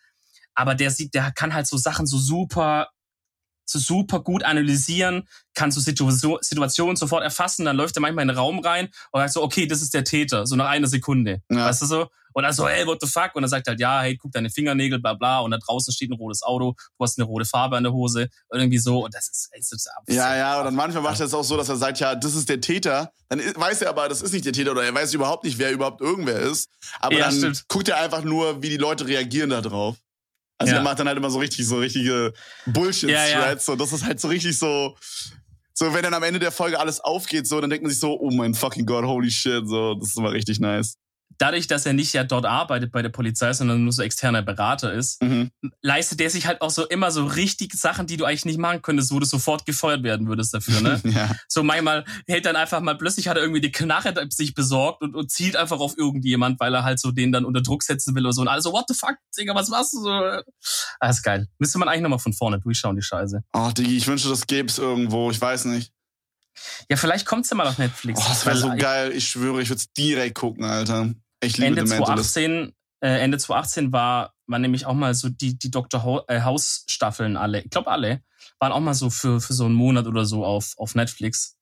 aber 0.56 0.74
der 0.74 0.90
sieht, 0.90 1.14
der 1.14 1.32
kann 1.32 1.54
halt 1.54 1.68
so 1.68 1.78
Sachen 1.78 2.08
so 2.08 2.18
super 2.18 2.88
super 3.70 4.22
gut 4.22 4.44
analysieren, 4.44 5.28
kann 5.54 5.72
so 5.72 5.80
Situationen 5.80 6.96
sofort 6.96 7.24
erfassen, 7.24 7.66
dann 7.66 7.76
läuft 7.76 7.98
er 7.98 8.02
manchmal 8.02 8.24
in 8.24 8.30
den 8.30 8.38
Raum 8.38 8.60
rein 8.60 8.90
und 9.12 9.22
sagt 9.22 9.34
so, 9.34 9.44
okay, 9.44 9.68
das 9.68 9.82
ist 9.82 9.94
der 9.94 10.04
Täter, 10.04 10.46
so 10.46 10.56
nach 10.56 10.68
einer 10.68 10.88
Sekunde. 10.88 11.42
Ja. 11.50 11.66
Weißt 11.66 11.82
du 11.82 11.86
so? 11.86 12.10
Und 12.36 12.44
dann 12.44 12.52
so, 12.52 12.68
hey, 12.68 12.86
what 12.86 13.00
the 13.00 13.08
fuck? 13.08 13.34
Und 13.36 13.44
dann 13.44 13.50
sagt 13.50 13.66
halt, 13.66 13.80
ja, 13.80 14.02
hey, 14.02 14.18
guck 14.18 14.34
deine 14.34 14.50
Fingernägel, 14.50 15.00
bla 15.00 15.14
bla. 15.14 15.40
Und 15.40 15.52
da 15.52 15.58
draußen 15.58 15.94
steht 15.94 16.12
ein 16.12 16.18
rotes 16.18 16.44
Auto, 16.44 16.76
du 16.98 17.04
hast 17.04 17.18
eine 17.18 17.26
rote 17.26 17.46
Farbe 17.46 17.78
an 17.78 17.84
der 17.84 17.94
Hose. 17.94 18.28
Und 18.50 18.60
irgendwie 18.60 18.78
so. 18.78 19.06
Und 19.06 19.16
das 19.16 19.30
ist, 19.30 19.50
das 19.56 19.72
ist 19.72 19.88
absurd. 19.88 20.18
Ja, 20.18 20.36
ja, 20.36 20.60
und 20.60 20.66
dann 20.66 20.76
manchmal 20.76 21.02
macht 21.02 21.22
er 21.22 21.28
es 21.28 21.34
auch 21.34 21.46
so, 21.46 21.56
dass 21.56 21.70
er 21.70 21.78
sagt, 21.78 22.02
ja, 22.02 22.14
das 22.14 22.36
ist 22.36 22.50
der 22.50 22.60
Täter. 22.60 23.14
Dann 23.30 23.40
weiß 23.40 23.84
er 23.84 23.90
aber, 23.90 24.10
das 24.10 24.22
ist 24.22 24.34
nicht 24.34 24.44
der 24.44 24.52
Täter 24.52 24.72
oder 24.72 24.84
er 24.84 24.94
weiß 24.94 25.14
überhaupt 25.14 25.46
nicht, 25.46 25.58
wer 25.60 25.72
überhaupt 25.72 26.02
irgendwer 26.02 26.42
ist. 26.42 26.70
Aber 27.00 27.16
ja, 27.16 27.30
dann 27.30 27.38
stimmt. 27.38 27.66
guckt 27.70 27.88
er 27.88 28.02
einfach 28.02 28.26
nur, 28.26 28.62
wie 28.62 28.70
die 28.70 28.76
Leute 28.76 29.08
reagieren 29.08 29.52
da 29.52 29.62
drauf. 29.62 29.96
Also 30.58 30.74
ja. 30.74 30.80
er 30.80 30.84
macht 30.84 31.00
dann 31.00 31.08
halt 31.08 31.18
immer 31.18 31.30
so 31.30 31.40
richtig, 31.40 31.68
so 31.68 31.78
richtige 31.78 32.34
Bullshit-Threads. 32.66 33.68
Ja, 33.68 33.74
ja. 33.74 33.78
das 33.78 33.92
ist 33.92 34.06
halt 34.06 34.20
so 34.20 34.28
richtig 34.30 34.58
so, 34.58 34.96
so 35.74 35.94
wenn 35.94 36.04
dann 36.04 36.14
am 36.14 36.24
Ende 36.24 36.40
der 36.40 36.52
Folge 36.52 36.80
alles 36.80 37.02
aufgeht, 37.02 37.48
so, 37.48 37.60
dann 37.60 37.70
denkt 37.70 37.84
man 37.84 37.92
sich 37.92 38.00
so, 38.00 38.18
oh 38.20 38.32
mein 38.32 38.54
fucking 38.54 38.86
Gott, 38.86 39.04
holy 39.04 39.30
shit, 39.30 39.68
so, 39.68 39.96
das 39.96 40.10
ist 40.10 40.18
immer 40.18 40.32
richtig 40.32 40.60
nice 40.60 40.98
dadurch, 41.38 41.68
dass 41.68 41.86
er 41.86 41.94
nicht 41.94 42.14
ja 42.14 42.24
dort 42.24 42.46
arbeitet 42.46 42.92
bei 42.92 43.02
der 43.02 43.10
Polizei, 43.10 43.52
sondern 43.54 43.84
nur 43.84 43.92
so 43.92 44.02
externer 44.02 44.42
Berater 44.42 44.94
ist, 44.94 45.22
mhm. 45.22 45.52
leistet 45.82 46.22
er 46.22 46.30
sich 46.30 46.48
halt 46.48 46.62
auch 46.62 46.70
so 46.70 46.88
immer 46.88 47.12
so 47.12 47.26
richtig 47.26 47.74
Sachen, 47.74 48.08
die 48.08 48.18
du 48.18 48.26
eigentlich 48.26 48.46
nicht 48.46 48.60
machen 48.60 48.82
könntest, 48.82 49.12
wo 49.12 49.20
du 49.20 49.26
sofort 49.26 49.66
gefeuert 49.66 50.04
werden 50.04 50.28
würdest 50.28 50.54
dafür, 50.54 50.82
ne? 50.82 51.02
ja. 51.04 51.36
So 51.48 51.64
manchmal 51.64 52.06
hält 52.28 52.46
dann 52.46 52.56
einfach 52.56 52.82
mal, 52.82 52.98
plötzlich 52.98 53.28
hat 53.28 53.38
er 53.38 53.44
irgendwie 53.44 53.62
die 53.62 53.72
Knarre 53.72 54.14
sich 54.30 54.54
besorgt 54.54 55.02
und, 55.02 55.16
und 55.16 55.32
zielt 55.32 55.56
einfach 55.56 55.80
auf 55.80 55.98
irgendjemand, 55.98 56.60
weil 56.60 56.74
er 56.74 56.84
halt 56.84 57.00
so 57.00 57.12
den 57.12 57.32
dann 57.32 57.46
unter 57.46 57.62
Druck 57.62 57.84
setzen 57.84 58.16
will 58.16 58.26
oder 58.26 58.34
so. 58.34 58.42
Und 58.42 58.48
also, 58.48 58.72
what 58.72 58.86
the 58.88 58.94
fuck, 58.94 59.16
Digga, 59.38 59.54
was 59.56 59.70
machst 59.70 59.94
du 59.94 60.02
so? 60.02 60.10
Ah, 60.10 61.10
ist 61.10 61.24
geil. 61.24 61.48
Müsste 61.60 61.78
man 61.80 61.90
eigentlich 61.90 62.02
nochmal 62.02 62.20
von 62.20 62.34
vorne 62.34 62.60
durchschauen, 62.60 62.96
die 62.96 63.02
Scheiße. 63.02 63.44
Oh, 63.54 63.72
Digi, 63.76 63.98
ich 63.98 64.08
wünsche, 64.08 64.30
das 64.30 64.48
gäbe 64.48 64.70
es 64.70 64.78
irgendwo, 64.78 65.32
ich 65.32 65.40
weiß 65.40 65.66
nicht. 65.66 65.92
Ja, 66.90 66.98
vielleicht 66.98 67.26
kommt's 67.26 67.50
ja 67.50 67.56
mal 67.56 67.68
auf 67.68 67.78
Netflix. 67.78 68.20
Oh, 68.20 68.26
das 68.28 68.46
wäre 68.46 68.58
so 68.58 68.76
geil. 68.76 69.12
Ich 69.14 69.28
schwöre, 69.28 69.62
ich 69.62 69.70
würde 69.70 69.80
es 69.80 69.92
direkt 69.94 70.36
gucken, 70.36 70.64
Alter. 70.64 71.14
Ich 71.42 71.58
liebe 71.58 71.80
Ende 71.80 71.86
2018, 71.86 72.74
äh, 73.02 73.20
Ende 73.20 73.38
2018 73.38 73.92
war, 73.92 74.34
war 74.48 74.60
nämlich 74.60 74.86
auch 74.86 74.94
mal 74.94 75.14
so 75.14 75.30
die, 75.30 75.58
die 75.58 75.72
Dr. 75.72 76.26
Äh, 76.28 76.42
House 76.42 76.86
Staffeln 76.90 77.38
alle, 77.38 77.62
ich 77.62 77.70
glaube 77.70 77.92
alle, 77.92 78.22
waren 78.60 78.72
auch 78.72 78.80
mal 78.80 78.94
so 78.94 79.10
für, 79.10 79.42
für 79.42 79.54
so 79.54 79.66
einen 79.66 79.76
Monat 79.76 80.08
oder 80.08 80.26
so 80.26 80.46
auf, 80.46 80.74
auf 80.78 80.96
Netflix. 80.96 81.58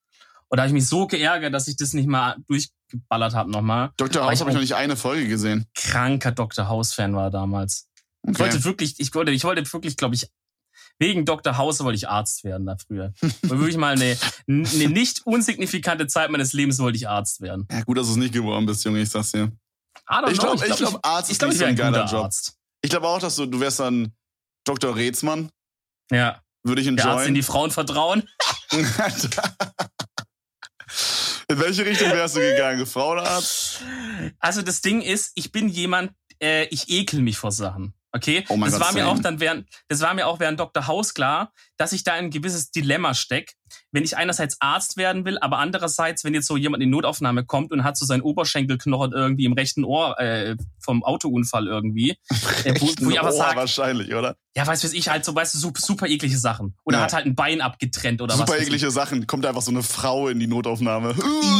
Und 0.47 0.57
da 0.57 0.63
habe 0.63 0.67
ich 0.67 0.73
mich 0.73 0.87
so 0.87 1.07
geärgert, 1.07 1.53
dass 1.53 1.67
ich 1.67 1.77
das 1.77 1.93
nicht 1.93 2.07
mal 2.07 2.37
durchgeballert 2.47 3.33
habe 3.33 3.49
nochmal. 3.49 3.91
Dr. 3.97 4.23
House 4.23 4.39
habe 4.39 4.51
ich 4.51 4.53
noch 4.53 4.61
nicht 4.61 4.75
eine 4.75 4.95
Folge 4.95 5.27
gesehen. 5.27 5.65
Kranker 5.73 6.31
Dr. 6.31 6.67
House-Fan 6.67 7.15
war 7.15 7.31
damals. 7.31 7.87
Okay. 8.21 8.33
Ich 8.33 8.39
wollte 8.39 8.63
wirklich, 8.63 8.99
ich 8.99 9.15
wollte, 9.15 9.31
ich 9.31 9.43
wollte 9.43 9.73
wirklich, 9.73 9.97
glaube 9.97 10.15
ich, 10.15 10.29
wegen 10.99 11.25
Dr. 11.25 11.57
House 11.57 11.83
wollte 11.83 11.97
ich 11.97 12.07
Arzt 12.07 12.43
werden 12.43 12.65
da 12.65 12.77
früher. 12.77 13.13
Und 13.21 13.49
wirklich 13.49 13.77
mal 13.77 13.93
eine, 13.93 14.17
eine 14.47 14.89
nicht 14.89 15.25
unsignifikante 15.25 16.07
Zeit 16.07 16.29
meines 16.29 16.53
Lebens 16.53 16.79
wollte 16.79 16.97
ich 16.97 17.09
Arzt 17.09 17.41
werden. 17.41 17.67
Ja, 17.71 17.81
gut, 17.81 17.97
dass 17.97 18.07
du 18.07 18.13
es 18.13 18.17
nicht 18.17 18.33
geworden 18.33 18.65
bist, 18.65 18.83
Junge, 18.85 19.01
ich 19.01 19.09
sag's 19.09 19.31
dir. 19.31 19.51
Ich 20.29 20.39
glaube, 20.39 20.65
ich, 20.65 20.75
glaub, 20.75 20.77
glaub, 20.77 20.99
Arzt 21.05 21.29
ich, 21.29 21.37
ist 21.37 21.47
nicht 21.47 21.57
so 21.57 21.65
ein 21.65 21.75
geiler 21.75 22.05
Job. 22.05 22.25
Arzt. 22.25 22.57
Ich 22.81 22.89
glaube 22.89 23.07
auch, 23.07 23.19
dass 23.19 23.35
du, 23.35 23.45
du 23.45 23.59
wärst 23.59 23.79
dann 23.79 24.13
Dr. 24.65 24.95
Rätsmann. 24.95 25.49
Ja. 26.11 26.41
Würde 26.63 26.81
ich 26.81 26.87
enjoyen. 26.87 27.05
Der 27.05 27.13
Arzt, 27.15 27.27
den 27.27 27.35
die 27.35 27.43
Frauen 27.43 27.71
vertrauen. 27.71 28.23
In 31.49 31.59
welche 31.59 31.85
Richtung 31.85 32.09
wärst 32.11 32.35
du 32.35 32.39
gegangen? 32.39 32.85
Frauenarzt? 32.85 33.81
Also 34.39 34.61
das 34.61 34.81
Ding 34.81 35.01
ist, 35.01 35.31
ich 35.35 35.51
bin 35.51 35.67
jemand, 35.67 36.13
äh, 36.41 36.65
ich 36.65 36.89
ekel 36.89 37.21
mich 37.21 37.37
vor 37.37 37.51
Sachen. 37.51 37.93
Okay, 38.15 38.45
oh 38.49 38.57
das 38.59 38.73
Gott, 38.73 38.81
war 38.81 38.93
mir 38.93 39.07
auch 39.07 39.17
dann 39.17 39.39
während, 39.39 39.67
das 39.87 40.01
war 40.01 40.13
mir 40.13 40.27
auch 40.27 40.39
während 40.39 40.59
Dr. 40.59 40.85
House 40.85 41.15
klar, 41.15 41.51
dass 41.77 41.93
ich 41.93 42.03
da 42.03 42.15
in 42.15 42.25
ein 42.25 42.29
gewisses 42.29 42.69
Dilemma 42.69 43.15
steck, 43.15 43.53
wenn 43.91 44.03
ich 44.03 44.15
einerseits 44.15 44.57
Arzt 44.61 44.97
werden 44.97 45.25
will, 45.25 45.39
aber 45.39 45.57
andererseits, 45.57 46.23
wenn 46.23 46.35
jetzt 46.35 46.45
so 46.45 46.55
jemand 46.55 46.83
in 46.83 46.91
Notaufnahme 46.91 47.43
kommt 47.43 47.71
und 47.71 47.83
hat 47.83 47.97
so 47.97 48.05
seinen 48.05 48.21
Oberschenkelknochen 48.21 49.13
irgendwie 49.13 49.45
im 49.45 49.53
rechten 49.53 49.83
Ohr 49.83 50.19
äh, 50.19 50.55
vom 50.79 51.03
Autounfall 51.03 51.65
irgendwie, 51.65 52.11
äh, 52.65 52.75
wo, 52.79 52.85
wo 52.99 53.09
ich 53.09 53.19
aber 53.19 53.31
sag, 53.31 53.55
wahrscheinlich, 53.55 54.13
oder? 54.13 54.35
Ja, 54.55 54.67
weißt 54.67 54.83
du, 54.83 54.95
ich 54.95 55.09
halt 55.09 55.25
so, 55.25 55.33
weißt 55.33 55.55
du, 55.55 55.57
super, 55.57 55.81
super 55.81 56.05
eklige 56.05 56.37
Sachen. 56.37 56.75
Oder 56.83 56.97
ja. 56.97 57.03
hat 57.05 57.13
halt 57.13 57.25
ein 57.25 57.33
Bein 57.33 57.61
abgetrennt 57.61 58.21
oder 58.21 58.35
super 58.35 58.49
was. 58.49 58.59
Super 58.59 58.67
eklige 58.67 58.91
Sachen. 58.91 59.25
Kommt 59.25 59.47
einfach 59.47 59.63
so 59.63 59.71
eine 59.71 59.81
Frau 59.81 60.27
in 60.27 60.39
die 60.39 60.47
Notaufnahme. 60.47 61.15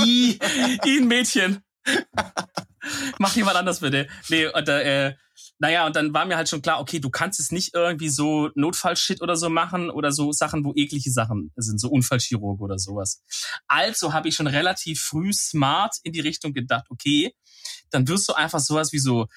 I, 0.06 0.38
I 0.86 1.00
ein 1.00 1.08
Mädchen. 1.08 1.64
Mach 3.18 3.36
jemand 3.36 3.58
anders 3.58 3.80
bitte. 3.80 4.08
Nee, 4.30 4.48
und 4.48 4.70
äh, 4.70 5.16
naja, 5.64 5.86
und 5.86 5.96
dann 5.96 6.14
war 6.14 6.26
mir 6.26 6.36
halt 6.36 6.50
schon 6.50 6.62
klar, 6.62 6.82
okay, 6.82 7.00
du 7.00 7.10
kannst 7.10 7.40
es 7.40 7.50
nicht 7.50 7.74
irgendwie 7.74 8.10
so 8.10 8.50
Notfallshit 8.54 9.22
oder 9.22 9.38
so 9.38 9.50
machen 9.50 9.90
oder 9.90 10.12
so 10.12 10.34
Sachen, 10.34 10.66
wo 10.66 10.74
eklige 10.76 11.10
Sachen 11.10 11.54
sind, 11.56 11.80
so 11.80 11.88
Unfallchirurg 11.88 12.60
oder 12.60 12.78
sowas. 12.78 13.24
Also 13.70 14.12
habe 14.12 14.28
ich 14.28 14.36
schon 14.36 14.48
relativ 14.48 15.00
früh 15.00 15.32
smart 15.32 15.96
in 16.04 16.12
die 16.12 16.20
Richtung 16.20 16.52
gedacht, 16.52 16.88
okay, 16.90 17.34
dann 17.92 18.10
wirst 18.10 18.28
du 18.28 18.34
einfach 18.34 18.60
sowas 18.60 18.92
wie 18.92 19.00
so 19.00 19.28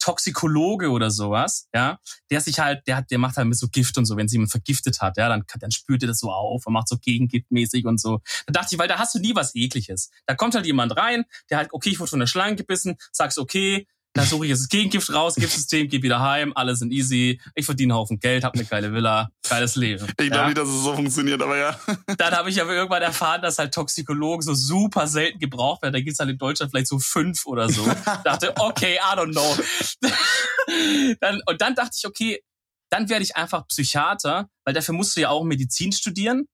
Toxikologe 0.00 0.90
oder 0.90 1.12
sowas, 1.12 1.68
ja, 1.72 2.00
der 2.32 2.40
sich 2.40 2.58
halt, 2.58 2.84
der 2.88 2.96
hat, 2.96 3.12
der 3.12 3.18
macht 3.18 3.36
halt 3.36 3.46
mit 3.46 3.56
so 3.56 3.68
Gift 3.68 3.96
und 3.96 4.06
so, 4.06 4.16
wenn 4.16 4.26
sie 4.26 4.34
jemand 4.34 4.50
vergiftet 4.50 5.00
hat, 5.00 5.16
ja, 5.16 5.28
dann, 5.28 5.44
dann 5.60 5.70
spürt 5.70 6.02
er 6.02 6.08
das 6.08 6.18
so 6.18 6.32
auf 6.32 6.66
und 6.66 6.72
macht 6.72 6.88
so 6.88 6.98
gegengiftmäßig 6.98 7.86
und 7.86 8.00
so. 8.00 8.20
Da 8.46 8.54
dachte 8.54 8.74
ich, 8.74 8.78
weil 8.80 8.88
da 8.88 8.98
hast 8.98 9.14
du 9.14 9.20
nie 9.20 9.36
was 9.36 9.54
ekliges. 9.54 10.10
Da 10.26 10.34
kommt 10.34 10.56
halt 10.56 10.66
jemand 10.66 10.96
rein, 10.96 11.26
der 11.48 11.58
halt, 11.58 11.68
okay, 11.70 11.90
ich 11.90 12.00
wurde 12.00 12.10
von 12.10 12.18
der 12.18 12.26
Schlange 12.26 12.56
gebissen, 12.56 12.96
sagst, 13.12 13.38
okay, 13.38 13.86
da 14.16 14.24
suche 14.24 14.46
ich 14.46 14.50
jetzt 14.50 14.62
das 14.62 14.68
Gegengift 14.68 15.12
raus, 15.12 15.34
Giftsystem, 15.34 15.88
geh 15.88 16.02
wieder 16.02 16.20
heim, 16.20 16.52
alle 16.54 16.74
sind 16.76 16.92
easy, 16.92 17.40
ich 17.54 17.64
verdiene 17.64 17.92
einen 17.92 18.00
Haufen 18.00 18.18
Geld, 18.18 18.44
habe 18.44 18.58
eine 18.58 18.66
geile 18.66 18.92
Villa, 18.92 19.30
geiles 19.48 19.76
Leben. 19.76 20.06
Ich 20.08 20.16
glaube 20.16 20.34
ja? 20.34 20.46
nicht, 20.46 20.58
dass 20.58 20.68
es 20.68 20.82
so 20.82 20.94
funktioniert, 20.94 21.42
aber 21.42 21.56
ja. 21.56 21.78
Dann 22.16 22.34
habe 22.34 22.50
ich 22.50 22.60
aber 22.60 22.74
irgendwann 22.74 23.02
erfahren, 23.02 23.42
dass 23.42 23.58
halt 23.58 23.74
Toxikologen 23.74 24.42
so 24.42 24.54
super 24.54 25.06
selten 25.06 25.38
gebraucht 25.38 25.82
werden. 25.82 25.92
Da 25.92 26.00
gibt's 26.00 26.18
halt 26.18 26.30
in 26.30 26.38
Deutschland 26.38 26.72
vielleicht 26.72 26.88
so 26.88 26.98
fünf 26.98 27.46
oder 27.46 27.68
so. 27.68 27.84
dachte, 28.24 28.54
okay, 28.58 28.96
I 28.96 29.16
don't 29.16 29.32
know. 29.32 30.08
dann, 31.20 31.40
und 31.46 31.60
dann 31.60 31.74
dachte 31.74 31.96
ich, 31.96 32.06
okay, 32.06 32.42
dann 32.90 33.08
werde 33.08 33.24
ich 33.24 33.36
einfach 33.36 33.66
Psychiater, 33.68 34.48
weil 34.64 34.74
dafür 34.74 34.94
musst 34.94 35.16
du 35.16 35.20
ja 35.20 35.28
auch 35.30 35.44
Medizin 35.44 35.92
studieren. 35.92 36.46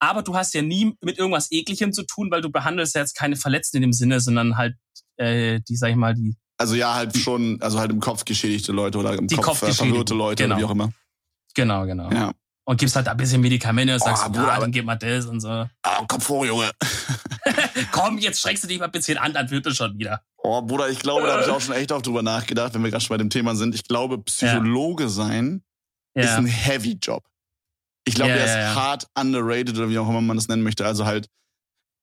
Aber 0.00 0.22
du 0.22 0.36
hast 0.36 0.54
ja 0.54 0.62
nie 0.62 0.94
mit 1.00 1.18
irgendwas 1.18 1.50
Ekligem 1.50 1.92
zu 1.92 2.04
tun, 2.04 2.30
weil 2.30 2.40
du 2.40 2.50
behandelst 2.50 2.94
ja 2.94 3.00
jetzt 3.00 3.16
keine 3.16 3.34
Verletzten 3.34 3.78
in 3.78 3.82
dem 3.82 3.92
Sinne, 3.92 4.20
sondern 4.20 4.56
halt 4.56 4.76
äh, 5.16 5.60
die, 5.68 5.76
sag 5.76 5.90
ich 5.90 5.96
mal, 5.96 6.14
die 6.14 6.36
also 6.58 6.74
ja, 6.74 6.94
halt 6.94 7.16
schon, 7.16 7.60
also 7.62 7.78
halt 7.78 7.90
im 7.90 8.00
Kopf 8.00 8.24
geschädigte 8.24 8.72
Leute 8.72 8.98
oder 8.98 9.14
im 9.14 9.26
die 9.26 9.36
Kopf 9.36 9.62
äh, 9.62 9.72
verwirrte 9.72 10.14
Leute 10.14 10.42
genau. 10.42 10.56
oder 10.56 10.60
wie 10.62 10.66
auch 10.66 10.70
immer. 10.72 10.92
Genau, 11.54 11.86
genau. 11.86 12.10
Ja. 12.10 12.32
und 12.64 12.78
gibst 12.78 12.94
halt 12.96 13.08
ein 13.08 13.16
bisschen 13.16 13.40
Medikamente 13.40 13.94
und 13.94 14.00
sagst, 14.00 14.22
Oh, 14.24 14.28
oh, 14.28 14.32
Bruder, 14.32 14.48
ja, 14.48 14.60
dann 14.60 14.70
gib 14.72 14.84
mal 14.84 14.96
das 14.96 15.24
und 15.26 15.40
so. 15.40 15.48
Ah, 15.48 16.04
Kopf 16.06 16.28
hoch, 16.28 16.44
Junge. 16.44 16.70
Komm, 17.92 18.18
jetzt 18.18 18.40
streckst 18.40 18.64
du 18.64 18.68
dich 18.68 18.78
mal 18.78 18.86
ein 18.86 18.90
bisschen 18.90 19.18
an, 19.18 19.32
dann 19.32 19.50
wird 19.50 19.66
es 19.66 19.76
schon 19.76 19.98
wieder. 19.98 20.22
Oh, 20.36 20.60
Bruder, 20.62 20.88
ich 20.88 20.98
glaube, 21.00 21.26
da 21.26 21.32
habe 21.34 21.42
ich 21.42 21.48
auch 21.48 21.60
schon 21.60 21.74
echt 21.74 21.90
oft 21.92 22.06
drüber 22.06 22.22
nachgedacht, 22.22 22.74
wenn 22.74 22.82
wir 22.84 22.90
gerade 22.90 23.02
schon 23.04 23.14
bei 23.14 23.18
dem 23.18 23.30
Thema 23.30 23.54
sind. 23.56 23.74
Ich 23.74 23.84
glaube, 23.84 24.18
Psychologe 24.18 25.08
sein 25.08 25.62
ist 26.14 26.26
Ja. 26.26 26.36
ein 26.36 26.46
Heavy 26.46 26.98
Job. 27.02 27.24
Ich 28.04 28.14
glaube, 28.14 28.30
Ja, 28.30 28.36
der 28.36 28.46
ja, 28.46 28.52
ist 28.52 28.74
ja. 28.76 28.82
hart 28.82 29.06
underrated 29.18 29.76
oder 29.76 29.88
wie 29.90 29.98
auch 29.98 30.08
immer 30.08 30.20
man 30.20 30.36
das 30.36 30.48
nennen 30.48 30.62
möchte. 30.62 30.86
Also 30.86 31.04
halt, 31.06 31.28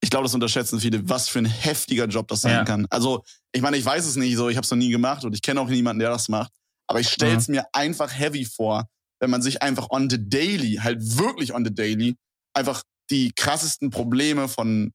ich 0.06 0.12
glaube, 0.12 0.26
das 0.26 0.36
unterschätzen 0.36 0.80
viele, 0.80 1.10
was 1.10 1.28
für 1.30 1.40
ein 1.40 1.46
heftiger 1.46 2.06
Job 2.06 2.28
das 2.28 2.42
sein 2.42 2.52
Ja. 2.52 2.64
kann. 2.64 2.86
Also, 2.92 3.24
ich 3.52 3.62
meine, 3.64 3.76
ich 3.76 3.84
weiß 3.84 4.06
es 4.06 4.16
nicht 4.16 4.36
so, 4.38 4.50
ich 4.50 4.56
habe 4.56 4.64
es 4.64 4.70
noch 4.70 4.78
nie 4.78 4.92
gemacht 4.92 5.24
und 5.26 5.34
ich 5.34 5.42
kenne 5.42 5.60
auch 5.60 5.68
niemanden, 5.68 6.00
der 6.00 6.10
das 6.12 6.30
macht. 6.30 6.52
Aber 6.88 7.00
ich 7.00 7.10
stelle 7.10 7.36
es 7.36 7.48
mir 7.48 7.66
einfach 7.74 8.14
heavy 8.14 8.46
vor, 8.46 8.88
wenn 9.20 9.32
man 9.32 9.42
sich 9.42 9.64
einfach 9.64 9.90
on 9.90 10.08
the 10.08 10.20
daily, 10.30 10.76
halt 10.76 11.00
wirklich 11.18 11.56
on 11.56 11.66
the 11.66 11.74
daily, 11.74 12.16
einfach 12.54 12.84
die 13.10 13.32
krassesten 13.36 13.90
Probleme 13.90 14.48
von 14.48 14.94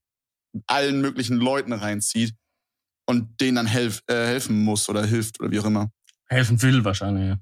allen 0.67 1.01
möglichen 1.01 1.35
Leuten 1.37 1.73
reinzieht 1.73 2.33
und 3.05 3.41
denen 3.41 3.55
dann 3.55 3.65
helf, 3.67 4.01
äh, 4.07 4.13
helfen 4.13 4.63
muss 4.63 4.87
oder 4.87 5.05
hilft 5.05 5.41
oder 5.41 5.51
wie 5.51 5.59
auch 5.59 5.65
immer. 5.65 5.91
Helfen 6.29 6.61
will 6.61 6.85
wahrscheinlich, 6.85 7.27
ja. 7.27 7.37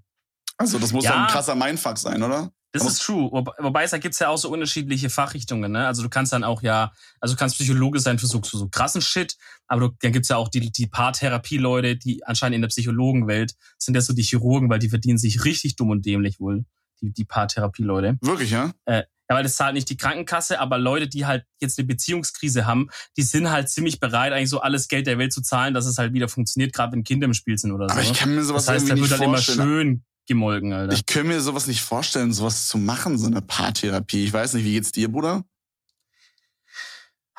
Also 0.58 0.80
das 0.80 0.92
muss 0.92 1.06
Ja. 1.06 1.12
doch 1.12 1.20
ein 1.20 1.28
krasser 1.28 1.54
Mindfuck 1.54 2.00
sein, 2.00 2.24
oder? 2.24 2.52
Das 2.72 2.86
ist 2.86 3.02
true. 3.02 3.32
Wobei, 3.32 3.84
es 3.84 3.92
da 3.92 3.98
gibt's 3.98 4.20
ja 4.20 4.30
auch 4.30 4.38
so 4.38 4.50
unterschiedliche 4.50 5.10
Fachrichtungen. 5.10 5.72
Ne? 5.72 5.88
Also 5.88 6.04
du 6.04 6.10
kannst 6.10 6.34
dann 6.34 6.44
auch 6.44 6.62
ja, 6.62 6.92
also 7.20 7.34
du 7.34 7.40
kannst 7.40 7.56
Psychologe 7.56 8.00
sein 8.00 8.20
für 8.20 8.28
so, 8.28 8.42
für 8.44 8.58
so 8.58 8.70
krassen 8.70 9.02
Shit, 9.02 9.38
aber 9.68 9.82
du, 9.82 9.96
dann 10.02 10.12
gibt's 10.12 10.30
ja 10.30 10.38
auch 10.38 10.50
die, 10.50 10.72
die 10.72 10.88
Paartherapie-Leute, 10.88 11.98
die 11.98 12.24
anscheinend 12.26 12.56
in 12.56 12.62
der 12.62 12.70
Psychologenwelt 12.70 13.56
sind 13.80 13.96
ja 13.96 14.02
so 14.02 14.14
die 14.14 14.22
Chirurgen, 14.22 14.70
weil 14.70 14.80
die 14.80 14.90
verdienen 14.90 15.18
sich 15.18 15.46
richtig 15.46 15.78
dumm 15.78 15.90
und 15.90 16.06
dämlich 16.06 16.40
wohl, 16.40 16.66
die, 17.02 17.12
die 17.12 17.26
Paartherapie-Leute. 17.26 18.18
Wirklich, 18.22 18.52
ja? 18.52 18.72
Ja, 18.88 19.04
weil 19.36 19.44
das 19.44 19.56
zahlt 19.56 19.76
nicht 19.76 19.90
die 19.90 19.98
Krankenkasse, 19.98 20.60
aber 20.60 20.80
Leute, 20.80 21.08
die 21.08 21.26
halt 21.26 21.46
jetzt 21.60 21.78
eine 21.78 21.88
Beziehungskrise 21.88 22.66
haben, 22.66 22.90
die 23.16 23.22
sind 23.22 23.52
halt 23.52 23.70
ziemlich 23.70 24.00
bereit, 24.00 24.34
eigentlich 24.34 24.50
so 24.50 24.60
alles 24.60 24.88
Geld 24.88 25.06
der 25.06 25.20
Welt 25.20 25.32
zu 25.32 25.42
zahlen, 25.42 25.76
dass 25.76 25.86
es 25.86 26.00
halt 26.00 26.14
wieder 26.14 26.28
funktioniert, 26.28 26.74
gerade 26.74 26.94
wenn 26.94 27.04
Kinder 27.04 27.26
im 27.26 27.36
Spiel 27.36 27.58
sind 27.58 27.72
oder 27.72 27.90
so. 27.90 27.94
Aber 27.94 28.02
ich 28.02 28.14
kann 28.14 28.34
mir 28.34 28.44
sowas 28.44 28.66
das 28.66 28.76
heißt, 28.76 28.90
da 28.90 28.96
irgendwie 28.96 29.10
wird 29.10 29.20
nicht 29.22 29.30
halt 29.30 29.58
immer 29.58 29.66
schön 29.66 30.04
gemolken, 30.30 30.72
Alter. 30.72 30.94
Ich 30.94 31.06
kann 31.06 31.28
mir 31.28 31.42
sowas 31.42 31.68
nicht 31.68 31.82
vorstellen, 31.82 32.32
sowas 32.32 32.68
zu 32.70 32.78
machen, 32.78 33.18
so 33.18 33.28
eine 33.28 33.42
Paartherapie. 33.42 34.24
Ich 34.24 34.32
weiß 34.32 34.54
nicht, 34.54 34.64
wie 34.64 34.72
geht's 34.72 34.94
dir, 34.94 35.12
Bruder? 35.12 35.44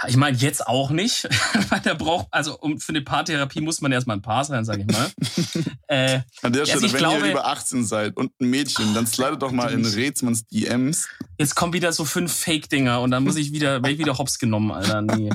Ich 0.09 0.16
meine, 0.16 0.34
jetzt 0.38 0.66
auch 0.66 0.88
nicht, 0.91 1.24
weil 1.70 1.80
der 1.80 1.95
braucht, 1.95 2.28
also 2.30 2.59
um, 2.59 2.80
für 2.80 2.88
eine 2.91 3.03
Paartherapie 3.03 3.61
muss 3.61 3.82
man 3.82 3.93
erstmal 3.93 4.16
ein 4.16 4.22
Paar 4.22 4.45
sein, 4.47 4.64
sag 4.64 4.78
ich 4.80 4.86
mal. 4.86 5.11
äh, 5.88 6.20
An 6.43 6.53
der 6.55 6.62
Also 6.62 6.72
Stelle, 6.72 6.86
ich 6.86 6.93
wenn 6.95 6.99
glaube- 7.01 7.26
ihr 7.26 7.32
über 7.32 7.47
18 7.47 7.84
seid 7.84 8.16
und 8.16 8.32
ein 8.41 8.49
Mädchen, 8.49 8.95
dann 8.95 9.07
slidet 9.07 9.43
doch 9.43 9.53
mal 9.53 9.70
in 9.72 9.84
Rätsmanns 9.84 10.47
DMs. 10.47 11.07
jetzt 11.38 11.55
kommen 11.55 11.74
wieder 11.74 11.93
so 11.93 12.07
fünf 12.07 12.32
Fake-Dinger 12.32 13.01
und 13.03 13.11
dann 13.11 13.24
muss 13.24 13.36
ich 13.36 13.53
wieder, 13.53 13.82
werd 13.82 13.93
ich 13.93 13.99
wieder 13.99 14.16
hops 14.16 14.38
genommen, 14.38 14.70
Alter. 14.70 15.03
Nee. 15.03 15.30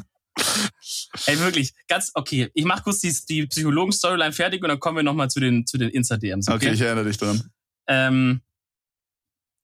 Ey, 1.27 1.39
wirklich, 1.39 1.73
ganz, 1.87 2.11
okay, 2.13 2.49
ich 2.53 2.65
mach 2.65 2.83
kurz 2.83 2.99
die, 2.99 3.15
die 3.29 3.47
Psychologen-Storyline 3.47 4.33
fertig 4.33 4.61
und 4.61 4.69
dann 4.69 4.79
kommen 4.79 4.97
wir 4.97 5.03
nochmal 5.03 5.29
zu 5.29 5.39
den, 5.39 5.65
zu 5.65 5.77
den 5.77 5.89
Insta-DMs, 5.89 6.47
Okay, 6.47 6.55
okay? 6.67 6.73
ich 6.73 6.81
erinnere 6.81 7.05
dich 7.05 7.17
dran. 7.17 7.49
Ähm, 7.87 8.41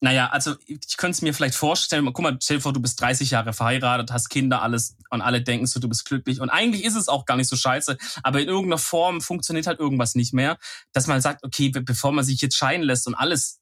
naja, 0.04 0.30
also 0.30 0.56
ich 0.66 0.98
könnte 0.98 1.16
es 1.16 1.22
mir 1.22 1.32
vielleicht 1.34 1.54
vorstellen, 1.54 2.06
guck 2.06 2.20
mal, 2.22 2.36
stell 2.42 2.58
dir 2.58 2.62
vor, 2.62 2.74
du 2.74 2.82
bist 2.82 3.00
30 3.02 3.30
Jahre 3.30 3.54
verheiratet, 3.54 4.12
hast 4.12 4.30
Kinder, 4.30 4.64
alles 4.64 4.98
und 5.12 5.22
alle 5.22 5.44
denken 5.44 5.68
so, 5.68 5.80
du 5.80 5.88
bist 5.88 6.06
glücklich. 6.06 6.42
Und 6.42 6.50
eigentlich 6.50 6.84
ist 6.86 6.96
es 6.96 7.08
auch 7.08 7.26
gar 7.26 7.38
nicht 7.38 7.50
so 7.50 7.56
scheiße, 7.56 7.98
aber 8.24 8.42
in 8.42 8.48
irgendeiner 8.48 8.80
Form 8.80 9.22
funktioniert 9.22 9.68
halt 9.68 9.80
irgendwas 9.80 10.16
nicht 10.16 10.34
mehr, 10.34 10.58
dass 10.92 11.06
man 11.06 11.22
sagt, 11.22 11.44
okay, 11.44 11.70
be- 11.70 11.82
bevor 11.84 12.12
man 12.14 12.26
sich 12.26 12.42
jetzt 12.42 12.56
scheiden 12.56 12.82
lässt 12.84 13.06
und 13.06 13.14
alles 13.14 13.60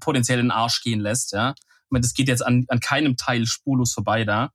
potenziell 0.00 0.38
in 0.38 0.46
den 0.46 0.50
Arsch 0.52 0.80
gehen 0.82 1.00
lässt, 1.00 1.32
ja, 1.32 1.50
ich 1.50 1.90
meine, 1.90 2.02
das 2.02 2.14
geht 2.14 2.28
jetzt 2.28 2.44
an, 2.44 2.64
an 2.68 2.80
keinem 2.80 3.16
Teil 3.18 3.44
spurlos 3.46 3.92
vorbei 3.92 4.24
da, 4.24 4.52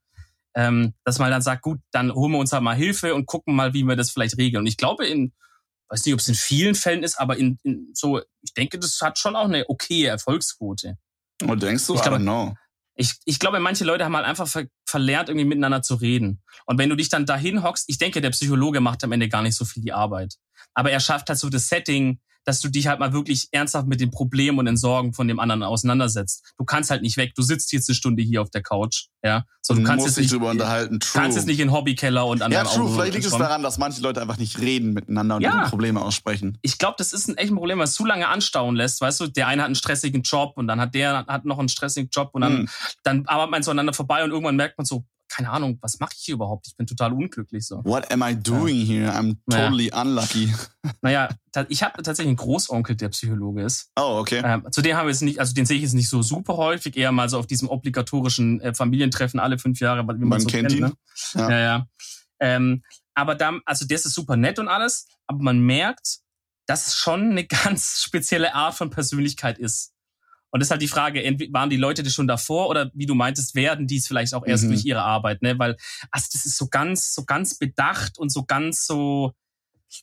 ähm, 0.55 0.93
dass 1.03 1.19
man 1.19 1.31
dann 1.31 1.41
sagt, 1.41 1.61
gut, 1.61 1.79
dann 1.91 2.13
holen 2.13 2.31
wir 2.31 2.39
uns 2.39 2.51
halt 2.51 2.63
mal 2.63 2.75
Hilfe 2.75 3.15
und 3.15 3.25
gucken 3.25 3.55
mal, 3.55 3.73
wie 3.73 3.83
wir 3.83 3.95
das 3.95 4.11
vielleicht 4.11 4.37
regeln. 4.37 4.61
Und 4.61 4.67
ich 4.67 4.77
glaube, 4.77 5.05
in, 5.05 5.33
weiß 5.89 6.05
nicht, 6.05 6.13
ob 6.13 6.19
es 6.19 6.27
in 6.27 6.35
vielen 6.35 6.75
Fällen 6.75 7.03
ist, 7.03 7.19
aber 7.19 7.37
in, 7.37 7.59
in 7.63 7.89
so, 7.93 8.21
ich 8.41 8.53
denke, 8.53 8.79
das 8.79 8.99
hat 9.01 9.17
schon 9.17 9.35
auch 9.35 9.45
eine 9.45 9.69
okaye 9.69 10.07
Erfolgsquote. 10.07 10.97
Und 11.43 11.63
denkst 11.63 11.87
du? 11.87 11.95
Ich 11.95 12.01
glaube-. 12.01 12.55
Ich, 12.95 13.13
ich 13.25 13.39
glaube, 13.39 13.59
manche 13.59 13.85
Leute 13.85 14.05
haben 14.05 14.15
halt 14.15 14.25
einfach 14.25 14.47
ver 14.47 14.65
verlernt, 14.85 15.27
irgendwie 15.27 15.47
miteinander 15.47 15.81
zu 15.81 15.95
reden. 15.95 16.43
Und 16.67 16.77
wenn 16.77 16.91
du 16.91 16.95
dich 16.95 17.09
dann 17.09 17.25
dahin 17.25 17.63
hockst, 17.63 17.85
ich 17.87 17.97
denke, 17.97 18.21
der 18.21 18.29
Psychologe 18.29 18.79
macht 18.81 19.03
am 19.03 19.11
Ende 19.11 19.27
gar 19.29 19.41
nicht 19.41 19.55
so 19.55 19.65
viel 19.65 19.81
die 19.81 19.93
Arbeit. 19.93 20.35
Aber 20.75 20.91
er 20.91 20.99
schafft 20.99 21.29
halt 21.29 21.39
so 21.39 21.49
das 21.49 21.67
Setting, 21.67 22.19
dass 22.45 22.59
du 22.61 22.69
dich 22.69 22.87
halt 22.87 22.99
mal 22.99 23.13
wirklich 23.13 23.47
ernsthaft 23.51 23.87
mit 23.87 24.01
den 24.01 24.11
Problemen 24.11 24.59
und 24.59 24.65
den 24.65 24.77
Sorgen 24.77 25.13
von 25.13 25.27
dem 25.27 25.39
anderen 25.39 25.63
auseinandersetzt. 25.63 26.53
Du 26.57 26.65
kannst 26.65 26.89
halt 26.89 27.01
nicht 27.01 27.17
weg. 27.17 27.33
Du 27.35 27.41
sitzt 27.41 27.71
jetzt 27.73 27.89
eine 27.89 27.95
Stunde 27.95 28.23
hier 28.23 28.41
auf 28.41 28.49
der 28.49 28.61
Couch, 28.61 29.07
ja. 29.23 29.45
So, 29.61 29.73
du 29.73 29.79
Du 29.79 29.85
kannst 29.87 30.05
jetzt 30.05 30.17
dich 30.17 30.23
nicht, 30.23 30.33
drüber 30.33 30.49
unterhalten. 30.51 30.99
True. 30.99 31.21
kannst 31.21 31.37
jetzt 31.37 31.45
nicht 31.47 31.59
in 31.59 31.67
den 31.69 31.73
Hobbykeller 31.73 32.25
und 32.25 32.41
an 32.41 32.51
ja, 32.51 32.63
true. 32.63 32.83
Auto 32.83 32.93
Vielleicht 32.93 33.13
liegt 33.13 33.25
es 33.25 33.31
daran, 33.31 33.63
dass 33.63 33.77
manche 33.77 34.01
Leute 34.01 34.21
einfach 34.21 34.37
nicht 34.37 34.59
reden 34.59 34.93
miteinander 34.93 35.37
und 35.37 35.41
Ja. 35.41 35.61
ihre 35.61 35.69
Probleme 35.69 36.01
aussprechen. 36.01 36.57
ich 36.61 36.77
glaube, 36.77 36.95
das 36.97 37.13
ist 37.13 37.27
ein 37.29 37.37
echt 37.37 37.51
ein 37.51 37.55
Problem, 37.55 37.79
was 37.79 37.93
zu 37.93 38.05
lange 38.05 38.27
anstauen 38.27 38.75
lässt. 38.75 38.99
Weißt 39.01 39.19
du, 39.21 39.27
der 39.27 39.47
eine 39.47 39.61
hat 39.61 39.67
einen 39.67 39.75
stressigen 39.75 40.21
Job 40.23 40.53
und 40.57 40.67
dann 40.67 40.81
hat 40.81 40.93
der 40.95 41.25
hat 41.27 41.45
noch 41.45 41.59
einen 41.59 41.69
stressigen 41.69 42.09
Job 42.11 42.29
und 42.33 42.41
dann, 42.41 42.57
Hm. 42.57 42.69
dann 43.03 43.25
arbeitet 43.27 43.51
man 43.51 43.63
so 43.63 43.71
aneinander 43.71 43.93
vorbei 43.93 44.23
und 44.23 44.31
irgendwann 44.31 44.55
merkt 44.57 44.77
man 44.77 44.85
so, 44.85 45.05
keine 45.33 45.49
Ahnung, 45.49 45.79
was 45.81 45.99
mache 45.99 46.11
ich 46.15 46.23
hier 46.25 46.35
überhaupt? 46.35 46.67
Ich 46.67 46.75
bin 46.77 46.85
total 46.85 47.11
unglücklich 47.13 47.65
so. 47.65 47.81
What 47.85 48.11
am 48.11 48.21
I 48.21 48.35
doing 48.35 48.85
here? 48.85 49.11
I'm 49.11 49.37
Ja. 49.51 49.65
totally 49.65 49.91
unlucky. 49.91 50.53
Naja, 51.01 51.29
ich 51.69 51.81
habe 51.81 52.03
tatsächlich 52.03 52.27
einen 52.27 52.35
Großonkel, 52.35 52.95
der 52.97 53.09
Psychologe 53.09 53.63
ist. 53.63 53.89
Oh, 53.97 54.17
okay. 54.19 54.41
Ähm, 54.43 54.67
zu 54.69 54.81
dem 54.81 54.95
haben 54.97 55.05
wir 55.07 55.11
jetzt 55.11 55.21
nicht, 55.21 55.39
also 55.39 55.53
den 55.53 55.65
sehe 55.65 55.77
ich 55.77 55.83
jetzt 55.83 55.93
nicht 55.93 56.09
so 56.09 56.21
super 56.21 56.57
häufig, 56.57 56.97
eher 56.97 57.11
mal 57.13 57.29
so 57.29 57.39
auf 57.39 57.47
diesem 57.47 57.69
obligatorischen 57.69 58.59
äh, 58.61 58.73
Familientreffen 58.73 59.39
alle 59.39 59.57
fünf 59.57 59.79
Jahre, 59.79 60.03
wie 60.03 60.05
man, 60.05 60.27
Man 60.27 60.39
so 60.41 60.47
kennt 60.49 60.69
kennt. 60.69 60.79
ihn. 60.79 60.87
Ne? 60.87 60.93
Ja. 61.35 61.49
Ja, 61.49 61.59
ja. 61.59 61.87
Ähm, 62.39 62.83
aber 63.15 63.35
da, 63.35 63.53
also 63.65 63.85
der 63.85 63.95
ist 63.95 64.03
super 64.13 64.35
nett 64.35 64.59
und 64.59 64.67
alles, 64.67 65.07
aber 65.27 65.41
man 65.41 65.61
merkt, 65.61 66.19
dass 66.67 66.87
es 66.87 66.95
schon 66.95 67.31
eine 67.31 67.45
ganz 67.47 68.01
spezielle 68.03 68.53
Art 68.55 68.75
von 68.75 68.89
Persönlichkeit 68.89 69.57
ist. 69.57 69.92
Und 70.53 70.59
das 70.59 70.67
ist 70.67 70.71
halt 70.71 70.81
die 70.83 70.87
Frage, 70.87 71.23
entweder 71.23 71.51
waren 71.51 71.69
die 71.71 71.77
Leute 71.77 72.03
das 72.03 72.13
schon 72.13 72.27
davor 72.27 72.69
oder 72.69 72.91
wie 72.93 73.07
du 73.07 73.15
meintest, 73.15 73.55
werden 73.55 73.87
die 73.87 73.97
es 73.97 74.05
vielleicht 74.07 74.35
auch 74.35 74.45
erst 74.45 74.65
Mhm. 74.65 74.69
durch 74.69 74.85
ihre 74.85 75.01
Arbeit, 75.01 75.41
ne? 75.41 75.57
Weil, 75.57 75.75
also 76.11 76.27
das 76.31 76.45
ist 76.45 76.57
so 76.57 76.67
ganz, 76.67 77.13
so 77.15 77.25
ganz 77.25 77.57
bedacht 77.57 78.19
und 78.19 78.29
so 78.31 78.43
ganz 78.45 78.85
so. 78.85 79.31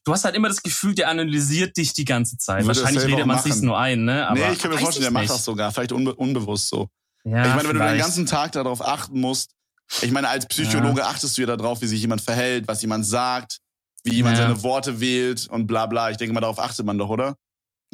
Du 0.05 0.13
hast 0.13 0.25
halt 0.25 0.35
immer 0.35 0.49
das 0.49 0.63
Gefühl, 0.63 0.95
der 0.95 1.09
analysiert 1.09 1.77
dich 1.77 1.93
die 1.93 2.05
ganze 2.05 2.37
Zeit. 2.37 2.65
Würde 2.65 2.81
Wahrscheinlich 2.81 3.05
redet 3.07 3.27
man 3.27 3.39
sich 3.39 3.63
nur 3.63 3.79
ein, 3.79 4.05
ne? 4.05 4.27
Aber 4.27 4.39
nee, 4.41 4.53
ich 4.53 4.59
kann 4.59 4.71
mir 4.73 4.79
vorstellen, 4.79 5.05
der 5.05 5.13
macht 5.13 5.31
das 5.31 5.45
sogar. 5.45 5.71
Vielleicht 5.73 5.93
unbe 5.93 6.15
unbewusst 6.17 6.69
so. 6.69 6.89
Ja, 7.25 7.43
ich 7.43 7.55
meine, 7.55 7.55
wenn 7.55 7.59
du 7.59 7.73
den 7.75 7.77
vielleicht. 7.83 8.01
ganzen 8.03 8.27
Tag 8.27 8.53
darauf 8.53 8.85
achten 8.85 9.21
musst, 9.21 9.53
ich 10.03 10.11
meine, 10.11 10.29
als 10.29 10.47
Psychologe 10.47 11.07
achtest 11.07 11.37
du 11.37 11.43
ja 11.43 11.57
darauf, 11.57 11.81
wie 11.83 11.87
sich 11.87 12.01
jemand 12.01 12.21
verhält, 12.23 12.67
was 12.69 12.81
jemand 12.83 13.05
sagt, 13.07 13.59
wie 14.05 14.15
jemand 14.15 14.37
Ja. 14.39 14.45
seine 14.49 14.63
Worte 14.63 15.01
wählt 15.01 15.47
und 15.49 15.67
bla 15.67 15.87
bla. 15.87 16.11
Ich 16.11 16.17
denke 16.17 16.33
mal, 16.35 16.41
darauf 16.41 16.59
achtet 16.59 16.87
man 16.87 16.97
doch, 16.99 17.09
oder? 17.09 17.37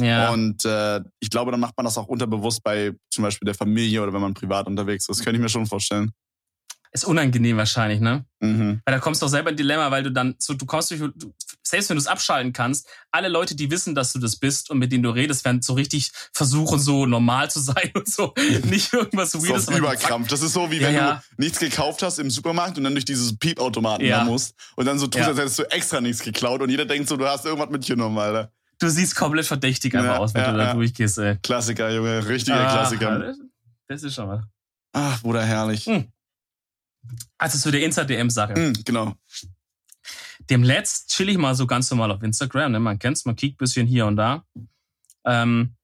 Ja. 0.01 0.31
Und 0.31 0.65
äh, 0.65 1.01
ich 1.21 1.31
glaube, 1.31 1.51
dann 1.51 1.61
macht 1.61 1.75
man 1.77 1.85
das 1.85 1.97
auch 1.99 2.07
unterbewusst 2.09 2.63
bei 2.63 2.93
zum 3.11 3.23
Beispiel 3.25 3.47
der 3.47 3.55
Familie 3.55 4.03
oder 4.03 4.13
wenn 4.13 4.21
man 4.21 4.35
privat 4.35 4.67
unterwegs 4.67 5.05
ist. 5.09 5.19
Das 5.19 5.25
könnte 5.25 5.37
ich 5.39 5.43
mir 5.43 5.49
schon 5.49 5.67
vorstellen. 5.67 6.13
ist 6.93 7.05
unangenehm 7.05 7.57
wahrscheinlich, 7.59 8.01
ne? 8.01 8.25
Mhm. 8.41 8.81
Weil 8.85 8.95
da 8.95 8.99
kommst 9.01 9.21
du 9.21 9.27
doch 9.27 9.31
selber 9.31 9.51
in 9.51 9.55
ein 9.55 9.57
Dilemma, 9.59 9.91
weil 9.91 10.03
du 10.03 10.11
dann 10.13 10.35
so, 10.39 10.55
du 10.55 10.65
kommst 10.67 10.91
durch, 10.91 11.01
du, 11.01 11.33
selbst 11.63 11.91
wenn 11.91 11.97
du 11.97 12.01
es 12.01 12.07
abschalten 12.07 12.53
kannst, 12.53 12.89
alle 13.11 13.29
Leute, 13.29 13.55
die 13.57 13.71
wissen, 13.71 13.95
dass 13.95 14.13
du 14.13 14.19
das 14.19 14.37
bist 14.37 14.71
und 14.71 14.79
mit 14.79 14.93
denen 14.93 15.03
du 15.03 15.11
redest, 15.11 15.45
werden 15.45 15.61
so 15.63 15.75
richtig 15.75 16.11
versuchen, 16.33 16.79
so 16.79 17.05
normal 17.07 17.51
zu 17.51 17.61
sein 17.71 17.91
und 17.95 18.09
so. 18.09 18.33
Nicht 18.65 18.93
irgendwas 18.95 19.33
Das 19.33 19.43
ist 19.43 19.49
Weirdes. 19.51 19.69
aber- 19.69 19.79
Überkrampf. 19.79 20.29
Das 20.29 20.43
ist 20.43 20.53
so, 20.53 20.71
wie 20.71 20.77
Ja, 20.79 20.89
wenn 20.89 20.95
ja. 20.95 21.23
du 21.37 21.43
nichts 21.43 21.59
gekauft 21.59 22.03
hast 22.03 22.19
im 22.19 22.31
Supermarkt 22.31 22.79
und 22.79 22.85
dann 22.85 22.95
durch 22.95 23.05
dieses 23.05 23.37
Piepautomaten 23.39 24.07
Ja. 24.07 24.19
da 24.21 24.25
musst 24.25 24.55
und 24.77 24.87
dann 24.87 24.99
so 24.99 25.07
tust, 25.07 25.25
als 25.27 25.39
hättest 25.39 25.59
du 25.59 25.63
extra 25.71 26.01
nichts 26.01 26.23
geklaut 26.23 26.63
und 26.63 26.71
jeder 26.71 26.85
denkt 26.87 27.09
so, 27.09 27.17
du 27.17 27.27
hast 27.27 27.45
irgendwas 27.47 27.71
mitgenommen, 27.71 28.17
Alter. 28.19 28.53
Du 28.79 28.89
siehst 28.89 29.17
komplett 29.17 29.47
verdächtig 29.47 29.95
einfach 29.95 30.15
Ja, 30.15 30.19
aus, 30.19 30.35
wenn 30.35 30.43
ja, 30.43 30.53
du 30.53 30.59
da 30.59 30.65
ja. 30.65 30.75
durchgehst, 30.75 31.19
ey. 31.19 31.37
Klassiker, 31.39 31.91
Junge. 31.91 32.27
Richtiger 32.29 32.69
Ah, 32.69 32.73
Klassiker. 32.73 33.35
Das, 33.89 34.03
ist 34.03 34.15
schon 34.15 34.29
was. 34.29 34.45
Ach, 34.93 35.21
Bruder, 35.23 35.45
herrlich. 35.45 35.87
Hm. 35.87 36.11
Also 37.39 37.59
zu 37.59 37.71
der 37.71 37.83
Insta-DM-Sache. 37.85 38.55
Mhm, 38.59 38.85
genau. 38.85 39.15
Dem 40.51 40.63
letzt 40.63 41.11
chill 41.11 41.29
ich 41.29 41.39
mal 41.39 41.55
so 41.55 41.67
ganz 41.67 41.91
normal 41.91 42.11
auf 42.11 42.23
Instagram, 42.23 42.73
ne? 42.73 42.81
Man 42.81 42.99
kennt's, 42.99 43.25
man 43.25 43.37
kickt 43.37 43.59
bisschen 43.59 43.87
hier 43.87 44.07
und 44.07 44.17
da. 44.17 44.45
Ähm, 45.25 45.77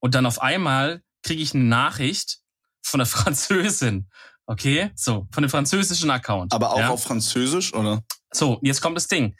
und 0.00 0.14
dann 0.14 0.26
auf 0.26 0.40
einmal 0.42 1.02
kriege 1.22 1.42
ich 1.42 1.54
eine 1.54 1.64
Nachricht 1.64 2.40
von 2.82 3.00
einer 3.00 3.06
Französin. 3.06 4.08
Okay? 4.46 4.90
So, 4.94 5.26
von 5.32 5.42
einem 5.42 5.50
französischen 5.50 6.10
Account. 6.10 6.52
Aber 6.52 6.72
auch 6.72 6.78
ja? 6.78 6.90
auf 6.90 7.02
Französisch, 7.02 7.72
oder? 7.74 8.04
So, 8.32 8.58
jetzt 8.62 8.80
kommt 8.80 8.96
das 8.96 9.08
Ding. 9.08 9.36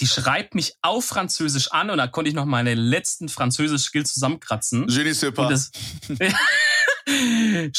Die 0.00 0.06
schreibt 0.06 0.54
mich 0.54 0.74
auf 0.82 1.04
Französisch 1.04 1.70
an 1.72 1.90
und 1.90 1.98
da 1.98 2.06
konnte 2.06 2.28
ich 2.28 2.34
noch 2.34 2.46
meine 2.46 2.74
letzten 2.74 3.28
Französisch-Skills 3.28 4.12
zusammenkratzen. 4.12 4.88
Je 4.88 5.04
ne 5.04 5.14
sais 5.14 5.32
pas. 5.32 5.70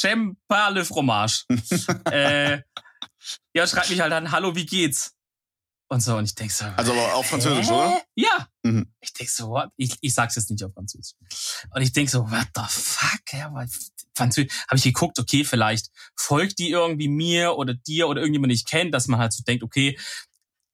j'aime 0.00 0.36
pas 0.48 0.70
le 0.70 0.84
fromage. 0.84 1.44
äh, 2.10 2.60
ja, 3.54 3.66
schreibt 3.66 3.90
mich 3.90 4.00
halt 4.00 4.12
an, 4.12 4.30
hallo, 4.30 4.54
wie 4.54 4.66
geht's? 4.66 5.14
und 5.94 6.00
so. 6.00 6.16
Und 6.16 6.24
ich 6.24 6.34
denk 6.34 6.50
so. 6.50 6.66
Also 6.76 6.92
aber 6.92 7.14
auf 7.14 7.26
Französisch, 7.26 7.68
hä? 7.68 7.72
oder? 7.72 8.02
Ja. 8.14 8.48
Mhm. 8.62 8.92
Ich 9.00 9.12
denk 9.12 9.30
so, 9.30 9.48
what? 9.48 9.70
Ich, 9.76 9.96
ich 10.00 10.14
sag's 10.14 10.36
jetzt 10.36 10.50
nicht 10.50 10.62
auf 10.62 10.72
Französisch. 10.72 11.14
Und 11.70 11.82
ich 11.82 11.92
denk 11.92 12.10
so, 12.10 12.30
what 12.30 12.48
the 12.54 12.62
fuck? 12.68 13.32
Ja, 13.32 13.52
Französisch. 14.14 14.52
Habe 14.68 14.76
ich 14.76 14.84
geguckt, 14.84 15.18
okay, 15.18 15.44
vielleicht 15.44 15.90
folgt 16.16 16.58
die 16.58 16.70
irgendwie 16.70 17.08
mir 17.08 17.56
oder 17.56 17.74
dir 17.74 18.08
oder 18.08 18.20
irgendjemand, 18.20 18.50
den 18.50 18.56
ich 18.56 18.66
kenne, 18.66 18.90
dass 18.90 19.06
man 19.06 19.20
halt 19.20 19.32
so 19.32 19.42
denkt, 19.44 19.62
okay, 19.62 19.98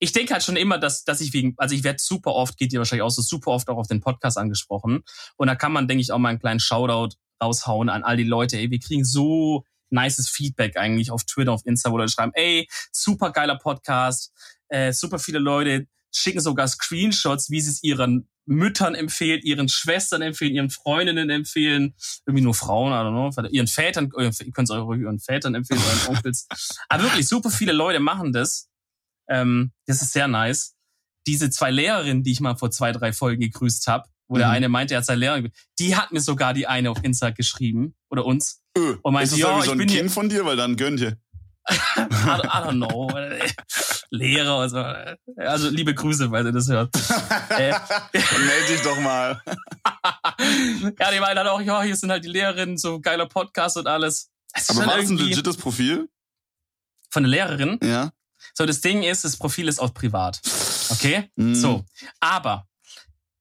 ich 0.00 0.12
denke 0.12 0.32
halt 0.32 0.42
schon 0.42 0.56
immer, 0.56 0.78
dass, 0.78 1.04
dass 1.04 1.20
ich 1.20 1.32
wegen, 1.32 1.54
also 1.58 1.74
ich 1.74 1.84
werde 1.84 1.98
super 2.00 2.34
oft, 2.34 2.56
geht 2.56 2.72
dir 2.72 2.78
wahrscheinlich 2.78 3.02
auch 3.02 3.10
so, 3.10 3.22
super 3.22 3.52
oft 3.52 3.68
auch 3.68 3.76
auf 3.76 3.86
den 3.86 4.00
Podcast 4.00 4.38
angesprochen. 4.38 5.02
Und 5.36 5.46
da 5.46 5.54
kann 5.54 5.72
man, 5.72 5.86
denke 5.86 6.00
ich, 6.00 6.10
auch 6.10 6.18
mal 6.18 6.30
einen 6.30 6.40
kleinen 6.40 6.60
Shoutout 6.60 7.16
raushauen 7.42 7.88
an 7.90 8.02
all 8.02 8.16
die 8.16 8.24
Leute. 8.24 8.56
Ey, 8.56 8.70
wir 8.70 8.80
kriegen 8.80 9.04
so 9.04 9.64
nices 9.90 10.28
Feedback 10.28 10.76
eigentlich 10.76 11.10
auf 11.10 11.24
Twitter, 11.24 11.52
auf 11.52 11.66
Insta, 11.66 11.92
wo 11.92 11.98
Leute 11.98 12.12
schreiben, 12.12 12.32
ey, 12.34 12.68
super 12.92 13.30
geiler 13.30 13.58
Podcast, 13.58 14.32
äh, 14.68 14.92
super 14.92 15.18
viele 15.18 15.38
Leute 15.38 15.86
schicken 16.12 16.40
sogar 16.40 16.66
Screenshots, 16.66 17.50
wie 17.50 17.60
sie 17.60 17.70
es 17.70 17.82
ihren 17.82 18.28
Müttern 18.46 18.94
empfehlen, 18.94 19.40
ihren 19.42 19.68
Schwestern 19.68 20.22
empfehlen, 20.22 20.54
ihren 20.54 20.70
Freundinnen 20.70 21.30
empfehlen, 21.30 21.94
irgendwie 22.26 22.42
nur 22.42 22.54
Frauen, 22.54 22.90
I 22.92 22.96
don't 22.96 23.32
know, 23.32 23.48
ihren 23.48 23.68
Vätern, 23.68 24.10
ihr 24.18 24.32
könnt 24.52 24.68
es 24.68 24.70
euren 24.70 25.20
Vätern 25.20 25.54
empfehlen, 25.54 25.80
euren 25.80 26.16
Onkels. 26.16 26.48
Aber 26.88 27.04
wirklich, 27.04 27.28
super 27.28 27.50
viele 27.50 27.72
Leute 27.72 28.00
machen 28.00 28.32
das. 28.32 28.69
Ähm, 29.30 29.72
das 29.86 30.02
ist 30.02 30.12
sehr 30.12 30.28
nice. 30.28 30.74
Diese 31.26 31.48
zwei 31.50 31.70
Lehrerinnen, 31.70 32.22
die 32.22 32.32
ich 32.32 32.40
mal 32.40 32.56
vor 32.56 32.70
zwei, 32.70 32.92
drei 32.92 33.12
Folgen 33.12 33.40
gegrüßt 33.40 33.86
habe, 33.86 34.08
wo 34.28 34.36
der 34.36 34.48
Mhm. 34.48 34.52
eine 34.54 34.68
meinte, 34.68 34.94
er 34.94 34.98
hat 34.98 35.06
seine 35.06 35.20
Lehrerin, 35.20 35.50
die 35.78 35.96
hat 35.96 36.12
mir 36.12 36.20
sogar 36.20 36.52
die 36.54 36.66
eine 36.66 36.90
auf 36.90 37.02
Insta 37.04 37.30
geschrieben 37.30 37.94
oder 38.10 38.24
uns. 38.26 38.62
Öh, 38.76 38.96
Und 39.02 39.12
meinte, 39.14 39.24
ist 39.24 39.32
das 39.32 39.38
ja, 39.40 39.48
irgendwie 39.48 39.66
so 39.66 39.72
ein 39.72 39.78
bin 39.78 39.88
hier- 39.88 40.00
Kind 40.00 40.10
von 40.12 40.28
dir? 40.28 40.44
Weil 40.44 40.56
dann 40.56 40.76
gönnt 40.76 41.00
ihr. 41.00 41.16
I, 41.70 41.74
don't 42.00 42.72
know. 42.76 43.08
Lehrer 44.10 44.58
oder 44.58 44.68
so. 44.68 45.40
Also 45.40 45.68
liebe 45.68 45.94
Grüße, 45.94 46.30
weil 46.32 46.44
ihr 46.46 46.52
das 46.52 46.68
hört. 46.68 46.90
Äh. 47.50 47.72
Melde 48.12 48.66
dich 48.68 48.80
doch 48.82 48.98
mal. 49.00 49.40
ja, 50.98 51.10
die 51.12 51.20
meinen 51.20 51.36
dann 51.36 51.46
auch, 51.48 51.60
ja, 51.60 51.82
hier 51.82 51.94
sind 51.96 52.10
halt 52.10 52.24
die 52.24 52.28
Lehrerinnen, 52.28 52.76
so 52.78 53.00
geiler 53.00 53.26
Podcast 53.26 53.76
und 53.76 53.86
alles. 53.86 54.30
Aber 54.68 54.86
war 54.86 54.96
das 54.96 55.10
ein 55.10 55.18
legites 55.18 55.56
Profil? 55.56 56.08
von 57.12 57.24
der 57.24 57.30
Lehrerin. 57.30 57.78
Ja. 57.82 58.12
So, 58.54 58.66
das 58.66 58.80
Ding 58.80 59.02
ist, 59.02 59.24
das 59.24 59.36
Profil 59.36 59.68
ist 59.68 59.78
auch 59.80 59.94
privat. 59.94 60.40
Okay? 60.90 61.30
Mhm. 61.36 61.54
So. 61.54 61.84
Aber 62.20 62.66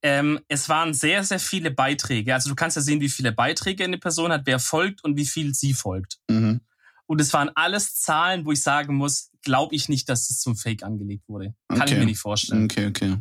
ähm, 0.02 0.40
es 0.48 0.70
waren 0.70 0.94
sehr, 0.94 1.24
sehr 1.24 1.40
viele 1.40 1.72
Beiträge. 1.72 2.34
Also 2.34 2.50
du 2.50 2.56
kannst 2.56 2.78
ja 2.78 2.82
sehen, 2.82 3.02
wie 3.02 3.10
viele 3.10 3.32
Beiträge 3.32 3.84
eine 3.84 3.98
Person 3.98 4.32
hat, 4.32 4.44
wer 4.46 4.60
folgt 4.60 5.04
und 5.04 5.18
wie 5.18 5.26
viel 5.26 5.54
sie 5.54 5.74
folgt. 5.74 6.20
Mhm. 6.30 6.62
Und 7.06 7.20
es 7.20 7.34
waren 7.34 7.50
alles 7.56 7.96
Zahlen, 7.96 8.46
wo 8.46 8.52
ich 8.52 8.62
sagen 8.62 8.96
muss, 8.96 9.32
glaube 9.42 9.76
ich 9.76 9.90
nicht, 9.90 10.08
dass 10.10 10.30
es 10.30 10.40
zum 10.40 10.56
Fake 10.56 10.84
angelegt 10.84 11.24
wurde. 11.28 11.56
Kann 11.68 11.78
ich 11.80 11.84
Okay. 11.94 12.00
mir 12.00 12.06
nicht 12.06 12.20
vorstellen. 12.20 12.66
Okay, 12.66 12.88
okay. 12.88 13.18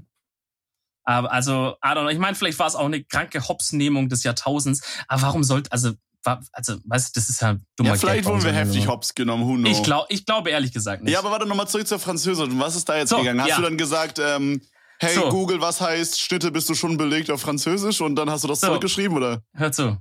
Aber 1.05 1.32
also, 1.32 1.74
I 1.82 1.89
don't 1.89 2.03
know. 2.03 2.11
Ich 2.11 2.18
meine, 2.18 2.34
vielleicht 2.36 2.59
war 2.59 2.66
es 2.66 2.74
auch 2.74 2.84
eine 2.84 3.03
kranke 3.03 3.49
Hopsnehmung 3.49 4.11
des 4.11 4.24
Jahrtausends. 4.24 4.82
Aber 5.09 5.22
warum 5.22 5.43
sollte, 5.43 5.72
also, 5.72 5.95
also, 6.24 6.76
weißt 6.84 7.08
du, 7.16 7.20
das 7.20 7.28
ist 7.28 7.40
ja 7.40 7.50
ein 7.50 7.64
dummer 7.76 7.90
Ja, 7.90 7.96
vielleicht 7.96 8.24
wurden 8.26 8.42
wir 8.42 8.52
heftig 8.52 8.84
so- 8.84 8.90
hops 8.90 9.14
genommen, 9.14 9.46
who 9.46 9.54
knows. 9.56 9.78
Ich 9.78 9.82
glaube, 9.84 10.06
ich 10.10 10.26
glaube 10.26 10.50
ehrlich 10.50 10.72
gesagt 10.72 11.02
nicht. 11.02 11.12
Ja, 11.12 11.20
aber 11.20 11.30
warte 11.30 11.46
nochmal 11.46 11.68
zurück 11.68 11.86
zur 11.86 11.98
Französischen. 11.98 12.58
Was 12.60 12.76
ist 12.76 12.88
da 12.88 12.96
jetzt 12.96 13.10
So, 13.10 13.18
gegangen? 13.18 13.40
Hast 13.40 13.48
ja. 13.50 13.56
du 13.56 13.62
dann 13.62 13.78
gesagt, 13.78 14.18
ähm, 14.18 14.60
hey 15.00 15.14
So. 15.14 15.28
Google, 15.30 15.60
was 15.60 15.80
heißt 15.80 16.20
Schnitte 16.20 16.50
bist 16.50 16.68
du 16.68 16.74
schon 16.74 16.96
belegt 16.96 17.30
auf 17.30 17.40
Französisch? 17.40 18.00
Und 18.00 18.16
dann 18.16 18.28
hast 18.30 18.44
du 18.44 18.48
das 18.48 18.60
So. 18.60 18.66
zurückgeschrieben, 18.66 19.16
oder? 19.16 19.42
Hör 19.54 19.72
zu. 19.72 19.96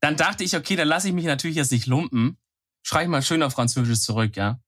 Dann 0.00 0.16
dachte 0.16 0.44
ich, 0.44 0.54
okay, 0.56 0.76
dann 0.76 0.88
lasse 0.88 1.08
ich 1.08 1.14
mich 1.14 1.24
natürlich 1.24 1.56
jetzt 1.56 1.72
nicht 1.72 1.86
lumpen. 1.86 2.38
Schreibe 2.82 3.04
ich 3.04 3.10
mal 3.10 3.22
schön 3.22 3.42
auf 3.42 3.52
Französisch 3.54 4.00
zurück, 4.00 4.36
ja. 4.36 4.60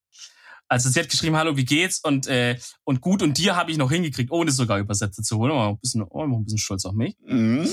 Also 0.70 0.90
sie 0.90 1.00
hat 1.00 1.08
geschrieben, 1.08 1.36
hallo, 1.36 1.56
wie 1.56 1.64
geht's? 1.64 2.00
Und, 2.00 2.26
äh, 2.26 2.58
und 2.84 3.00
gut, 3.00 3.22
und 3.22 3.38
dir 3.38 3.56
habe 3.56 3.70
ich 3.70 3.78
noch 3.78 3.90
hingekriegt, 3.90 4.30
ohne 4.30 4.50
sogar 4.50 4.78
Übersetzer 4.78 5.22
zu 5.22 5.38
holen. 5.38 5.52
Oh, 5.52 5.68
ein 5.70 5.78
bisschen, 5.78 6.02
oh, 6.02 6.24
ein 6.24 6.44
bisschen 6.44 6.58
stolz 6.58 6.84
auf 6.84 6.92
mich. 6.92 7.16
Mhm. 7.26 7.66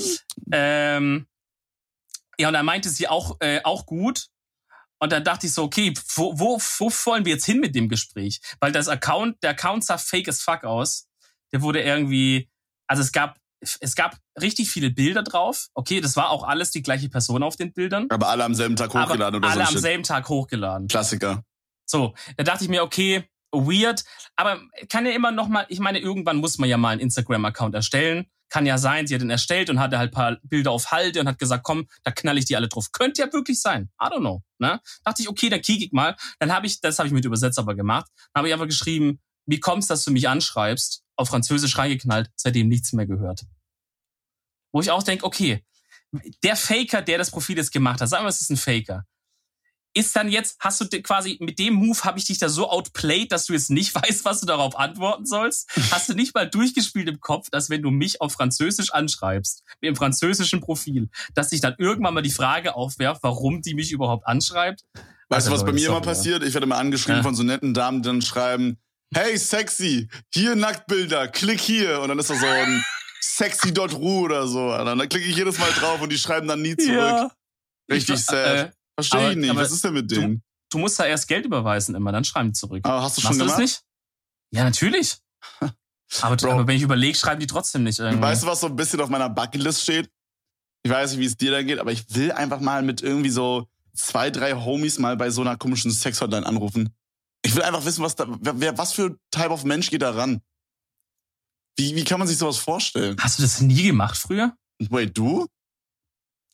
Ähm, 0.52 1.26
ja, 2.40 2.48
und 2.48 2.54
dann 2.54 2.66
meinte 2.66 2.90
sie 2.90 3.08
auch, 3.08 3.38
äh, 3.40 3.62
auch 3.64 3.86
gut. 3.86 4.28
Und 5.00 5.12
dann 5.12 5.24
dachte 5.24 5.48
ich 5.48 5.54
so, 5.54 5.64
okay, 5.64 5.94
wo, 6.16 6.40
wo, 6.40 6.58
wo 6.58 6.90
wollen 7.06 7.26
wir 7.26 7.34
jetzt 7.34 7.46
hin 7.46 7.60
mit 7.60 7.76
dem 7.76 7.90
Gespräch? 7.90 8.40
Weil 8.60 8.72
das 8.72 8.88
Account, 8.88 9.42
der 9.44 9.52
Account 9.52 9.84
sah 9.86 9.98
fake 9.98 10.30
as 10.30 10.42
fuck 10.42 10.64
aus. 10.64 11.08
Der 11.52 11.62
wurde 11.62 11.82
irgendwie, 11.82 12.50
also 12.88 13.02
es 13.02 13.12
gab, 13.12 13.38
es 13.60 13.96
gab 13.96 14.18
richtig 14.42 14.70
viele 14.70 14.90
Bilder 14.90 15.24
drauf. 15.24 15.68
Okay, 15.74 16.02
das 16.02 16.16
war 16.16 16.30
auch 16.30 16.44
alles 16.44 16.72
die 16.72 16.82
gleiche 16.82 17.10
Person 17.10 17.44
auf 17.44 17.56
den 17.56 17.74
Bildern. 17.74 18.08
Aber 18.10 18.30
alle 18.30 18.44
am 18.46 18.56
selben 18.56 18.76
Tag 18.76 18.94
hochgeladen 18.94 19.38
oder 19.38 19.50
alle 19.50 19.62
so. 19.62 19.68
am 19.68 19.74
Shit. 19.74 19.82
selben 19.82 20.04
Tag 20.04 20.30
hochgeladen. 20.30 20.88
Klassiker. 20.88 21.44
So, 21.86 22.14
da 22.38 22.44
dachte 22.44 22.64
ich 22.64 22.70
mir, 22.70 22.84
okay, 22.84 23.30
weird, 23.52 24.04
aber 24.36 24.60
kann 24.90 25.06
ja 25.06 25.12
immer 25.12 25.32
noch 25.32 25.48
mal, 25.48 25.66
ich 25.70 25.80
meine, 25.80 26.00
irgendwann 26.00 26.38
muss 26.38 26.58
man 26.58 26.70
ja 26.70 26.78
mal 26.78 26.90
einen 26.90 27.02
Instagram-Account 27.02 27.76
erstellen. 27.76 28.28
Kann 28.50 28.66
ja 28.66 28.78
sein, 28.78 29.08
sie 29.08 29.16
hat 29.16 29.22
den 29.22 29.30
erstellt 29.30 29.70
und 29.70 29.80
hatte 29.80 29.98
halt 29.98 30.12
paar 30.12 30.38
Bilder 30.44 30.72
auf 30.72 30.92
Halte 30.92 31.20
und 31.20 31.28
hat 31.28 31.40
gesagt, 31.40 31.64
komm, 31.64 31.88
da 32.04 32.12
knall 32.12 32.38
ich 32.38 32.46
die 32.46 32.56
alle 32.56 32.68
drauf. 32.68 32.92
Könnte 32.92 33.22
ja 33.22 33.34
wirklich 33.34 33.60
sein. 33.60 33.90
I 34.02 34.06
don't 34.06 34.20
know. 34.20 34.44
Ne? 34.60 34.80
Dachte 35.04 35.22
ich, 35.22 35.30
okay, 35.30 35.50
dann 35.50 35.62
kiek 35.62 35.82
ich 35.82 35.92
mal. 35.92 36.16
Dann 36.40 36.54
habe 36.54 36.68
ich, 36.68 36.80
das 36.82 37.00
habe 37.00 37.08
ich 37.08 37.14
mit 37.14 37.26
Übersetzer 37.26 37.62
aber 37.62 37.76
gemacht, 37.76 38.08
dann 38.34 38.42
habe 38.42 38.48
ich 38.48 38.54
einfach 38.54 38.68
geschrieben, 38.68 39.20
wie 39.46 39.60
kommst, 39.60 39.90
dass 39.90 40.04
du 40.04 40.12
mich 40.12 40.28
anschreibst, 40.28 41.04
auf 41.16 41.30
Französisch 41.30 41.78
reingeknallt, 41.78 42.30
seitdem 42.36 42.68
nichts 42.68 42.94
mehr 42.94 43.06
gehört. 43.06 43.46
Wo 44.72 44.82
ich 44.82 44.92
auch 44.92 45.04
denke, 45.04 45.26
okay, 45.26 45.64
der 46.44 46.56
Faker, 46.56 47.02
der 47.02 47.18
das 47.18 47.32
Profil 47.32 47.58
jetzt 47.58 47.72
gemacht 47.72 48.02
hat, 48.02 48.10
sagen 48.10 48.26
wir, 48.26 48.30
es 48.30 48.42
ist 48.42 48.50
ein 48.50 48.58
Faker, 48.58 49.06
ist 49.96 50.16
dann 50.16 50.30
jetzt, 50.30 50.58
hast 50.60 50.82
du 50.82 51.02
quasi 51.02 51.38
mit 51.42 51.58
dem 51.58 51.74
Move 51.74 51.98
habe 52.04 52.20
ich 52.20 52.26
dich 52.26 52.38
da 52.38 52.50
so 52.50 52.70
outplayed, 52.70 53.32
dass 53.32 53.46
du 53.48 53.54
jetzt 53.54 53.72
nicht 53.72 53.96
weißt, 53.96 54.26
was 54.26 54.42
du 54.42 54.46
darauf 54.46 54.78
antworten 54.78 55.26
sollst? 55.26 55.70
Hast 55.92 56.10
du 56.10 56.14
nicht 56.14 56.36
mal 56.36 56.48
durchgespielt 56.48 57.08
im 57.10 57.20
Kopf, 57.20 57.50
dass 57.50 57.70
wenn 57.70 57.82
du 57.82 57.90
mich 57.92 58.22
auf 58.22 58.34
Französisch 58.34 58.92
anschreibst, 58.94 59.64
mit 59.82 59.88
dem 59.90 59.96
französischen 59.96 60.60
Profil, 60.62 61.10
dass 61.34 61.50
sich 61.50 61.62
dann 61.62 61.76
irgendwann 61.80 62.14
mal 62.14 62.22
die 62.22 62.30
Frage 62.32 62.76
aufwerft, 62.76 63.24
warum 63.24 63.62
die 63.62 63.74
mich 63.74 63.92
überhaupt 63.92 64.28
anschreibt? 64.28 64.84
Weißt 65.30 65.48
du, 65.48 65.52
Also, 65.52 65.52
was 65.52 65.66
bei 65.66 65.72
mir 65.74 65.88
immer 65.88 65.96
ja. 65.96 66.02
passiert? 66.02 66.44
Ich 66.44 66.54
werde 66.54 66.66
immer 66.66 66.78
angeschrieben 66.78 67.18
Ja. 67.18 67.24
von 67.24 67.34
so 67.34 67.42
netten 67.44 67.74
Damen, 67.74 68.02
die 68.04 68.08
dann 68.08 68.22
schreiben, 68.22 68.78
hey 69.14 69.38
sexy, 69.38 70.08
hier 70.34 70.56
Nacktbilder, 70.56 71.30
klick 71.30 71.60
hier. 71.62 72.02
Und 72.02 72.10
dann 72.10 72.20
ist 72.20 72.30
da 72.30 72.36
so 72.36 72.46
ein 72.46 72.84
sexy.ru 73.22 74.26
oder 74.26 74.48
so. 74.48 74.74
Und 74.74 74.86
dann 74.86 75.00
klicke 75.10 75.26
ich 75.28 75.36
jedes 75.36 75.58
Mal 75.58 75.72
drauf 75.72 76.02
und 76.02 76.12
die 76.12 76.18
schreiben 76.18 76.48
dann 76.48 76.62
nie 76.62 76.76
zurück. 76.76 77.32
Richtig 77.92 78.16
Ich- 78.16 78.26
sad. 78.26 78.58
äh, 78.58 78.72
Verstehe 78.96 79.20
aber- 79.22 79.32
ich 79.32 79.38
nicht. 79.38 79.56
Was 79.56 79.72
ist 79.72 79.84
denn 79.84 79.94
mit 79.94 80.10
du- 80.12 80.16
denen? 80.16 80.44
du 80.72 80.78
musst 80.80 81.00
da 81.00 81.06
erst 81.06 81.28
Geld 81.28 81.46
überweisen 81.46 81.96
immer, 81.96 82.12
dann 82.12 82.24
schreiben 82.26 82.50
die 82.50 82.54
zurück. 82.54 82.82
Aber 82.86 83.02
hast 83.02 83.18
du 83.18 83.22
schon 83.22 83.30
Machst 83.38 83.42
du 83.42 83.46
das 83.46 83.56
gemacht? 83.56 83.70
nicht? 83.70 83.82
Ja, 84.52 84.64
natürlich. 84.64 85.18
Aber, 86.22 86.36
Bro. 86.38 86.52
aber 86.52 86.68
wenn 86.68 86.78
ich 86.78 86.84
überlege, 86.84 87.18
schreiben 87.18 87.40
die 87.42 87.48
trotzdem 87.48 87.84
nicht 87.84 88.00
irgendwie. 88.00 88.22
Weißt 88.22 88.44
du, 88.44 88.48
was 88.48 88.62
so 88.62 88.68
ein 88.68 88.76
bisschen 88.76 89.02
auf 89.02 89.10
meiner 89.10 89.28
Bucketlist 89.30 89.82
steht? 89.82 90.10
Ich 90.84 90.92
weiß 90.92 91.12
nicht, 91.12 91.20
wie 91.20 91.26
es 91.26 91.36
dir 91.36 91.50
da 91.52 91.64
geht, 91.64 91.80
aber 91.80 91.92
ich 91.92 92.06
will 92.14 92.32
einfach 92.32 92.60
mal 92.60 92.84
mit 92.84 93.02
irgendwie 93.02 93.32
so 93.32 93.68
zwei, 93.96 94.30
drei 94.30 94.54
Homies 94.54 95.00
mal 95.00 95.18
bei 95.18 95.32
so 95.32 95.42
einer 95.42 95.58
komischen 95.58 95.90
Sex-Hotline 95.92 96.46
anrufen. 96.46 96.96
Ich 97.44 97.56
will 97.56 97.64
einfach 97.64 97.84
wissen, 97.86 98.04
was 98.04 98.16
da, 98.16 98.28
wer, 98.40 98.60
wer- 98.60 98.78
was 98.78 98.94
für 98.94 99.18
Type 99.32 99.50
of 99.50 99.64
Mensch 99.64 99.90
geht 99.90 100.04
da 100.04 100.12
ran? 100.12 100.42
Wie, 101.76 101.96
wie 101.96 102.04
kann 102.04 102.20
man 102.20 102.28
sich 102.28 102.38
sowas 102.38 102.58
vorstellen? 102.58 103.18
Hast 103.20 103.40
du 103.40 103.44
das 103.44 103.60
nie 103.62 103.84
gemacht 103.84 104.16
früher? 104.18 104.56
Wait, 104.90 105.18
du? 105.18 105.48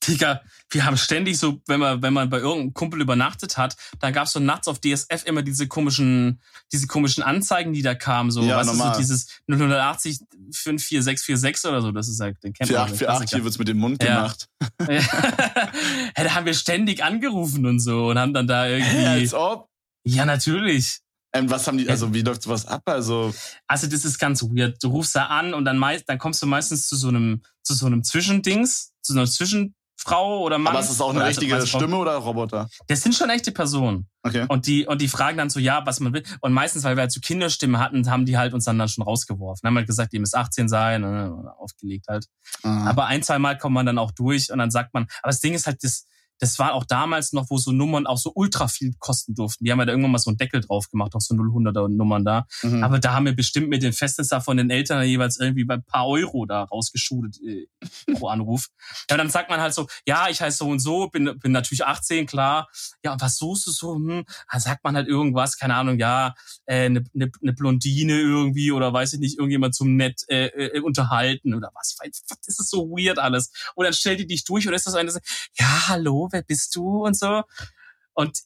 Digga, 0.08 0.42
wir 0.72 0.86
haben 0.86 0.98
ständig 0.98 1.38
so, 1.38 1.62
wenn 1.68 1.80
man, 1.80 2.02
wenn 2.02 2.14
man 2.14 2.30
bei 2.30 2.40
irgendeinem 2.40 2.74
Kumpel 2.74 3.02
übernachtet 3.02 3.58
hat, 3.58 3.76
dann 4.00 4.14
gab's 4.14 4.32
so 4.34 4.40
nachts 4.40 4.68
auf 4.68 4.80
DSF 4.80 5.26
immer 5.26 5.42
diese 5.44 5.68
komischen, 5.68 6.42
diese 6.72 6.88
komischen 6.88 7.24
Anzeigen, 7.24 7.74
die 7.74 7.82
da 7.82 7.94
kamen, 7.94 8.32
so, 8.32 8.42
Ja, 8.44 8.60
du, 8.62 8.66
normal. 8.68 8.94
so 8.96 9.00
dieses 9.00 9.28
080 9.48 10.20
54646 10.52 11.70
oder 11.70 11.82
so, 11.82 11.92
das 11.92 12.08
ist 12.08 12.20
halt, 12.20 12.42
den 12.44 12.54
kennt 12.54 12.72
man. 12.72 12.88
den 12.88 12.96
4848, 12.98 13.30
hier 13.36 13.44
wird's 13.44 13.60
mit 13.60 13.68
dem 13.68 13.78
Mund 13.78 14.02
Ja. 14.04 14.16
gemacht. 14.16 14.48
Klassiker. 14.78 15.72
ja, 16.18 16.24
da 16.24 16.36
haben 16.36 16.46
wir 16.46 16.54
ständig 16.54 17.04
angerufen 17.04 17.66
und 17.66 17.80
so 17.80 18.08
und 18.10 18.18
haben 18.20 18.34
dann 18.34 18.48
da 18.48 18.68
irgendwie, 18.68 19.06
als 19.06 19.34
ob? 19.34 19.70
ja, 20.04 20.26
natürlich. 20.26 21.00
Ähm, 21.34 21.50
was 21.50 21.66
haben 21.68 21.78
die, 21.78 21.88
also 21.90 22.14
wie 22.14 22.22
läuft 22.24 22.42
sowas 22.42 22.66
ab? 22.66 22.82
Also, 22.88 23.34
Also 23.68 23.88
das 23.88 24.04
ist 24.04 24.18
ganz 24.20 24.44
weird. 24.44 24.84
Du 24.84 24.90
rufst 24.90 25.16
da 25.16 25.28
an 25.28 25.54
und 25.54 25.64
dann 25.64 25.78
meist, 25.78 26.10
dann 26.10 26.18
kommst 26.18 26.42
du 26.42 26.46
meistens 26.46 26.88
zu 26.88 26.98
so 26.98 27.08
einem, 27.08 27.42
zu 27.64 27.74
so 27.74 27.86
einem 27.86 28.04
Zwischendings, 28.04 28.92
zu 29.02 29.14
so 29.14 29.20
einer 29.20 29.28
Zwischenfrau 30.02 30.42
oder 30.42 30.58
Mann. 30.58 30.74
aber 30.74 30.82
ist 30.82 30.90
das 30.90 31.02
auch 31.02 31.10
eine 31.10 31.20
also 31.24 31.40
richtige 31.40 31.58
Frau. 31.58 31.80
Stimme 31.80 31.98
oder 31.98 32.16
Roboter? 32.16 32.70
Das 32.88 33.02
sind 33.02 33.16
schon 33.16 33.30
echte 33.30 33.52
Personen. 33.52 34.08
Okay. 34.24 34.46
Und 34.50 34.68
die, 34.68 34.86
und 34.86 35.02
die 35.02 35.08
fragen 35.08 35.38
dann 35.38 35.50
so, 35.50 35.60
ja, 35.60 35.86
was 35.86 36.00
man 36.00 36.14
will. 36.14 36.24
Und 36.42 36.54
meistens, 36.54 36.84
weil 36.84 36.96
wir 36.96 37.02
halt 37.02 37.12
so 37.12 37.20
Kinderstimme 37.20 37.80
hatten, 37.80 38.10
haben 38.10 38.26
die 38.26 38.38
halt 38.38 38.54
uns 38.54 38.66
dann, 38.66 38.78
dann 38.78 38.88
schon 38.88 39.04
rausgeworfen. 39.04 39.68
Haben 39.68 39.78
halt 39.78 39.88
gesagt, 39.88 40.14
ihr 40.14 40.20
müsst 40.20 40.36
18 40.36 40.70
sein, 40.70 41.04
äh, 41.04 41.30
aufgelegt 41.58 42.06
halt. 42.08 42.28
Ah. 42.64 42.88
Aber 42.88 43.06
ein, 43.06 43.24
zwei 43.24 43.40
Mal 43.40 43.58
kommt 43.58 43.74
man 43.74 43.86
dann 43.86 43.98
auch 43.98 44.12
durch 44.12 44.52
und 44.52 44.60
dann 44.60 44.72
sagt 44.72 44.94
man, 44.94 45.08
aber 45.22 45.32
das 45.32 45.40
Ding 45.40 45.54
ist 45.54 45.66
halt, 45.66 45.84
das, 45.84 46.06
das 46.42 46.58
war 46.58 46.74
auch 46.74 46.86
damals 46.86 47.34
noch, 47.34 47.52
wo 47.52 47.60
so 47.60 47.72
Nummern 47.72 48.08
auch 48.08 48.18
so 48.18 48.32
ultra 48.34 48.68
viel 48.68 48.96
kosten 48.98 49.36
durften. 49.36 49.64
Die 49.64 49.72
haben 49.72 49.78
ja 49.78 49.86
da 49.86 49.92
irgendwann 49.92 50.12
mal 50.12 50.18
so 50.18 50.32
einen 50.32 50.38
Deckel 50.38 50.60
drauf 50.60 50.90
gemacht, 50.90 51.14
auf 51.14 51.22
so 51.22 51.36
0-100er 51.36 51.88
Nummern 51.88 52.26
da. 52.26 52.48
Mhm. 52.64 52.84
Aber 52.84 52.98
da 52.98 53.14
haben 53.14 53.26
wir 53.26 53.36
bestimmt 53.36 53.70
mit 53.70 53.84
den 53.84 53.94
Festnetzer 53.94 54.42
von 54.42 54.58
den 54.58 54.72
Eltern 54.72 55.06
jeweils 55.06 55.40
irgendwie 55.40 55.66
bei 55.66 55.76
ein 55.76 55.84
paar 55.84 56.08
Euro 56.08 56.48
da 56.48 56.64
rausgeschudelt 56.64 57.40
äh, 57.44 57.68
pro 58.14 58.28
Anruf. 58.28 58.68
Ja, 59.10 59.18
dann 59.18 59.30
sagt 59.30 59.50
man 59.50 59.60
halt 59.60 59.74
so, 59.74 59.88
ja, 60.06 60.30
ich 60.30 60.42
heiße 60.42 60.60
so 60.60 60.68
und 60.68 60.80
so, 60.80 61.10
bin, 61.10 61.38
bin 61.40 61.52
natürlich 61.52 61.86
18, 61.86 62.26
klar. 62.28 62.70
Ja, 63.04 63.14
und 63.14 63.22
was 63.22 63.38
suchst 63.38 63.68
du 63.68 63.72
so? 63.72 63.96
Hm? 63.96 64.26
Da 64.52 64.60
sagt 64.60 64.84
man 64.84 64.96
halt 64.96 65.08
irgendwas, 65.08 65.58
keine 65.58 65.76
Ahnung, 65.76 66.00
ja, 66.00 66.34
äh, 66.66 66.86
eine, 66.86 67.04
eine, 67.14 67.32
eine 67.42 67.54
Blondine 67.54 68.14
irgendwie 68.14 68.72
oder 68.72 68.94
weiß 68.94 69.14
ich 69.14 69.20
nicht, 69.20 69.38
irgendjemand 69.38 69.76
zum 69.76 69.96
nett 69.96 70.24
äh, 70.30 70.48
äh, 70.48 70.80
unterhalten 70.80 71.54
oder 71.54 71.72
was. 71.74 71.98
Was 72.00 72.48
ist 72.48 72.60
das 72.60 72.70
so 72.70 72.90
weird 72.90 73.20
alles? 73.20 73.52
Und 73.76 73.86
dann 73.86 73.94
stellt 73.94 74.20
die 74.20 74.28
dich 74.28 74.44
durch 74.44 74.68
oder 74.68 74.76
ist 74.76 74.88
das 74.88 74.96
eine, 74.96 75.12
ja, 75.58 75.88
hallo, 75.88 76.31
wer 76.32 76.44
bist 76.44 76.76
du 76.76 77.06
und 77.06 77.18
so. 77.18 77.44
Und 78.14 78.40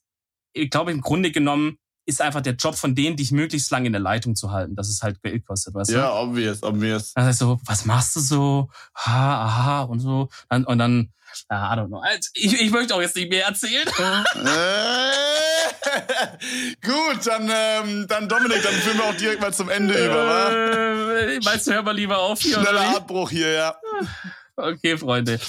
ich 0.53 0.69
glaube, 0.69 0.91
im 0.91 1.01
Grunde 1.01 1.31
genommen 1.31 1.77
ist 2.05 2.21
einfach 2.21 2.41
der 2.41 2.53
Job 2.53 2.75
von 2.75 2.93
denen, 2.95 3.17
dich 3.17 3.31
möglichst 3.31 3.71
lange 3.71 3.87
in 3.87 3.93
der 3.93 4.01
Leitung 4.01 4.35
zu 4.35 4.51
halten, 4.51 4.75
dass 4.75 4.89
es 4.89 5.01
halt 5.01 5.23
Geld 5.23 5.45
kostet, 5.45 5.73
weißt 5.73 5.89
du? 5.89 5.95
Ja, 5.95 6.13
obvious, 6.13 6.61
obvious. 6.61 7.11
Also 7.15 7.45
so, 7.45 7.59
was 7.65 7.85
machst 7.85 8.15
du 8.15 8.19
so? 8.19 8.69
Ha, 8.95 9.45
aha, 9.45 9.81
und 9.83 9.99
so. 9.99 10.29
Und 10.49 10.77
dann, 10.77 11.11
ja, 11.49 11.73
I 11.73 11.77
don't 11.77 11.87
know. 11.87 11.99
Also, 11.99 12.29
ich, 12.35 12.61
ich 12.61 12.71
möchte 12.71 12.93
auch 12.93 13.01
jetzt 13.01 13.15
nicht 13.15 13.29
mehr 13.29 13.45
erzählen. 13.45 13.85
Gut, 16.81 17.25
dann, 17.25 17.49
ähm, 17.51 18.05
dann 18.07 18.29
Dominik, 18.29 18.61
dann 18.61 18.73
führen 18.73 18.97
wir 18.97 19.05
auch 19.05 19.15
direkt 19.15 19.41
mal 19.41 19.53
zum 19.53 19.69
Ende 19.69 19.93
über, 20.05 20.27
wa? 20.27 20.51
Äh, 20.51 21.39
meinst 21.43 21.65
du, 21.67 21.73
hör 21.73 21.81
mal 21.81 21.95
lieber 21.95 22.19
auf 22.19 22.39
hier, 22.39 22.59
Schneller 22.61 22.95
Abbruch 22.95 23.31
hier, 23.31 23.51
ja. 23.51 23.75
Okay, 24.57 24.97
Freunde. 24.97 25.39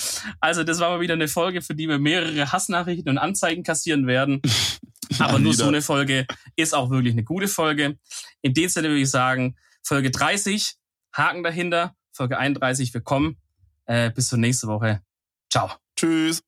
Also, 0.41 0.65
das 0.65 0.81
war 0.81 0.91
mal 0.91 1.01
wieder 1.01 1.15
eine 1.15 1.29
Folge, 1.29 1.63
für 1.63 1.75
die 1.75 1.89
wir 1.89 1.99
mehrere 1.99 2.51
Hassnachrichten 2.51 3.09
und 3.09 3.19
Anzeigen 3.19 3.63
kassieren 3.63 4.07
werden. 4.07 4.43
Aber 5.21 5.39
nur 5.39 5.55
so 5.55 5.67
eine 5.67 5.83
Folge 5.83 6.27
ist 6.57 6.75
auch 6.75 6.91
wirklich 6.91 7.13
eine 7.13 7.23
gute 7.23 7.47
Folge. 7.47 7.99
In 8.43 8.55
dem 8.55 8.69
Sinne 8.69 8.89
würde 8.89 9.01
ich 9.01 9.11
sagen, 9.11 9.57
Folge 9.83 10.11
30, 10.11 10.75
Haken 11.13 11.45
dahinter, 11.45 11.95
Folge 12.13 12.39
31, 12.39 12.93
wir 12.93 13.01
kommen. 13.01 13.37
Äh, 13.85 14.11
bis 14.11 14.29
zur 14.29 14.39
nächsten 14.39 14.67
Woche. 14.67 15.01
Ciao. 15.49 15.71
Tschüss. 15.97 16.46